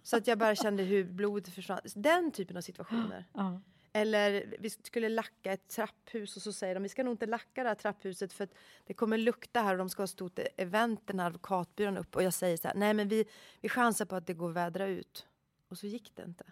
Så 0.07 0.17
att 0.17 0.27
jag 0.27 0.39
bara 0.39 0.55
kände 0.55 0.83
hur 0.83 1.05
blodet 1.05 1.55
försvann. 1.55 1.81
Den 1.95 2.33
typen 2.33 2.57
av 2.57 2.61
situationer. 2.61 3.25
Ja. 3.33 3.61
Eller 3.93 4.57
vi 4.59 4.71
skulle 4.71 5.09
lacka 5.09 5.53
ett 5.53 5.69
trapphus 5.69 6.37
och 6.37 6.43
så 6.43 6.53
säger 6.53 6.75
de 6.75 6.83
vi 6.83 6.89
ska 6.89 7.03
nog 7.03 7.15
inte 7.15 7.27
lacka 7.27 7.63
det 7.63 7.69
här 7.69 7.75
trapphuset 7.75 8.33
för 8.33 8.45
att 8.45 8.55
det 8.87 8.95
kommer 8.95 9.19
lukta 9.19 9.61
här 9.61 9.73
och 9.73 9.79
de 9.79 9.91
ska 9.91 10.03
ha 10.03 10.07
stort 10.07 10.39
event 10.57 11.01
den 11.07 11.21
här 11.21 11.27
advokatbyrån 11.27 11.97
upp 11.97 12.17
och 12.17 12.23
jag 12.23 12.35
säger 12.35 12.57
så 12.57 12.69
här 12.69 12.75
nej 12.75 12.95
men 12.95 13.09
vi, 13.09 13.25
vi 13.61 13.69
chansar 13.69 14.05
på 14.05 14.17
att 14.17 14.27
det 14.27 14.35
går 14.35 14.49
att 14.49 14.57
vädra 14.57 14.87
ut. 14.87 15.27
Och 15.69 15.79
så 15.79 15.87
gick 15.87 16.17
det 16.17 16.23
inte. 16.23 16.45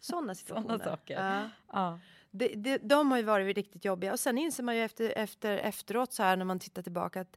Sådana 0.00 0.34
situationer. 0.34 0.78
Såna 0.78 0.84
saker. 0.84 1.14
Ja. 1.14 1.50
ja. 1.72 2.00
Det, 2.30 2.48
det, 2.48 2.78
de 2.78 3.10
har 3.10 3.18
ju 3.18 3.24
varit 3.24 3.56
riktigt 3.56 3.84
jobbiga 3.84 4.12
och 4.12 4.20
sen 4.20 4.38
inser 4.38 4.62
man 4.62 4.76
ju 4.76 4.82
efter, 4.82 5.12
efter, 5.16 5.56
efteråt 5.56 6.12
så 6.12 6.22
här 6.22 6.36
när 6.36 6.44
man 6.44 6.58
tittar 6.58 6.82
tillbaka 6.82 7.20
att 7.20 7.36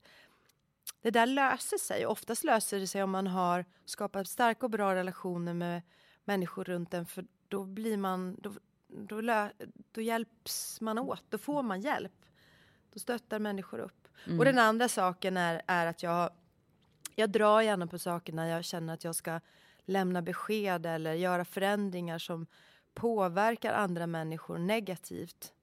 det 1.05 1.11
där 1.11 1.25
löser 1.25 1.77
sig. 1.77 2.05
Oftast 2.05 2.43
löser 2.43 2.79
det 2.79 2.87
sig 2.87 3.03
om 3.03 3.11
man 3.11 3.27
har 3.27 3.65
skapat 3.85 4.27
starka 4.27 4.65
och 4.65 4.69
bra 4.69 4.95
relationer 4.95 5.53
med 5.53 5.81
människor 6.23 6.63
runt 6.63 6.93
en 6.93 7.05
för 7.05 7.25
då 7.47 7.65
blir 7.65 7.97
man, 7.97 8.37
då, 8.41 8.53
då, 8.87 9.21
lö, 9.21 9.49
då 9.91 10.01
hjälps 10.01 10.81
man 10.81 10.99
åt, 10.99 11.23
då 11.29 11.37
får 11.37 11.63
man 11.63 11.81
hjälp. 11.81 12.25
Då 12.93 12.99
stöttar 12.99 13.39
människor 13.39 13.79
upp. 13.79 14.07
Mm. 14.25 14.39
Och 14.39 14.45
den 14.45 14.59
andra 14.59 14.87
saken 14.89 15.37
är, 15.37 15.61
är 15.67 15.85
att 15.85 16.03
jag, 16.03 16.29
jag 17.15 17.29
drar 17.29 17.61
gärna 17.61 17.87
på 17.87 17.99
saker 17.99 18.33
när 18.33 18.47
jag 18.47 18.65
känner 18.65 18.93
att 18.93 19.03
jag 19.03 19.15
ska 19.15 19.39
lämna 19.85 20.21
besked 20.21 20.85
eller 20.85 21.13
göra 21.13 21.45
förändringar 21.45 22.19
som 22.19 22.47
påverkar 22.93 23.73
andra 23.73 24.07
människor 24.07 24.57
negativt. 24.57 25.53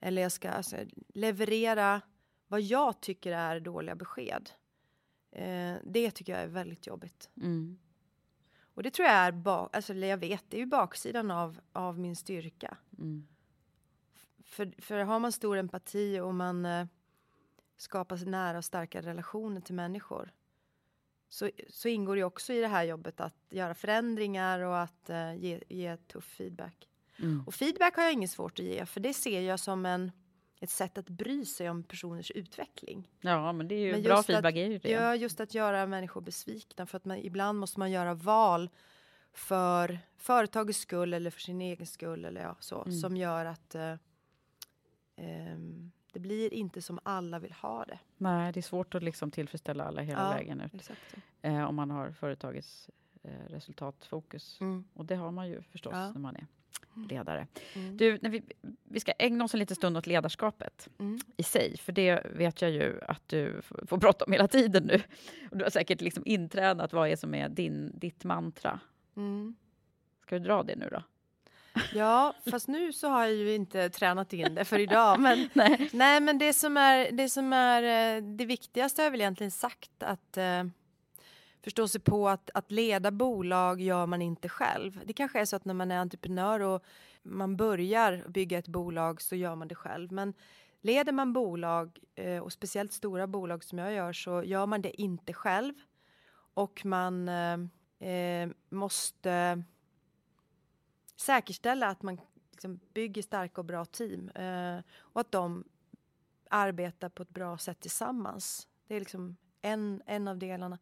Eller 0.00 0.22
jag 0.22 0.32
ska 0.32 0.50
alltså, 0.50 0.76
leverera 1.08 2.00
vad 2.46 2.60
jag 2.60 3.00
tycker 3.00 3.32
är 3.32 3.60
dåliga 3.60 3.94
besked. 3.94 4.50
Eh, 5.30 5.76
det 5.84 6.10
tycker 6.10 6.32
jag 6.32 6.42
är 6.42 6.48
väldigt 6.48 6.86
jobbigt. 6.86 7.30
Mm. 7.36 7.78
Och 8.60 8.82
det 8.82 8.90
tror 8.90 9.08
jag 9.08 9.16
är, 9.16 9.32
bak, 9.32 9.76
alltså 9.76 9.94
jag 9.94 10.18
vet, 10.18 10.44
det 10.48 10.56
är 10.56 10.60
ju 10.60 10.66
baksidan 10.66 11.30
av, 11.30 11.60
av 11.72 11.98
min 11.98 12.16
styrka. 12.16 12.76
Mm. 12.98 13.28
För, 14.44 14.74
för 14.78 14.98
har 14.98 15.18
man 15.18 15.32
stor 15.32 15.56
empati 15.56 16.20
och 16.20 16.34
man 16.34 16.66
eh, 16.66 16.86
skapar 17.76 18.26
nära 18.26 18.58
och 18.58 18.64
starka 18.64 19.02
relationer 19.02 19.60
till 19.60 19.74
människor 19.74 20.32
så, 21.28 21.50
så 21.68 21.88
ingår 21.88 22.16
det 22.16 22.24
också 22.24 22.52
i 22.52 22.60
det 22.60 22.68
här 22.68 22.84
jobbet 22.84 23.20
att 23.20 23.36
göra 23.50 23.74
förändringar 23.74 24.60
och 24.60 24.80
att 24.80 25.10
eh, 25.10 25.34
ge, 25.34 25.60
ge 25.68 25.96
tuff 25.96 26.24
feedback. 26.24 26.88
Mm. 27.18 27.42
Och 27.46 27.54
feedback 27.54 27.96
har 27.96 28.02
jag 28.02 28.12
inget 28.12 28.30
svårt 28.30 28.58
att 28.58 28.64
ge, 28.64 28.86
för 28.86 29.00
det 29.00 29.14
ser 29.14 29.40
jag 29.40 29.60
som 29.60 29.86
en 29.86 30.12
ett 30.60 30.70
sätt 30.70 30.98
att 30.98 31.08
bry 31.08 31.44
sig 31.44 31.70
om 31.70 31.82
personers 31.82 32.30
utveckling. 32.30 33.08
Ja, 33.20 33.52
men 33.52 33.68
det 33.68 33.74
är 33.74 33.78
ju 33.78 33.92
men 33.92 34.02
bra 34.02 34.22
feedback. 34.22 34.52
Att, 34.52 34.58
är 34.58 34.70
ju 34.70 34.78
det. 34.78 34.90
Ja, 34.90 35.14
just 35.14 35.40
att 35.40 35.54
göra 35.54 35.86
människor 35.86 36.20
besvikna 36.20 36.86
för 36.86 36.96
att 36.96 37.04
man, 37.04 37.16
ibland 37.16 37.58
måste 37.58 37.78
man 37.78 37.90
göra 37.90 38.14
val 38.14 38.70
för 39.32 39.98
företagets 40.16 40.78
skull 40.78 41.14
eller 41.14 41.30
för 41.30 41.40
sin 41.40 41.60
egen 41.60 41.86
skull 41.86 42.24
eller 42.24 42.40
ja, 42.40 42.56
så 42.60 42.82
mm. 42.82 42.92
som 42.92 43.16
gör 43.16 43.44
att 43.44 43.74
uh, 43.74 43.94
um, 45.52 45.92
det 46.12 46.20
blir 46.20 46.54
inte 46.54 46.82
som 46.82 46.98
alla 47.02 47.38
vill 47.38 47.52
ha 47.52 47.84
det. 47.84 47.98
Nej, 48.16 48.52
det 48.52 48.60
är 48.60 48.62
svårt 48.62 48.94
att 48.94 49.02
liksom 49.02 49.30
tillfredsställa 49.30 49.84
alla 49.84 50.02
hela 50.02 50.22
ja, 50.22 50.30
vägen 50.30 50.60
ut. 50.60 50.90
Eh, 51.42 51.64
om 51.64 51.74
man 51.74 51.90
har 51.90 52.12
företagets 52.12 52.90
eh, 53.22 53.30
resultatfokus. 53.48 54.60
Mm. 54.60 54.84
Och 54.94 55.04
det 55.04 55.16
har 55.16 55.30
man 55.30 55.48
ju 55.48 55.62
förstås 55.62 55.92
ja. 55.92 56.12
när 56.12 56.20
man 56.20 56.36
är 56.36 56.46
ledare. 56.94 57.46
Mm. 57.74 57.96
Du, 57.96 58.18
när 58.22 58.30
vi, 58.30 58.42
vi 58.84 59.00
ska 59.00 59.12
ägna 59.18 59.44
oss 59.44 59.54
en 59.54 59.60
liten 59.60 59.76
stund 59.76 59.96
åt 59.96 60.06
ledarskapet 60.06 60.88
mm. 60.98 61.18
i 61.36 61.42
sig, 61.42 61.76
för 61.76 61.92
det 61.92 62.26
vet 62.34 62.62
jag 62.62 62.70
ju 62.70 63.00
att 63.08 63.28
du 63.28 63.62
får 63.86 63.96
bråttom 63.96 64.32
hela 64.32 64.48
tiden 64.48 64.82
nu. 64.82 65.02
Och 65.50 65.56
du 65.56 65.64
har 65.64 65.70
säkert 65.70 66.00
liksom 66.00 66.22
intränat 66.26 66.92
vad 66.92 67.08
är 67.08 67.16
som 67.16 67.34
är 67.34 67.48
din, 67.48 67.98
ditt 67.98 68.24
mantra. 68.24 68.80
Mm. 69.16 69.56
Ska 70.22 70.38
du 70.38 70.44
dra 70.44 70.62
det 70.62 70.76
nu 70.76 70.88
då? 70.92 71.02
Ja, 71.94 72.34
fast 72.50 72.68
nu 72.68 72.92
så 72.92 73.08
har 73.08 73.20
jag 73.26 73.34
ju 73.34 73.54
inte 73.54 73.90
tränat 73.90 74.32
in 74.32 74.54
det 74.54 74.64
för 74.64 74.78
idag. 74.78 75.20
Men, 75.20 75.48
nej. 75.52 75.90
nej, 75.92 76.20
men 76.20 76.38
det 76.38 76.52
som, 76.52 76.76
är, 76.76 77.12
det 77.12 77.28
som 77.28 77.52
är 77.52 77.82
eh, 78.16 78.22
det 78.22 78.44
viktigaste 78.44 79.02
har 79.02 79.04
jag 79.06 79.10
väl 79.10 79.20
egentligen 79.20 79.50
sagt 79.50 80.02
att 80.02 80.36
eh, 80.36 80.64
förstå 81.62 81.88
sig 81.88 82.00
på 82.00 82.28
att, 82.28 82.50
att 82.54 82.70
leda 82.70 83.10
bolag 83.10 83.80
gör 83.80 84.06
man 84.06 84.22
inte 84.22 84.48
själv. 84.48 85.00
Det 85.04 85.12
kanske 85.12 85.40
är 85.40 85.44
så 85.44 85.56
att 85.56 85.64
när 85.64 85.74
man 85.74 85.90
är 85.90 85.98
entreprenör 85.98 86.60
och 86.60 86.84
man 87.22 87.56
börjar 87.56 88.24
bygga 88.28 88.58
ett 88.58 88.68
bolag 88.68 89.22
så 89.22 89.36
gör 89.36 89.54
man 89.54 89.68
det 89.68 89.74
själv. 89.74 90.12
Men 90.12 90.34
leder 90.80 91.12
man 91.12 91.32
bolag 91.32 91.98
eh, 92.14 92.42
och 92.42 92.52
speciellt 92.52 92.92
stora 92.92 93.26
bolag 93.26 93.64
som 93.64 93.78
jag 93.78 93.92
gör 93.92 94.12
så 94.12 94.42
gör 94.42 94.66
man 94.66 94.82
det 94.82 95.00
inte 95.00 95.32
själv 95.32 95.74
och 96.54 96.84
man 96.84 97.28
eh, 97.28 97.58
eh 98.08 98.48
måste 98.68 99.62
säkerställa 101.16 101.88
att 101.88 102.02
man 102.02 102.20
liksom 102.50 102.80
bygger 102.94 103.22
starka 103.22 103.60
och 103.60 103.64
bra 103.64 103.84
team 103.84 104.28
eh, 104.28 104.78
och 104.98 105.20
att 105.20 105.32
de 105.32 105.64
arbetar 106.50 107.08
på 107.08 107.22
ett 107.22 107.30
bra 107.30 107.58
sätt 107.58 107.80
tillsammans. 107.80 108.68
Det 108.86 108.94
är 108.94 109.00
liksom 109.00 109.36
en, 109.62 110.02
en 110.06 110.28
av 110.28 110.38
delarna. 110.38 110.78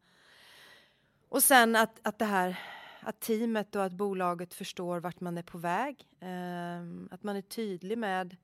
Och 1.29 1.43
sen 1.43 1.75
att, 1.75 2.07
att 2.07 2.19
det 2.19 2.25
här 2.25 2.59
att 2.99 3.19
teamet 3.19 3.75
och 3.75 3.83
att 3.83 3.93
bolaget 3.93 4.53
förstår 4.53 4.99
vart 4.99 5.21
man 5.21 5.37
är 5.37 5.43
på 5.43 5.57
väg. 5.57 6.07
Eh, 6.19 6.81
att 7.11 7.23
man 7.23 7.35
är 7.35 7.41
tydlig 7.41 7.97
med 7.97 8.35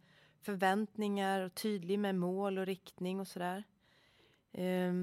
förväntningar 0.41 1.41
och 1.41 1.55
tydlig 1.55 1.99
med 1.99 2.15
mål 2.15 2.57
och 2.57 2.65
riktning 2.65 3.19
och 3.19 3.27
sådär. 3.27 3.63
Eh, 4.51 4.93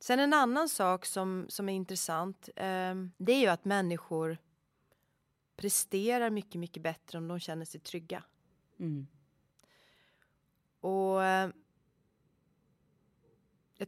sen 0.00 0.20
en 0.20 0.32
annan 0.32 0.68
sak 0.68 1.06
som, 1.06 1.46
som 1.48 1.68
är 1.68 1.72
intressant, 1.72 2.48
eh, 2.56 2.94
det 3.16 3.32
är 3.32 3.40
ju 3.40 3.46
att 3.46 3.64
människor 3.64 4.38
presterar 5.56 6.30
mycket, 6.30 6.60
mycket 6.60 6.82
bättre 6.82 7.18
om 7.18 7.28
de 7.28 7.40
känner 7.40 7.64
sig 7.64 7.80
trygga. 7.80 8.24
Mm. 8.78 9.06
Och 10.80 11.24
eh, 11.24 11.50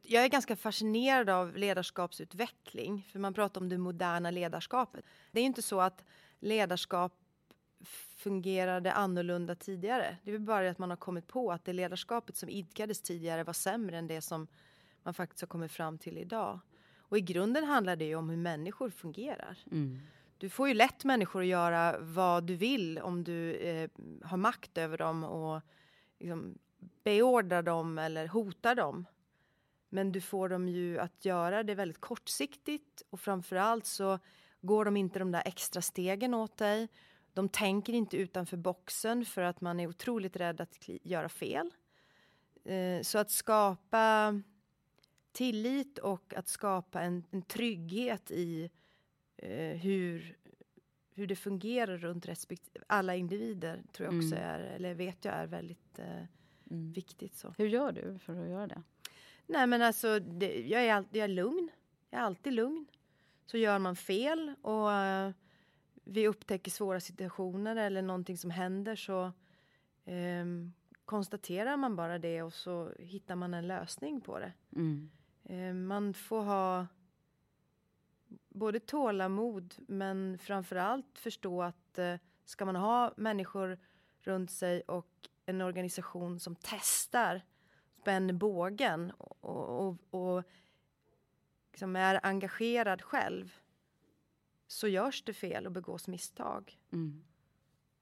jag 0.03 0.25
är 0.25 0.29
ganska 0.29 0.57
fascinerad 0.57 1.29
av 1.29 1.57
ledarskapsutveckling, 1.57 3.09
för 3.13 3.19
man 3.19 3.35
pratar 3.35 3.61
om 3.61 3.69
det 3.69 3.79
moderna 3.79 4.31
ledarskapet. 4.31 5.05
Det 5.33 5.41
är 5.41 5.45
inte 5.45 5.63
så 5.63 5.81
att 5.81 6.05
ledarskap 6.41 7.13
fungerade 8.17 8.93
annorlunda 8.93 9.55
tidigare. 9.55 10.17
Det 10.23 10.33
är 10.33 10.39
bara 10.39 10.71
att 10.71 10.79
man 10.79 10.91
har 10.91 10.97
kommit 10.97 11.27
på 11.27 11.53
att 11.53 11.65
det 11.65 11.73
ledarskapet 11.73 12.37
som 12.37 12.49
idkades 12.49 13.03
tidigare 13.03 13.45
var 13.45 13.53
sämre 13.53 13.99
än 13.99 14.07
det 14.07 14.21
som 14.21 14.47
man 15.03 15.15
faktiskt 15.15 15.41
har 15.41 15.47
kommit 15.47 15.73
fram 15.73 15.99
till 15.99 16.19
idag. 16.19 16.61
Och 16.99 17.19
i 17.19 17.21
grunden 17.21 17.65
handlar 17.65 17.97
det 17.97 18.05
ju 18.05 18.15
om 18.15 18.31
hur 18.31 18.37
människor 18.37 18.91
fungerar. 18.91 19.59
Mm. 19.71 19.99
Du 20.39 20.49
får 20.49 20.69
ju 20.69 20.75
lätt 20.75 21.05
människor 21.05 21.41
att 21.41 21.47
göra 21.47 21.97
vad 22.01 22.45
du 22.45 22.57
vill 22.57 22.99
om 22.99 23.25
du 23.25 23.55
eh, 23.55 23.91
har 24.23 24.37
makt 24.37 24.79
över 24.79 24.99
dem 24.99 25.25
och 25.25 25.61
liksom, 26.19 26.59
beordrar 27.05 27.63
dem 27.63 27.99
eller 27.99 28.27
hotar 28.27 28.75
dem. 28.75 29.07
Men 29.95 30.13
du 30.13 30.21
får 30.21 30.49
dem 30.49 30.69
ju 30.69 30.99
att 30.99 31.25
göra 31.25 31.63
det 31.63 31.75
väldigt 31.75 32.01
kortsiktigt 32.01 33.03
och 33.11 33.21
framförallt 33.21 33.87
så 33.87 34.19
går 34.61 34.85
de 34.85 34.97
inte 34.97 35.19
de 35.19 35.33
där 35.33 35.43
extra 35.45 35.83
stegen 35.83 36.35
åt 36.35 36.57
dig. 36.57 36.89
De 37.33 37.49
tänker 37.49 37.93
inte 37.93 38.17
utanför 38.17 38.57
boxen 38.57 39.25
för 39.25 39.43
att 39.43 39.61
man 39.61 39.81
är 39.81 39.87
otroligt 39.87 40.37
rädd 40.37 40.61
att 40.61 40.89
göra 41.03 41.29
fel. 41.29 41.71
Eh, 42.65 43.03
så 43.03 43.19
att 43.19 43.31
skapa 43.31 44.41
tillit 45.33 45.99
och 45.99 46.35
att 46.37 46.49
skapa 46.49 47.01
en, 47.01 47.25
en 47.31 47.43
trygghet 47.43 48.31
i 48.31 48.71
eh, 49.37 49.77
hur, 49.77 50.37
hur 51.15 51.27
det 51.27 51.37
fungerar 51.37 51.99
runt 51.99 52.27
respektive, 52.27 52.85
alla 52.87 53.17
individer 53.17 53.83
tror 53.93 54.07
jag 54.07 54.17
också 54.17 54.37
mm. 54.37 54.49
är, 54.49 54.61
eller 54.61 54.95
vet 54.95 55.25
jag 55.25 55.35
är 55.35 55.47
väldigt 55.47 55.99
eh, 55.99 56.25
mm. 56.71 56.93
viktigt. 56.93 57.37
Så. 57.37 57.55
Hur 57.59 57.69
gör 57.69 57.93
du 57.93 58.19
för 58.19 58.43
att 58.43 58.49
göra 58.49 58.67
det? 58.67 58.83
Nej 59.47 59.67
men 59.67 59.83
alltså, 59.83 60.19
det, 60.19 60.69
jag, 60.69 60.85
är 60.85 60.95
alltid, 60.95 61.17
jag 61.17 61.25
är 61.25 61.29
lugn. 61.29 61.71
Jag 62.11 62.21
är 62.21 62.25
alltid 62.25 62.53
lugn. 62.53 62.87
Så 63.47 63.59
gör 63.59 63.79
man 63.79 63.97
fel 63.97 64.55
och 64.63 64.89
uh, 64.89 65.31
vi 66.05 66.29
upptäcker 66.29 66.71
svåra 66.71 67.01
situationer 67.01 67.77
eller 67.77 68.03
någonting 68.03 68.37
som 68.37 68.51
händer 68.51 68.97
så 68.97 69.33
um, 70.05 70.73
konstaterar 71.05 71.77
man 71.77 71.97
bara 71.97 72.19
det 72.19 72.43
och 72.43 72.53
så 72.53 72.93
hittar 72.99 73.37
man 73.37 73.55
en 73.55 73.67
lösning 73.67 74.21
på 74.21 74.39
det. 74.39 74.53
Mm. 74.77 75.11
Um, 75.43 75.87
man 75.87 76.15
får 76.15 76.43
ha 76.43 76.87
både 78.49 78.81
tålamod 78.81 79.75
men 79.89 80.39
framförallt 80.39 81.19
förstå 81.19 81.63
att 81.63 81.99
uh, 81.99 82.15
ska 82.45 82.65
man 82.65 82.77
ha 82.77 83.13
människor 83.17 83.79
runt 84.21 84.51
sig 84.51 84.81
och 84.81 85.29
en 85.47 85.61
organisation 85.61 86.41
som 86.41 86.57
testar 86.63 87.43
spänner 88.03 88.35
bågen 88.35 89.11
och, 89.19 89.89
och, 89.89 89.97
och 90.11 90.45
liksom 91.73 91.97
är 91.97 92.21
engagerad 92.23 93.03
själv 93.03 93.55
så 94.67 94.89
görs 94.89 95.23
det 95.23 95.33
fel 95.33 95.67
och 95.67 95.73
begås 95.73 96.09
misstag. 96.09 96.79
Mm. 96.93 97.25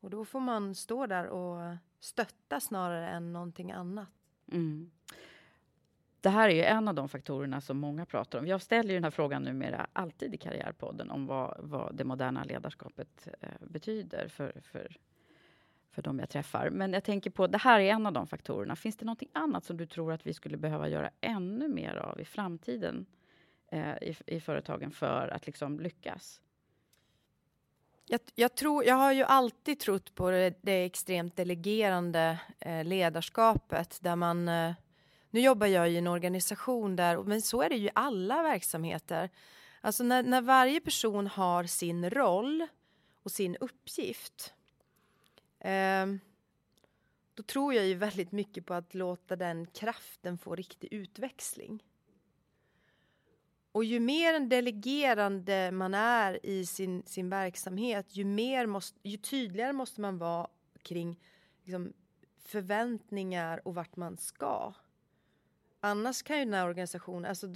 Och 0.01 0.11
då 0.11 0.24
får 0.24 0.40
man 0.40 0.74
stå 0.74 1.07
där 1.07 1.26
och 1.26 1.76
stötta 2.01 2.61
snarare 2.61 3.09
än 3.09 3.32
någonting 3.32 3.72
annat. 3.72 4.09
Mm. 4.53 4.90
Det 6.20 6.28
här 6.28 6.48
är 6.48 6.55
ju 6.55 6.62
en 6.62 6.88
av 6.88 6.94
de 6.94 7.09
faktorerna 7.09 7.61
som 7.61 7.78
många 7.78 8.07
pratar 8.07 8.38
om. 8.38 8.46
Jag 8.46 8.62
ställer 8.62 8.90
ju 8.90 8.96
den 8.96 9.05
här 9.05 9.11
frågan 9.11 9.42
numera 9.42 9.86
alltid 9.92 10.34
i 10.34 10.36
Karriärpodden 10.36 11.11
om 11.11 11.26
vad, 11.26 11.57
vad 11.59 11.94
det 11.94 12.05
moderna 12.05 12.44
ledarskapet 12.44 13.28
eh, 13.40 13.48
betyder 13.61 14.28
för, 14.28 14.61
för 14.62 14.96
för 15.91 16.03
de 16.03 16.18
jag 16.18 16.28
träffar. 16.28 16.70
Men 16.70 16.93
jag 16.93 17.05
tänker 17.05 17.30
på, 17.30 17.47
det 17.47 17.59
här 17.59 17.80
är 17.80 17.91
en 17.93 18.07
av 18.07 18.12
de 18.12 18.26
faktorerna. 18.26 18.76
Finns 18.76 18.97
det 18.97 19.05
någonting 19.05 19.28
annat 19.32 19.64
som 19.64 19.76
du 19.76 19.86
tror 19.86 20.12
att 20.12 20.26
vi 20.26 20.34
skulle 20.34 20.57
behöva 20.57 20.88
göra 20.88 21.11
ännu 21.20 21.68
mer 21.68 21.97
av 21.97 22.20
i 22.20 22.24
framtiden 22.24 23.07
eh, 23.72 23.97
i, 24.03 24.16
i, 24.26 24.41
företagen 24.41 24.91
för 24.91 25.28
att 25.28 25.47
liksom 25.47 25.80
lyckas? 25.80 26.41
Jag, 28.07 28.20
jag, 28.34 28.55
tror, 28.55 28.84
jag 28.84 28.95
har 28.95 29.12
ju 29.12 29.22
alltid 29.22 29.80
trott 29.80 30.14
på 30.14 30.30
det, 30.30 30.55
det 30.62 30.84
extremt 30.84 31.36
delegerande 31.36 32.41
eh, 32.59 32.84
ledarskapet 32.84 33.99
där 34.03 34.16
man 34.16 34.49
eh, 34.49 34.72
nu 35.30 35.41
jobbar 35.41 35.66
jag 35.66 35.91
i 35.91 35.97
en 35.97 36.07
organisation 36.07 36.97
där, 36.97 37.22
men 37.22 37.43
så 37.43 37.62
är 37.62 37.68
det 37.68 37.76
ju 37.76 37.86
i 37.86 37.91
alla 37.95 38.43
verksamheter. 38.43 39.30
Alltså 39.80 40.05
när, 40.05 40.22
när 40.22 40.41
varje 40.41 40.80
person 40.80 41.26
har 41.26 41.64
sin 41.64 42.11
roll 42.11 42.66
och 43.22 43.30
sin 43.30 43.57
uppgift 43.57 44.55
Ehm, 45.61 46.21
då 47.35 47.43
tror 47.43 47.75
jag 47.75 47.87
ju 47.87 47.95
väldigt 47.95 48.33
mycket 48.33 48.67
på 48.67 48.75
att 48.75 48.95
låta 48.95 49.37
den 49.37 49.67
kraften 49.67 50.39
få 50.39 50.55
riktig 50.55 50.93
utväxling. 50.93 51.85
Och 53.73 53.85
ju 53.85 54.01
mer 54.01 54.41
delegerande 54.41 55.71
man 55.73 55.95
är 55.95 56.47
i 56.47 56.67
sin, 56.67 57.03
sin 57.07 57.31
verksamhet, 57.31 58.17
ju, 58.17 58.25
mer 58.25 58.67
måste, 58.67 58.99
ju 59.09 59.17
tydligare 59.17 59.73
måste 59.73 60.01
man 60.01 60.19
vara 60.19 60.49
kring 60.83 61.21
liksom, 61.65 61.93
förväntningar 62.39 63.69
och 63.69 63.75
vart 63.75 63.97
man 63.97 64.17
ska. 64.17 64.75
Annars 65.81 66.22
kan 66.22 66.39
ju 66.39 66.45
den 66.45 66.55
här 66.55 66.68
organisationen, 66.68 67.24
alltså 67.24 67.47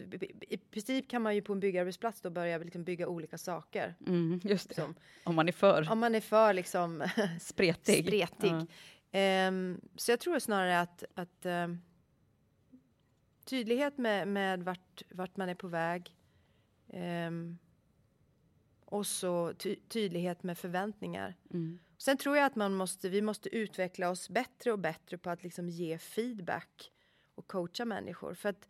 i 0.41 0.57
princip 0.57 1.11
kan 1.11 1.22
man 1.22 1.35
ju 1.35 1.43
på 1.43 1.53
en 1.53 1.61
byggarbetsplats 1.61 2.20
då 2.20 2.31
börja 2.31 2.59
liksom 2.59 2.85
bygga 2.85 3.09
olika 3.09 3.39
saker. 3.39 3.95
Mm, 4.07 4.41
just 4.45 4.68
det. 4.68 4.75
Liksom. 4.77 4.95
Om 5.25 5.35
man 5.35 5.49
är 5.49 5.53
för. 5.53 5.91
Om 5.91 5.99
man 5.99 6.14
är 6.14 6.20
för 6.20 6.53
liksom 6.53 7.09
spretig. 7.41 8.07
spretig. 8.07 8.53
Ja. 9.11 9.49
Um, 9.49 9.81
så 9.97 10.12
jag 10.12 10.20
tror 10.20 10.39
snarare 10.39 10.81
att, 10.81 11.05
att 11.14 11.47
um, 11.47 11.83
tydlighet 13.45 13.99
med, 13.99 14.29
med 14.29 14.62
vart, 14.62 15.03
vart 15.11 15.37
man 15.37 15.49
är 15.49 15.55
på 15.55 15.68
väg. 15.68 16.16
Um, 16.87 17.59
och 18.85 19.07
så 19.07 19.53
ty 19.59 19.77
tydlighet 19.89 20.43
med 20.43 20.59
förväntningar. 20.59 21.35
Mm. 21.51 21.79
Sen 21.99 22.16
tror 22.16 22.37
jag 22.37 22.47
att 22.47 22.57
man 22.57 22.75
måste, 22.75 23.09
vi 23.09 23.22
måste 23.22 23.57
utveckla 23.57 24.11
oss 24.11 24.29
bättre 24.29 24.72
och 24.72 24.79
bättre 24.79 25.18
på 25.18 25.31
att 25.31 25.43
liksom 25.43 25.68
ge 25.68 25.99
feedback 25.99 26.93
och 27.35 27.47
coacha 27.47 27.85
människor. 27.85 28.35
För 28.35 28.49
att 28.49 28.68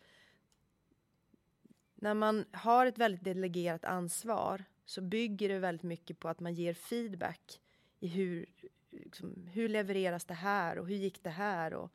när 1.95 2.15
man 2.15 2.45
har 2.53 2.87
ett 2.87 2.99
väldigt 2.99 3.25
delegerat 3.25 3.85
ansvar 3.85 4.65
så 4.85 5.01
bygger 5.01 5.49
det 5.49 5.59
väldigt 5.59 5.83
mycket 5.83 6.21
på 6.21 6.29
att 6.29 6.41
man 6.41 6.55
ger 6.55 6.75
feedback 6.75 7.61
i 8.01 8.09
hur, 8.09 8.47
liksom, 8.91 9.47
hur 9.53 9.69
levereras 9.69 10.25
det 10.25 10.35
här 10.35 10.79
och 10.79 10.89
hur 10.89 10.97
gick 10.97 11.23
det 11.23 11.31
här 11.31 11.75
och 11.75 11.93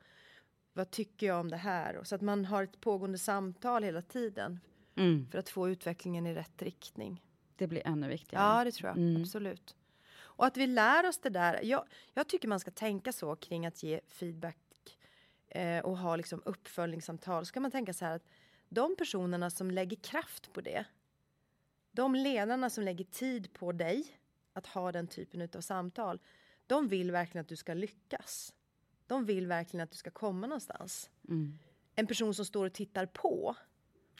vad 0.72 0.90
tycker 0.90 1.26
jag 1.26 1.40
om 1.40 1.50
det 1.50 1.56
här? 1.56 1.96
Och 1.96 2.06
så 2.06 2.14
att 2.14 2.20
man 2.20 2.44
har 2.44 2.62
ett 2.62 2.80
pågående 2.80 3.18
samtal 3.18 3.82
hela 3.82 4.02
tiden 4.02 4.60
mm. 4.94 5.28
för 5.30 5.38
att 5.38 5.48
få 5.48 5.68
utvecklingen 5.68 6.26
i 6.26 6.34
rätt 6.34 6.62
riktning. 6.62 7.22
Det 7.56 7.66
blir 7.66 7.86
ännu 7.86 8.08
viktigare. 8.08 8.44
Ja, 8.44 8.64
det 8.64 8.72
tror 8.72 8.88
jag. 8.88 8.96
Mm. 8.96 9.22
Absolut. 9.22 9.76
Och 10.12 10.46
att 10.46 10.56
vi 10.56 10.66
lär 10.66 11.08
oss 11.08 11.18
det 11.18 11.30
där. 11.30 11.60
Jag, 11.62 11.84
jag 12.14 12.28
tycker 12.28 12.48
man 12.48 12.60
ska 12.60 12.70
tänka 12.70 13.12
så 13.12 13.36
kring 13.36 13.66
att 13.66 13.82
ge 13.82 14.00
feedback 14.08 14.56
eh, 15.50 15.78
och 15.78 15.98
ha 15.98 16.16
liksom 16.16 16.42
uppföljningssamtal 16.44 17.46
så 17.46 17.52
kan 17.52 17.62
man 17.62 17.70
tänka 17.70 17.92
så 17.92 18.04
här 18.04 18.16
att 18.16 18.28
de 18.68 18.96
personerna 18.96 19.50
som 19.50 19.70
lägger 19.70 19.96
kraft 19.96 20.52
på 20.52 20.60
det, 20.60 20.84
de 21.92 22.14
ledarna 22.14 22.70
som 22.70 22.84
lägger 22.84 23.04
tid 23.04 23.52
på 23.52 23.72
dig 23.72 24.04
att 24.52 24.66
ha 24.66 24.92
den 24.92 25.06
typen 25.06 25.48
av 25.56 25.60
samtal, 25.60 26.20
de 26.66 26.88
vill 26.88 27.10
verkligen 27.10 27.42
att 27.42 27.48
du 27.48 27.56
ska 27.56 27.74
lyckas. 27.74 28.54
De 29.06 29.24
vill 29.24 29.46
verkligen 29.46 29.84
att 29.84 29.90
du 29.90 29.96
ska 29.96 30.10
komma 30.10 30.46
någonstans. 30.46 31.10
Mm. 31.28 31.58
En 31.94 32.06
person 32.06 32.34
som 32.34 32.44
står 32.44 32.66
och 32.66 32.72
tittar 32.72 33.06
på 33.06 33.56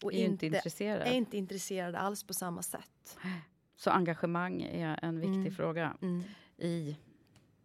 och 0.03 0.13
är 0.13 0.25
inte, 0.25 0.47
intresserad. 0.47 1.09
är 1.09 1.13
inte 1.13 1.37
intresserad 1.37 1.95
alls 1.95 2.25
på 2.25 2.35
samma 2.35 2.63
sätt. 2.63 3.19
Så 3.77 3.91
engagemang 3.91 4.63
är 4.63 5.05
en 5.05 5.21
viktig 5.21 5.41
mm. 5.41 5.55
fråga 5.55 5.97
mm. 6.03 6.23
i 6.57 6.97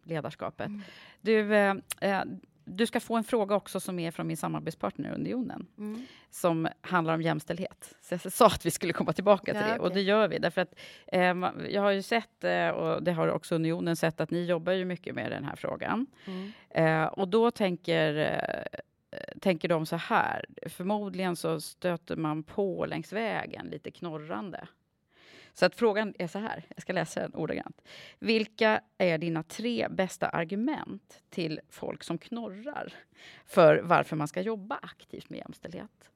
ledarskapet. 0.02 0.66
Mm. 0.66 0.82
Du, 1.20 1.54
eh, 1.54 1.74
eh 2.00 2.24
du 2.68 2.86
ska 2.86 3.00
få 3.00 3.16
en 3.16 3.24
fråga 3.24 3.54
också 3.56 3.80
som 3.80 3.98
är 3.98 4.10
från 4.10 4.26
min 4.26 4.36
samarbetspartner 4.36 5.14
Unionen. 5.14 5.66
Mm. 5.78 6.06
Som 6.30 6.68
handlar 6.80 7.14
om 7.14 7.22
jämställdhet. 7.22 7.94
Så 8.00 8.14
jag 8.14 8.32
sa 8.32 8.46
att 8.46 8.66
vi 8.66 8.70
skulle 8.70 8.92
komma 8.92 9.12
tillbaka 9.12 9.52
till 9.52 9.62
Ja, 9.62 9.72
det 9.72 9.78
och 9.78 9.86
okej. 9.86 9.94
det 9.94 10.02
gör 10.02 10.28
vi. 10.28 10.38
Därför 10.38 10.60
att, 10.60 10.74
eh, 11.06 11.34
jag 11.70 11.82
har 11.82 11.90
ju 11.90 12.02
sett, 12.02 12.44
eh, 12.44 12.68
och 12.68 13.02
det 13.02 13.12
har 13.12 13.28
också 13.28 13.54
Unionen 13.54 13.96
sett, 13.96 14.20
att 14.20 14.30
ni 14.30 14.44
jobbar 14.44 14.72
ju 14.72 14.84
mycket 14.84 15.14
med 15.14 15.30
den 15.30 15.44
här 15.44 15.56
frågan. 15.56 16.06
Mm. 16.26 16.52
Eh, 16.70 17.06
och 17.06 17.28
då 17.28 17.50
tänker, 17.50 18.14
eh, 18.16 19.40
tänker 19.40 19.68
de 19.68 19.86
så 19.86 19.96
här, 19.96 20.44
förmodligen 20.66 21.36
så 21.36 21.60
stöter 21.60 22.16
man 22.16 22.42
på 22.42 22.86
längs 22.86 23.12
vägen 23.12 23.66
lite 23.66 23.90
knorrande. 23.90 24.68
Så 25.58 25.66
att 25.66 25.74
frågan 25.74 26.14
är 26.18 26.26
så 26.26 26.38
här, 26.38 26.64
jag 26.68 26.82
ska 26.82 26.92
läsa 26.92 27.20
den 27.20 27.34
ordagrant. 27.34 27.82
Vilka 28.18 28.80
är 28.98 29.18
dina 29.18 29.42
tre 29.42 29.88
bästa 29.88 30.28
argument 30.28 31.22
till 31.30 31.60
folk 31.68 32.04
som 32.04 32.18
knorrar 32.18 32.92
för 33.46 33.80
varför 33.84 34.16
man 34.16 34.28
ska 34.28 34.40
jobba 34.40 34.78
aktivt 34.82 35.30
med 35.30 35.38
jämställdhet? 35.38 36.10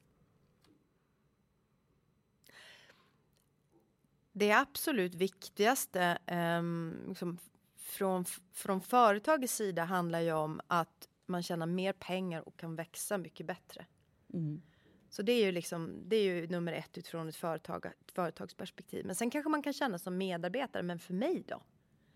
Det 4.33 4.53
absolut 4.53 5.15
viktigaste 5.15 6.19
ehm, 6.27 7.05
liksom, 7.09 7.39
från, 7.77 8.25
från 8.53 8.81
företagets 8.81 9.55
sida 9.55 9.85
handlar 9.85 10.21
ju 10.21 10.33
om 10.33 10.61
att 10.67 11.09
man 11.27 11.43
tjänar 11.43 11.67
mer 11.67 11.93
pengar 11.93 12.49
och 12.49 12.57
kan 12.57 12.77
växa 12.77 13.19
mycket 13.19 13.47
bättre. 13.47 13.87
Mm. 14.33 14.63
Så 15.11 15.23
det 15.23 15.33
är 15.33 15.45
ju 15.47 15.53
liksom, 15.53 16.03
det 16.07 16.17
är 16.17 16.23
ju 16.23 16.47
nummer 16.47 16.73
ett 16.73 16.99
utifrån 16.99 17.29
ett, 17.29 17.37
företag, 17.37 17.87
ett 17.87 18.13
företagsperspektiv. 18.13 19.07
Men 19.07 19.15
sen 19.15 19.31
kanske 19.31 19.51
man 19.51 19.63
kan 19.63 19.73
känna 19.73 19.99
som 19.99 20.19
medarbetare, 20.19 20.83
men 20.83 20.99
för 20.99 21.15
mig 21.15 21.45
då? 21.49 21.63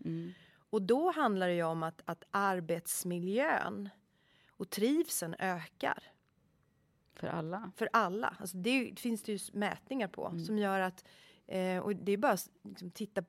Mm. 0.05 0.31
Och 0.69 0.81
då 0.81 1.11
handlar 1.11 1.47
det 1.47 1.53
ju 1.53 1.63
om 1.63 1.83
att, 1.83 2.01
att 2.05 2.23
arbetsmiljön 2.31 3.89
och 4.49 4.69
trivseln 4.69 5.35
ökar 5.39 6.03
För 7.13 7.27
alla? 7.27 7.71
för 7.75 7.89
alla. 7.93 8.35
Alltså 8.39 8.57
det, 8.57 8.99
finns 8.99 9.23
det 9.23 9.31
ju 9.31 9.39
mätningar 9.53 10.07
på 10.07 10.39
som 10.45 10.57
gör 10.57 10.79
att, 10.79 11.05
eh, 11.47 11.77
och 11.77 11.95
det 11.95 12.11
är 12.11 12.17
bara 12.17 12.31
att 12.31 12.49
liksom, 12.63 12.91
titta 12.91 13.23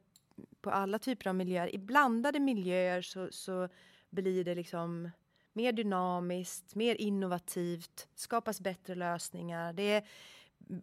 på 0.61 0.71
alla 0.71 0.99
typer 0.99 1.29
av 1.29 1.35
miljöer. 1.35 1.75
I 1.75 1.79
blandade 1.79 2.41
miljöer 2.41 3.03
så, 3.03 3.29
så 3.31 3.69
blir 4.11 4.45
det 4.45 4.55
liksom 4.55 5.11
mer 5.57 5.73
dynamiskt, 5.73 6.75
mer 6.75 6.95
innovativt, 6.95 8.09
skapas 8.15 8.61
bättre 8.61 8.95
lösningar. 8.95 9.73
Det 9.73 9.83
är 9.83 10.07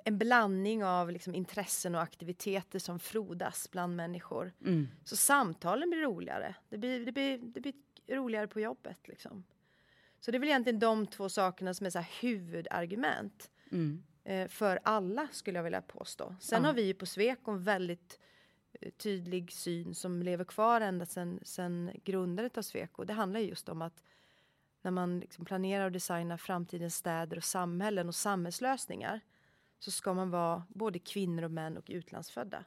en 0.06 0.18
blandning 0.18 0.84
av 0.84 1.12
liksom 1.12 1.36
intressen 1.36 1.96
och 1.96 2.02
aktiviteter 2.02 2.80
som 2.80 3.00
frodas 3.00 3.72
bland 3.72 3.96
människor. 3.96 4.54
Mm. 4.66 4.88
Så 5.04 5.16
samtalen 5.16 5.90
blir 5.90 6.02
roligare. 6.02 6.56
Det 6.70 6.78
blir, 6.78 7.06
det 7.06 7.12
blir, 7.12 7.38
det 7.38 7.60
blir 7.62 7.74
roligare 8.10 8.48
på 8.48 8.60
jobbet. 8.60 9.08
Liksom. 9.08 9.44
Så 10.20 10.32
det 10.32 10.38
är 10.38 10.40
väl 10.40 10.50
egentligen 10.50 10.80
de 10.80 11.08
två 11.08 11.30
sakerna 11.30 11.74
som 11.74 11.86
är 11.86 11.90
så 11.90 12.00
här 12.00 12.10
huvudargument 12.22 13.50
Mm. 13.72 14.04
eh, 14.24 14.48
för 14.48 14.80
alla 14.84 15.28
skulle 15.32 15.60
jag 15.60 15.64
vilja 15.64 15.82
påstå. 15.82 16.36
Sen 16.40 16.62
Ja. 16.62 16.68
har 16.70 16.74
vi 16.74 16.82
ju 16.82 16.94
på 16.94 17.06
Sweco 17.06 17.52
en 17.52 17.64
väldigt 17.64 18.20
eh, 18.82 18.92
tydlig 18.92 19.52
syn 19.52 19.96
som 19.96 20.24
lever 20.24 20.44
kvar 20.46 20.82
ända 20.82 21.06
sedan 21.06 21.40
sen 21.44 21.92
grundandet 22.04 22.58
av 22.58 22.62
Sweco. 22.62 23.04
Det 23.04 23.14
handlar 23.14 23.40
ju 23.40 23.48
just 23.48 23.70
om 23.70 23.82
att 23.82 24.04
när 24.84 24.92
man 24.92 25.20
liksom 25.20 25.46
planerar 25.46 25.86
och 25.86 25.92
designar 25.92 26.38
framtidens 26.38 26.96
städer 26.96 27.38
och 27.38 27.44
samhällen 27.44 28.08
och 28.08 28.16
samhällslösningar 28.16 29.22
så 29.80 29.92
ska 29.92 30.14
man 30.14 30.30
vara 30.30 30.64
både 30.70 31.00
kvinnor 31.00 31.44
och 31.44 31.52
män 31.52 31.78
och 31.78 31.86
utlandsfödda. 31.88 32.66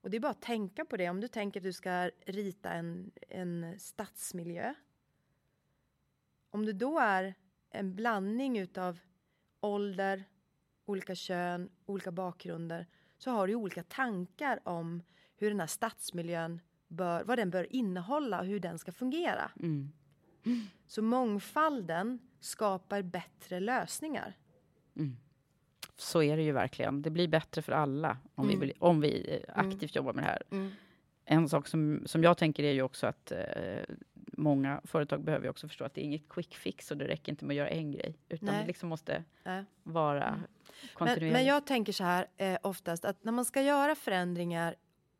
Och 0.00 0.10
det 0.10 0.16
är 0.16 0.20
bara 0.20 0.30
att 0.30 0.42
tänka 0.42 0.84
på 0.84 0.96
det. 0.96 1.10
Om 1.10 1.20
du 1.20 1.28
tänker 1.28 1.60
att 1.60 1.64
du 1.64 1.72
ska 1.72 2.10
rita 2.26 2.70
en, 2.70 3.12
en 3.28 3.78
stadsmiljö. 3.78 4.74
Om 6.50 6.66
du 6.66 6.72
då 6.72 6.98
är 6.98 7.34
en 7.70 7.94
blandning 7.94 8.58
utav 8.58 8.98
ålder, 9.60 10.24
olika 10.84 11.14
kön, 11.14 11.70
olika 11.86 12.12
bakgrunder 12.12 12.86
så 13.18 13.30
har 13.30 13.46
du 13.46 13.54
olika 13.54 13.82
tankar 13.82 14.60
om 14.68 15.02
hur 15.36 15.50
den 15.50 15.60
här 15.60 15.66
stadsmiljön 15.66 16.60
bör, 16.88 17.24
vad 17.24 17.38
den 17.38 17.50
bör 17.50 17.72
innehålla 17.72 18.40
och 18.40 18.46
hur 18.46 18.60
den 18.60 18.78
ska 18.78 18.92
fungera. 18.92 19.50
Mm. 19.60 19.92
Så 20.86 21.02
mångfalden 21.02 22.18
skapar 22.40 23.02
bättre 23.02 23.60
lösningar. 23.60 24.36
Mm. 24.96 25.16
Så 25.96 26.22
är 26.22 26.36
det 26.36 26.42
ju 26.42 26.52
verkligen. 26.52 27.02
Det 27.02 27.10
blir 27.10 27.28
bättre 27.28 27.62
för 27.62 27.72
alla 27.72 28.16
om, 28.34 28.46
vi, 28.48 28.54
Mm. 28.54 28.60
vill, 28.66 28.72
om 28.78 29.00
vi 29.00 29.40
eh, 29.48 29.58
aktivt 29.58 29.94
jobbar 29.96 30.12
med 30.12 30.24
det 30.24 30.28
här. 30.28 30.70
En 31.24 31.48
sak 31.48 31.68
som, 31.68 32.02
som 32.06 32.22
jag 32.22 32.38
tänker 32.38 32.62
är 32.64 32.72
ju 32.72 32.82
också 32.82 33.06
att 33.06 33.32
eh, 33.32 33.38
många 34.36 34.80
företag 34.84 35.24
behöver 35.24 35.48
också 35.48 35.68
förstå 35.68 35.84
att 35.84 35.94
det 35.94 36.00
är 36.00 36.04
inget 36.04 36.28
quick 36.28 36.54
fix 36.56 36.90
och 36.90 36.96
det 36.96 37.08
räcker 37.08 37.32
inte 37.32 37.44
med 37.44 37.54
att 37.54 37.58
göra 37.58 37.68
en 37.68 37.92
grej. 37.92 38.18
Utan 38.28 38.46
Nej. 38.46 38.60
det 38.60 38.66
liksom 38.66 38.88
måste 38.88 39.24
Nej. 39.44 39.64
vara 39.82 40.30
Men, 40.30 40.44
kontinuerligt. 40.94 41.32
men 41.32 41.44
jag 41.44 41.66
tänker 41.66 41.92
så 41.92 42.04
här 42.04 42.26
eh, 42.36 42.58
oftast 42.62 43.04
att 43.04 43.24
när 43.24 43.32
man 43.32 43.44
ska 43.44 43.62
göra 43.62 43.94
förändringar 43.94 44.74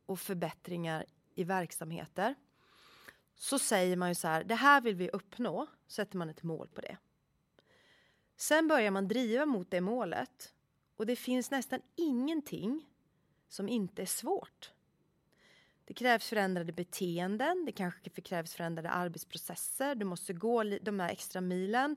och 0.07 0.18
förbättringar 0.20 1.05
i 1.35 1.45
verksamheter 1.45 2.35
så 3.37 3.59
säger 3.59 3.97
man 3.97 4.09
ju 4.09 4.14
så 4.14 4.28
här, 4.28 4.45
det 4.45 4.55
här 4.55 4.80
vill 4.80 4.95
vi 4.95 5.09
uppnå, 5.09 5.66
sätter 5.87 6.18
man 6.18 6.30
ett 6.30 6.43
mål 6.43 6.68
på 6.68 6.80
det. 6.80 6.97
Sen 8.37 8.68
börjar 8.68 8.91
man 8.91 9.09
driva 9.09 9.47
mot 9.47 9.70
det 9.70 9.80
målet 9.80 10.55
och 10.97 11.07
det 11.07 11.16
finns 11.16 11.51
nästan 11.51 11.80
ingenting 11.97 12.87
som 13.49 13.68
inte 13.68 14.03
är 14.03 14.07
svårt. 14.07 14.72
Det 15.85 15.95
krävs 15.95 16.28
förändrade 16.28 16.72
beteenden, 16.72 17.64
det 17.64 17.72
kanske 17.72 18.11
krävs 18.11 18.55
förändrade 18.55 18.91
arbetsprocesser, 18.91 19.95
du 19.95 20.05
måste 20.05 20.32
gå 20.32 20.62
de 20.62 21.01
här 21.01 21.11
extra 21.11 21.41
milen. 21.41 21.97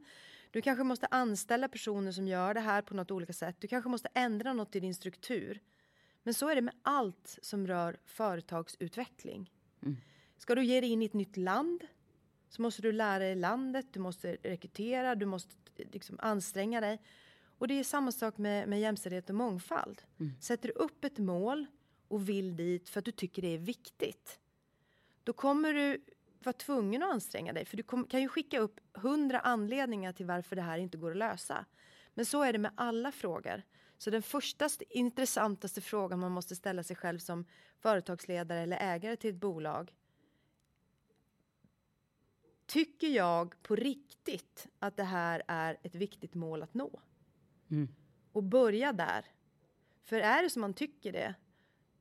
Du 0.51 0.61
kanske 0.61 0.83
måste 0.83 1.07
anställa 1.11 1.67
personer 1.67 2.11
som 2.11 2.27
gör 2.27 2.53
det 2.53 2.59
här 2.59 2.81
på 2.81 2.93
något 2.93 3.11
olika 3.11 3.33
sätt. 3.33 3.55
Du 3.59 3.67
kanske 3.67 3.89
måste 3.89 4.09
ändra 4.13 4.53
något 4.53 4.75
i 4.75 4.79
din 4.79 4.95
struktur. 4.95 5.61
Men 6.23 6.33
så 6.33 6.49
är 6.49 6.55
det 6.55 6.61
med 6.61 6.73
allt 6.81 7.39
som 7.41 7.67
rör 7.67 7.97
företagsutveckling. 8.05 9.51
Mm. 9.81 9.97
Ska 10.37 10.55
du 10.55 10.63
ge 10.63 10.81
dig 10.81 10.89
in 10.89 11.01
i 11.01 11.05
ett 11.05 11.13
nytt 11.13 11.37
land 11.37 11.83
så 12.49 12.61
måste 12.61 12.81
du 12.81 12.91
lära 12.91 13.19
dig 13.19 13.35
landet, 13.35 13.85
du 13.91 13.99
måste 13.99 14.37
rekrytera, 14.43 15.15
du 15.15 15.25
måste 15.25 15.55
liksom 15.75 16.19
anstränga 16.21 16.81
dig. 16.81 17.01
Och 17.57 17.67
det 17.67 17.79
är 17.79 17.83
samma 17.83 18.11
sak 18.11 18.37
med, 18.37 18.67
med 18.67 18.79
jämställdhet 18.79 19.29
och 19.29 19.35
mångfald. 19.35 20.01
Sätter 20.39 20.67
du 20.67 20.73
upp 20.73 21.03
ett 21.03 21.17
mål 21.17 21.65
och 22.07 22.29
vill 22.29 22.55
dit 22.55 22.89
för 22.89 22.99
att 22.99 23.05
du 23.05 23.11
tycker 23.11 23.41
det 23.41 23.53
är 23.53 23.57
viktigt. 23.57 24.39
Då 25.23 25.33
kommer 25.33 25.73
du 25.73 26.01
vara 26.43 26.53
tvungen 26.53 27.03
att 27.03 27.13
anstränga 27.13 27.53
dig. 27.53 27.65
För 27.65 27.77
du 27.77 27.83
kom, 27.83 28.07
kan 28.07 28.21
ju 28.21 28.27
skicka 28.27 28.59
upp 28.59 28.79
hundra 28.93 29.39
anledningar 29.39 30.13
till 30.13 30.25
varför 30.25 30.55
det 30.55 30.61
här 30.61 30.77
inte 30.77 30.97
går 30.97 31.11
att 31.11 31.17
lösa. 31.17 31.65
Men 32.13 32.25
så 32.25 32.43
är 32.43 32.53
det 32.53 32.59
med 32.59 32.71
alla 32.75 33.11
frågor. 33.11 33.63
Så 33.97 34.09
den 34.09 34.21
första 34.21 34.69
intressantaste 34.89 35.81
frågan 35.81 36.19
man 36.19 36.31
måste 36.31 36.55
ställa 36.55 36.83
sig 36.83 36.95
själv 36.95 37.19
som 37.19 37.45
företagsledare 37.79 38.59
eller 38.59 38.77
ägare 38.77 39.15
till 39.15 39.29
ett 39.29 39.35
bolag. 39.35 39.93
Tycker 42.67 43.07
jag 43.07 43.63
på 43.63 43.75
riktigt 43.75 44.67
att 44.79 44.97
det 44.97 45.03
här 45.03 45.43
är 45.47 45.77
ett 45.83 45.95
viktigt 45.95 46.33
mål 46.33 46.63
att 46.63 46.73
nå? 46.73 46.99
Mm. 47.71 47.87
Och 48.31 48.43
börja 48.43 48.93
där. 48.93 49.25
För 50.03 50.19
är 50.19 50.43
det 50.43 50.49
som 50.49 50.61
man 50.61 50.73
tycker 50.73 51.11
det, 51.11 51.35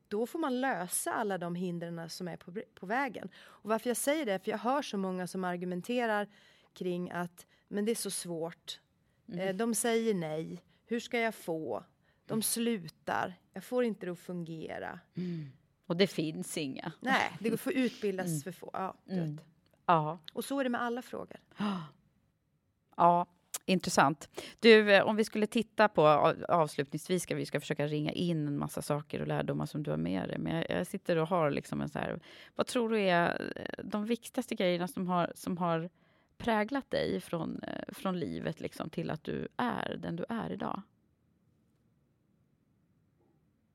då 0.08 0.26
får 0.26 0.38
man 0.38 0.60
lösa 0.60 1.12
alla 1.12 1.38
de 1.38 1.54
hindren 1.54 2.10
som 2.10 2.28
är 2.28 2.36
på, 2.36 2.54
på 2.74 2.86
vägen. 2.86 3.28
Och 3.36 3.70
varför 3.70 3.90
jag 3.90 3.96
säger 3.96 4.26
det, 4.26 4.38
för 4.38 4.50
jag 4.50 4.58
hör 4.58 4.82
så 4.82 4.98
många 4.98 5.26
som 5.26 5.44
argumenterar 5.44 6.28
kring 6.72 7.10
att 7.10 7.46
men 7.68 7.84
det 7.84 7.90
är 7.90 7.94
så 7.94 8.10
svårt. 8.10 8.80
Eh, 9.32 9.56
de 9.56 9.74
säger 9.74 10.14
nej. 10.14 10.62
Hur 10.84 11.00
ska 11.00 11.18
jag 11.18 11.34
få? 11.34 11.84
De 12.26 12.42
slutar. 12.42 13.34
Jag 13.52 13.64
får 13.64 13.84
inte 13.84 14.06
det 14.06 14.12
att 14.12 14.18
fungera. 14.18 15.00
Och 15.86 15.96
det 15.96 16.06
finns 16.06 16.58
inga. 16.58 16.92
Nej, 17.00 17.30
det 17.40 17.56
för 17.56 17.72
utbildas 17.72 18.44
för 18.44 18.52
få. 18.52 18.70
Ja, 18.72 18.96
vet. 19.04 19.40
Ja. 19.86 20.18
Och 20.32 20.44
så 20.44 20.60
är 20.60 20.64
det 20.64 20.70
med 20.70 20.82
alla 20.82 21.02
frågor. 21.02 21.36
Ja, 22.96 23.26
intressant. 23.66 24.28
Du, 24.60 24.92
eh, 24.94 25.06
om 25.06 25.16
vi 25.16 25.24
skulle 25.24 25.46
titta 25.46 25.88
på, 25.88 26.06
av- 26.06 26.44
avslutningsvis 26.48 27.22
ska 27.22 27.34
vi 27.34 27.46
ska 27.46 27.60
försöka 27.60 27.86
ringa 27.86 28.12
in 28.12 28.48
en 28.48 28.58
massa 28.58 28.82
saker 28.82 29.20
och 29.20 29.26
lärdomar 29.26 29.66
som 29.66 29.82
du 29.82 29.90
har 29.90 29.98
med 29.98 30.28
dig. 30.28 30.38
Men 30.38 30.56
jag, 30.56 30.70
jag 30.70 30.86
sitter 30.86 31.16
och 31.16 31.28
har 31.28 31.50
liksom 31.50 31.80
en 31.80 31.88
så 31.88 31.98
här, 31.98 32.20
vad 32.54 32.66
tror 32.66 32.90
du 32.90 33.00
är 33.00 33.52
eh, 33.56 33.84
de 33.84 34.04
viktigaste 34.06 34.54
grejerna 34.54 34.88
som 34.88 35.08
har, 35.08 35.32
som 35.34 35.58
har 35.58 35.90
präglat 36.38 36.90
dig 36.90 37.20
från, 37.20 37.62
eh, 37.62 37.94
från 37.94 38.18
livet 38.18 38.60
liksom 38.60 38.90
till 38.90 39.10
att 39.10 39.24
du 39.24 39.48
är 39.56 39.96
den 40.02 40.16
du 40.16 40.24
är 40.28 40.52
idag? 40.52 40.82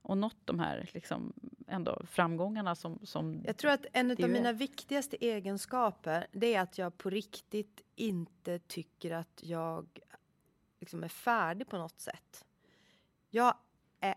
Och 0.02 0.18
nått 0.18 0.38
de 0.46 0.60
här 0.60 0.90
liksom 0.94 1.34
ändå 1.68 2.02
framgångarna 2.06 2.76
som, 2.76 3.00
som 3.04 3.42
Jag 3.46 3.58
tror 3.58 3.72
att 3.72 3.86
en 3.94 4.12
av 4.12 4.30
mina 4.30 4.54
viktigaste 4.54 5.26
egenskaper 5.26 6.28
det 6.32 6.54
är 6.56 6.62
att 6.62 6.78
jag 6.78 6.98
på 6.98 7.10
riktigt 7.10 7.82
inte 7.96 8.60
tycker 8.60 9.12
att 9.12 9.40
jag 9.44 10.00
liksom 10.80 11.04
är 11.04 11.08
färdig 11.08 11.68
på 11.70 11.78
något 11.78 12.00
sätt. 12.00 12.46
Jag, 13.30 13.56
är, 14.00 14.16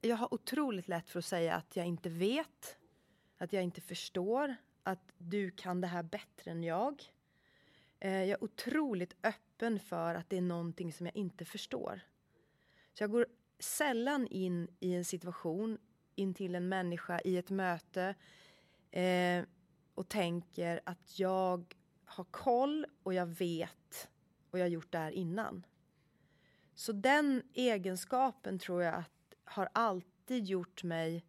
jag 0.00 0.16
har 0.16 0.34
otroligt 0.34 0.88
lätt 0.88 1.10
för 1.10 1.18
att 1.18 1.24
säga 1.24 1.54
att 1.54 1.76
jag 1.76 1.86
inte 1.86 2.08
vet, 2.08 2.76
att 3.38 3.52
jag 3.52 3.62
inte 3.62 3.80
förstår, 3.80 4.56
att 4.82 5.12
du 5.18 5.50
kan 5.50 5.80
det 5.80 5.86
här 5.86 6.02
bättre 6.02 6.50
än 6.50 6.62
jag. 6.62 7.02
Eh, 7.98 8.12
jag 8.12 8.28
är 8.28 8.44
otroligt 8.44 9.16
öppen 9.22 9.80
för 9.80 10.14
att 10.14 10.30
det 10.30 10.36
är 10.36 10.42
någonting 10.42 10.92
som 10.92 11.06
jag 11.06 11.16
inte 11.16 11.44
förstår. 11.44 12.00
Så 12.94 13.02
jag 13.02 13.10
går 13.10 13.26
sällan 13.62 14.26
in 14.26 14.68
i 14.80 14.94
en 14.94 15.04
situation, 15.04 15.78
in 16.14 16.34
till 16.34 16.54
en 16.54 16.68
människa 16.68 17.20
i 17.24 17.36
ett 17.36 17.50
möte 17.50 18.14
eh, 18.90 19.44
och 19.94 20.08
tänker 20.08 20.80
att 20.84 21.18
jag 21.18 21.74
har 22.04 22.24
koll 22.24 22.86
och 23.02 23.14
jag 23.14 23.26
vet 23.26 24.08
och 24.50 24.58
jag 24.58 24.64
har 24.64 24.70
gjort 24.70 24.92
det 24.92 24.98
här 24.98 25.10
innan. 25.10 25.66
Så 26.74 26.92
den 26.92 27.42
egenskapen 27.54 28.58
tror 28.58 28.82
jag 28.82 28.94
att 28.94 29.34
har 29.44 29.68
alltid 29.72 30.44
gjort 30.44 30.84
mig 30.84 31.24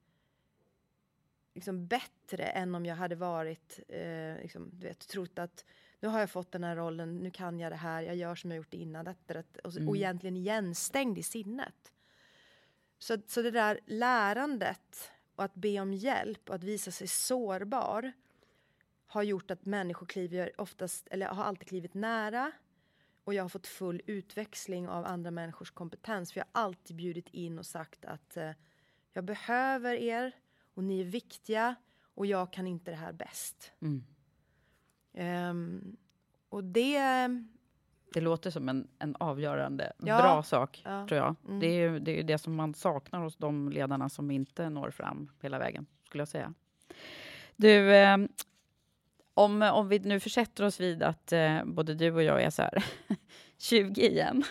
liksom 1.53 1.87
bättre 1.87 2.43
än 2.43 2.75
om 2.75 2.85
jag 2.85 2.95
hade 2.95 3.15
varit, 3.15 3.79
eh, 3.87 4.41
liksom, 4.41 4.69
du 4.73 4.87
vet, 4.87 5.07
trott 5.07 5.39
att 5.39 5.65
nu 5.99 6.07
har 6.07 6.19
jag 6.19 6.29
fått 6.29 6.51
den 6.51 6.63
här 6.63 6.75
rollen, 6.75 7.17
nu 7.17 7.31
kan 7.31 7.59
jag 7.59 7.71
det 7.71 7.75
här, 7.75 8.01
jag 8.01 8.15
gör 8.15 8.35
som 8.35 8.51
jag 8.51 8.57
gjort 8.57 8.73
innan, 8.73 9.05
detta, 9.05 9.43
och, 9.63 9.75
mm. 9.75 9.89
och 9.89 9.97
egentligen 9.97 10.37
igenstängd 10.37 11.17
i 11.17 11.23
sinnet. 11.23 11.92
Så, 13.03 13.17
så 13.27 13.41
det 13.41 13.51
där 13.51 13.79
lärandet 13.85 15.11
och 15.35 15.43
att 15.43 15.55
be 15.55 15.79
om 15.79 15.93
hjälp 15.93 16.49
och 16.49 16.55
att 16.55 16.63
visa 16.63 16.91
sig 16.91 17.07
sårbar 17.07 18.11
har 19.05 19.23
gjort 19.23 19.51
att 19.51 19.65
människor 19.65 20.05
kliver 20.05 20.61
oftast, 20.61 21.07
eller 21.11 21.27
har 21.27 21.43
alltid 21.43 21.67
klivit 21.67 21.93
nära 21.93 22.51
och 23.23 23.33
jag 23.33 23.43
har 23.43 23.49
fått 23.49 23.67
full 23.67 24.01
utväxling 24.05 24.87
av 24.87 25.05
andra 25.05 25.31
människors 25.31 25.71
kompetens. 25.71 26.33
För 26.33 26.39
jag 26.39 26.45
har 26.51 26.61
alltid 26.61 26.95
bjudit 26.95 27.29
in 27.29 27.59
och 27.59 27.65
sagt 27.65 28.05
att 28.05 28.37
eh, 28.37 28.51
jag 29.13 29.23
behöver 29.23 29.95
er 29.95 30.31
och 30.73 30.83
ni 30.83 31.01
är 31.01 31.05
viktiga 31.05 31.75
och 32.03 32.25
jag 32.25 32.53
kan 32.53 32.67
inte 32.67 32.91
det 32.91 32.97
här 32.97 33.13
bäst. 33.13 33.71
Mm. 33.81 34.03
Um, 35.49 35.97
och 36.49 36.63
det... 36.63 37.09
Det 38.13 38.21
låter 38.21 38.51
som 38.51 38.69
en, 38.69 38.87
en 38.99 39.15
avgörande 39.15 39.93
ja, 39.97 40.17
bra 40.17 40.43
sak, 40.43 40.81
ja, 40.85 41.07
tror 41.07 41.19
jag. 41.19 41.35
Mm. 41.47 41.59
Det, 41.59 41.67
är 41.67 41.89
ju, 41.89 41.99
det 41.99 42.19
är 42.19 42.23
det 42.23 42.37
som 42.37 42.55
man 42.55 42.73
saknar 42.73 43.19
hos 43.19 43.37
de 43.37 43.69
ledarna 43.69 44.09
som 44.09 44.31
inte 44.31 44.69
når 44.69 44.91
fram 44.91 45.31
hela 45.41 45.59
vägen, 45.59 45.85
skulle 46.07 46.21
jag 46.21 46.27
säga. 46.27 46.53
Du, 47.55 47.95
eh, 47.95 48.17
om, 49.33 49.61
om 49.61 49.87
vi 49.87 49.99
nu 49.99 50.19
försätter 50.19 50.63
oss 50.63 50.79
vid 50.79 51.03
att 51.03 51.31
eh, 51.31 51.63
både 51.65 51.93
du 51.93 52.11
och 52.11 52.23
jag 52.23 52.43
är 52.43 52.49
så 52.49 52.61
här 52.61 52.85
20 53.57 54.07
igen. 54.07 54.43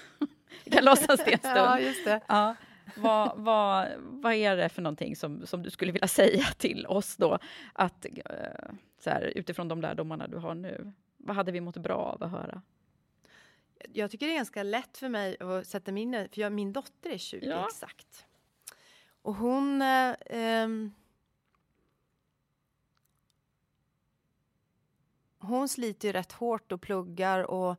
vi 0.65 0.71
kan 0.71 0.85
låtsas 0.85 1.25
det 1.25 1.33
en 1.33 1.39
stund. 1.39 1.57
ja, 1.57 1.81
just 1.81 2.05
det. 2.05 2.21
Ja. 2.29 2.55
Vad, 2.97 3.33
vad, 3.37 3.89
vad 3.99 4.33
är 4.33 4.57
det 4.57 4.69
för 4.69 4.83
någonting 4.83 5.17
som, 5.17 5.47
som 5.47 5.63
du 5.63 5.71
skulle 5.71 5.93
vilja 5.93 6.09
säga 6.09 6.45
till 6.59 6.87
oss 6.87 7.17
då? 7.17 7.39
Att, 7.73 8.07
eh, 8.07 8.73
så 9.05 9.11
här, 9.11 9.33
utifrån 9.35 9.69
de 9.69 9.81
lärdomarna 9.81 10.27
du 10.27 10.37
har 10.37 10.55
nu. 10.55 10.93
Vad 11.17 11.37
hade 11.37 11.53
vi 11.53 11.61
mått 11.61 11.77
bra 11.77 11.97
av 11.97 12.23
att 12.23 12.31
höra? 12.31 12.63
Jag 13.93 14.11
tycker 14.11 14.26
det 14.26 14.33
är 14.33 14.37
ganska 14.37 14.62
lätt 14.62 14.97
för 14.97 15.09
mig 15.09 15.37
att 15.41 15.66
sätta 15.66 15.93
mig 15.93 16.03
in 16.03 16.12
för 16.12 16.41
jag, 16.41 16.53
min 16.53 16.72
dotter 16.72 17.11
är 17.11 17.18
20 17.18 17.47
ja. 17.47 17.66
exakt. 17.68 18.24
Och 19.22 19.35
hon 19.35 19.83
eh, 19.83 20.11
eh, 20.11 20.68
hon 25.39 25.68
sliter 25.68 26.09
ju 26.09 26.12
rätt 26.12 26.33
hårt 26.33 26.72
och 26.72 26.80
pluggar 26.80 27.51
och 27.51 27.76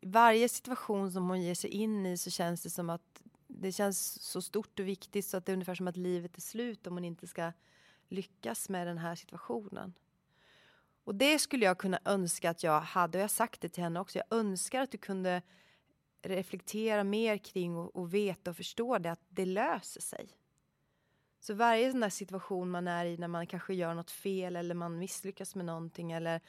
varje 0.00 0.48
situation 0.48 1.12
som 1.12 1.28
hon 1.28 1.42
ger 1.42 1.54
sig 1.54 1.70
in 1.70 2.06
i 2.06 2.18
så 2.18 2.30
känns 2.30 2.62
det 2.62 2.70
som 2.70 2.90
att 2.90 3.22
det 3.46 3.72
känns 3.72 4.22
så 4.22 4.42
stort 4.42 4.80
och 4.80 4.88
viktigt 4.88 5.26
så 5.26 5.36
att 5.36 5.46
det 5.46 5.52
är 5.52 5.54
ungefär 5.54 5.74
som 5.74 5.88
att 5.88 5.96
livet 5.96 6.36
är 6.36 6.40
slut 6.40 6.86
om 6.86 6.94
hon 6.94 7.04
inte 7.04 7.26
ska 7.26 7.52
lyckas 8.08 8.68
med 8.68 8.86
den 8.86 8.98
här 8.98 9.14
situationen. 9.14 9.94
Och 11.04 11.14
det 11.14 11.38
skulle 11.38 11.64
jag 11.64 11.78
kunna 11.78 11.98
önska 12.04 12.50
att 12.50 12.62
jag 12.62 12.80
hade, 12.80 13.18
och 13.18 13.20
jag 13.20 13.24
har 13.24 13.28
sagt 13.28 13.60
det 13.60 13.68
till 13.68 13.82
henne 13.82 14.00
också, 14.00 14.18
jag 14.18 14.38
önskar 14.38 14.80
att 14.80 14.90
du 14.90 14.98
kunde 14.98 15.42
reflektera 16.22 17.04
mer 17.04 17.36
kring 17.38 17.76
och, 17.76 17.96
och 17.96 18.14
veta 18.14 18.50
och 18.50 18.56
förstå 18.56 18.98
det, 18.98 19.12
att 19.12 19.24
det 19.28 19.46
löser 19.46 20.00
sig. 20.00 20.28
Så 21.40 21.54
varje 21.54 21.90
sån 21.90 22.00
där 22.00 22.10
situation 22.10 22.70
man 22.70 22.88
är 22.88 23.06
i 23.06 23.18
när 23.18 23.28
man 23.28 23.46
kanske 23.46 23.74
gör 23.74 23.94
något 23.94 24.10
fel 24.10 24.56
eller 24.56 24.74
man 24.74 24.98
misslyckas 24.98 25.54
med 25.54 25.64
någonting 25.64 26.12
eller 26.12 26.40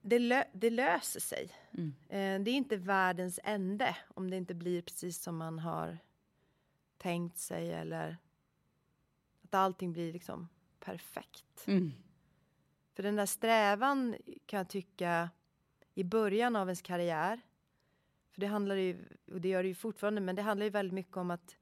det, 0.00 0.18
lö 0.18 0.44
det 0.52 0.70
löser 0.70 1.20
sig. 1.20 1.52
Mm. 1.70 1.94
Eh, 2.08 2.44
det 2.44 2.50
är 2.50 2.54
inte 2.54 2.76
världens 2.76 3.40
ände 3.44 3.96
om 4.14 4.30
det 4.30 4.36
inte 4.36 4.54
blir 4.54 4.82
precis 4.82 5.22
som 5.22 5.36
man 5.36 5.58
har 5.58 5.98
tänkt 6.98 7.38
sig 7.38 7.72
eller 7.72 8.16
att 9.42 9.54
allting 9.54 9.92
blir 9.92 10.12
liksom 10.12 10.48
perfekt. 10.80 11.64
Mm. 11.66 11.92
För 12.94 13.02
den 13.02 13.16
där 13.16 13.26
strävan 13.26 14.16
kan 14.46 14.58
jag 14.58 14.68
tycka 14.68 15.30
i 15.94 16.04
början 16.04 16.56
av 16.56 16.68
ens 16.68 16.82
karriär, 16.82 17.40
för 18.32 18.40
det 18.40 18.46
handlar 18.46 18.74
ju, 18.74 19.04
och 19.32 19.40
det 19.40 19.48
gör 19.48 19.62
det 19.62 19.68
ju 19.68 19.74
fortfarande, 19.74 20.20
men 20.20 20.36
det 20.36 20.42
handlar 20.42 20.64
ju 20.64 20.70
väldigt 20.70 20.94
mycket 20.94 21.16
om 21.16 21.30
att 21.30 21.56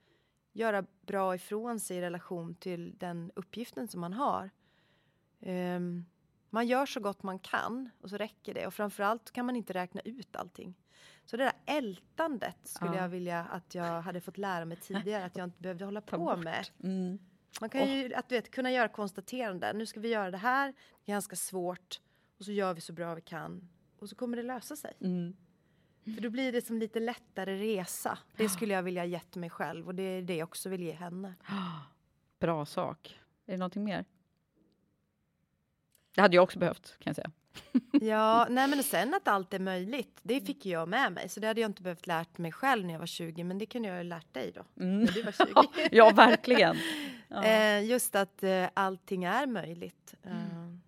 göra 0.53 0.85
bra 1.01 1.35
ifrån 1.35 1.81
sig 1.81 1.97
i 1.97 2.01
relation 2.01 2.55
till 2.55 2.99
den 2.99 3.33
uppgiften 3.37 3.89
som 3.89 4.01
man 4.01 4.13
har. 4.13 4.51
Um, 5.41 6.07
man 6.51 6.67
gör 6.67 6.87
så 6.87 7.01
gott 7.01 7.23
man 7.23 7.39
kan 7.39 7.91
och 8.01 8.11
så 8.11 8.17
räcker 8.17 8.55
det 8.55 8.67
och 8.67 8.75
framförallt 8.75 9.31
kan 9.31 9.47
man 9.47 9.57
inte 9.57 9.73
räkna 9.73 10.01
ut 10.01 10.37
allting. 10.37 10.75
Så 11.25 11.37
det 11.37 11.45
där 11.45 11.53
ältandet 11.67 12.59
skulle 12.63 12.95
ja. 12.95 13.03
jag 13.03 13.09
vilja 13.09 13.45
att 13.45 13.75
jag 13.75 14.03
hade 14.03 14.21
fått 14.21 14.39
lära 14.39 14.65
mig 14.65 14.77
tidigare 14.77 15.25
att 15.25 15.37
jag 15.37 15.45
inte 15.45 15.63
behövde 15.63 15.85
hålla 15.85 16.01
på 16.01 16.37
med. 16.37 16.69
Mm. 16.83 17.19
Man 17.61 17.71
kan 17.71 17.89
ju 17.89 18.15
att, 18.15 18.29
du 18.29 18.35
vet, 18.35 18.51
kunna 18.51 18.71
göra 18.73 18.89
konstateranden. 18.89 19.79
Nu 19.79 19.87
ska 19.87 20.01
vi 20.01 20.09
göra 20.09 20.31
det 20.31 20.39
här, 20.39 20.67
det 21.05 21.13
är 21.13 21.15
ganska 21.15 21.37
svårt 21.37 22.01
och 22.39 22.45
så 22.45 22.53
gör 22.53 22.75
vi 22.75 22.81
så 22.81 22.93
bra 22.93 23.15
vi 23.15 23.21
kan 23.21 23.69
och 23.99 24.09
så 24.09 24.17
kommer 24.17 24.37
det 24.37 24.43
lösa 24.43 24.77
sig. 24.77 24.93
Mm. 25.01 25.37
För 26.15 26.23
då 26.23 26.31
blir 26.31 26.53
det 26.53 26.67
som 26.67 26.79
lite 26.79 27.01
lättare 27.01 27.59
resa. 27.59 28.19
Det 28.37 28.49
skulle 28.49 28.75
jag 28.75 28.83
vilja 28.83 29.05
gett 29.05 29.37
mig 29.37 29.51
själv 29.51 29.87
och 29.87 29.95
det 29.95 30.03
är 30.03 30.23
det 30.23 30.37
jag 30.37 30.49
också 30.49 30.69
vill 30.69 30.83
ge 30.83 30.93
henne. 30.93 31.35
Bra 32.39 32.67
sak. 32.67 33.21
Är 33.47 33.53
det 33.53 33.59
någonting 33.59 33.85
mer? 33.85 34.05
Det 36.15 36.21
hade 36.21 36.37
jag 36.37 36.43
också 36.43 36.59
behövt, 36.59 36.99
kan 36.99 37.11
jag 37.11 37.17
säga. 37.17 37.31
Ja, 37.93 38.47
nej 38.51 38.69
men 38.69 38.83
sen 38.83 39.15
att 39.15 39.29
allt 39.29 39.55
är 39.55 39.59
möjligt, 39.59 40.21
det 40.23 40.41
fick 40.41 40.67
jag 40.67 40.89
med 40.89 41.13
mig. 41.13 41.29
Så 41.29 41.41
det 41.41 41.47
hade 41.47 41.61
jag 41.61 41.69
inte 41.69 41.83
behövt 41.83 42.07
lärt 42.07 42.39
mig 42.39 42.53
själv 42.53 42.87
när 42.87 42.93
jag 42.93 42.99
var 42.99 43.07
20, 43.07 43.45
men 43.45 43.59
det 43.59 43.67
kunde 43.67 43.89
jag 43.89 43.97
ha 43.97 44.03
lärt 44.03 44.35
dig 44.35 44.53
då, 44.55 44.83
mm. 44.85 45.05
när 45.05 45.13
du 45.13 45.23
var 45.23 45.33
20. 45.33 45.89
ja, 45.97 46.11
verkligen. 46.11 46.77
Ja. 47.31 47.45
Eh, 47.45 47.85
just 47.85 48.15
att 48.15 48.43
eh, 48.43 48.67
allting 48.75 49.25
är 49.25 49.47
möjligt. 49.47 50.15
Eh, 50.23 50.57
mm. 50.57 50.81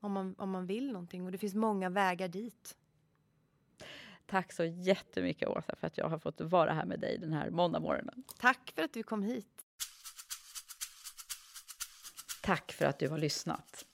om, 0.00 0.12
man, 0.12 0.34
om 0.38 0.50
man 0.50 0.66
vill 0.66 0.92
någonting 0.92 1.24
och 1.24 1.32
det 1.32 1.38
finns 1.38 1.54
många 1.54 1.90
vägar 1.90 2.28
dit. 2.28 2.76
Tack 4.26 4.52
så 4.52 4.64
jättemycket 4.64 5.48
Åsa 5.48 5.76
för 5.76 5.86
att 5.86 5.98
jag 5.98 6.08
har 6.08 6.18
fått 6.18 6.40
vara 6.40 6.72
här 6.72 6.84
med 6.84 7.00
dig 7.00 7.18
den 7.18 7.32
här 7.32 7.50
måndagmorgonen. 7.50 8.24
Tack 8.38 8.72
för 8.74 8.82
att 8.82 8.92
du 8.92 9.02
kom 9.02 9.22
hit. 9.22 9.58
Tack 12.42 12.72
för 12.72 12.84
att 12.84 12.98
du 12.98 13.08
har 13.08 13.18
lyssnat. 13.18 13.84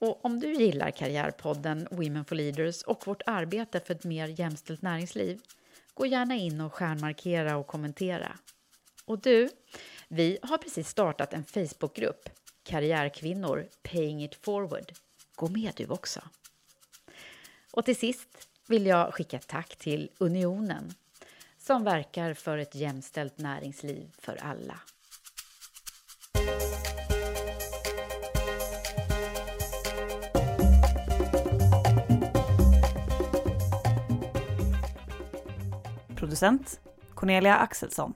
Och 0.00 0.24
om 0.24 0.40
du 0.40 0.52
gillar 0.52 0.90
Karriärpodden 0.90 1.88
Women 1.90 2.24
for 2.24 2.36
Leaders 2.36 2.82
och 2.82 3.06
vårt 3.06 3.22
arbete 3.26 3.80
för 3.80 3.94
ett 3.94 4.04
mer 4.04 4.40
jämställt 4.40 4.82
näringsliv, 4.82 5.40
gå 5.94 6.06
gärna 6.06 6.34
in 6.34 6.60
och 6.60 6.74
stjärnmarkera 6.74 7.56
och 7.56 7.66
kommentera. 7.66 8.38
Och 9.04 9.18
du, 9.18 9.48
vi 10.08 10.38
har 10.42 10.58
precis 10.58 10.88
startat 10.88 11.32
en 11.32 11.44
Facebookgrupp, 11.44 12.28
Karriärkvinnor 12.62 13.68
Paying 13.82 14.24
It 14.24 14.34
Forward. 14.34 14.92
Gå 15.34 15.48
med 15.48 15.72
du 15.76 15.86
också! 15.86 16.20
Och 17.70 17.84
till 17.84 17.96
sist 17.96 18.48
vill 18.66 18.86
jag 18.86 19.14
skicka 19.14 19.36
ett 19.36 19.46
tack 19.46 19.76
till 19.76 20.10
Unionen 20.18 20.94
som 21.58 21.84
verkar 21.84 22.34
för 22.34 22.58
ett 22.58 22.74
jämställt 22.74 23.38
näringsliv 23.38 24.14
för 24.18 24.36
alla. 24.36 24.80
Producent 36.24 36.80
Cornelia 37.14 37.56
Axelsson. 37.58 38.14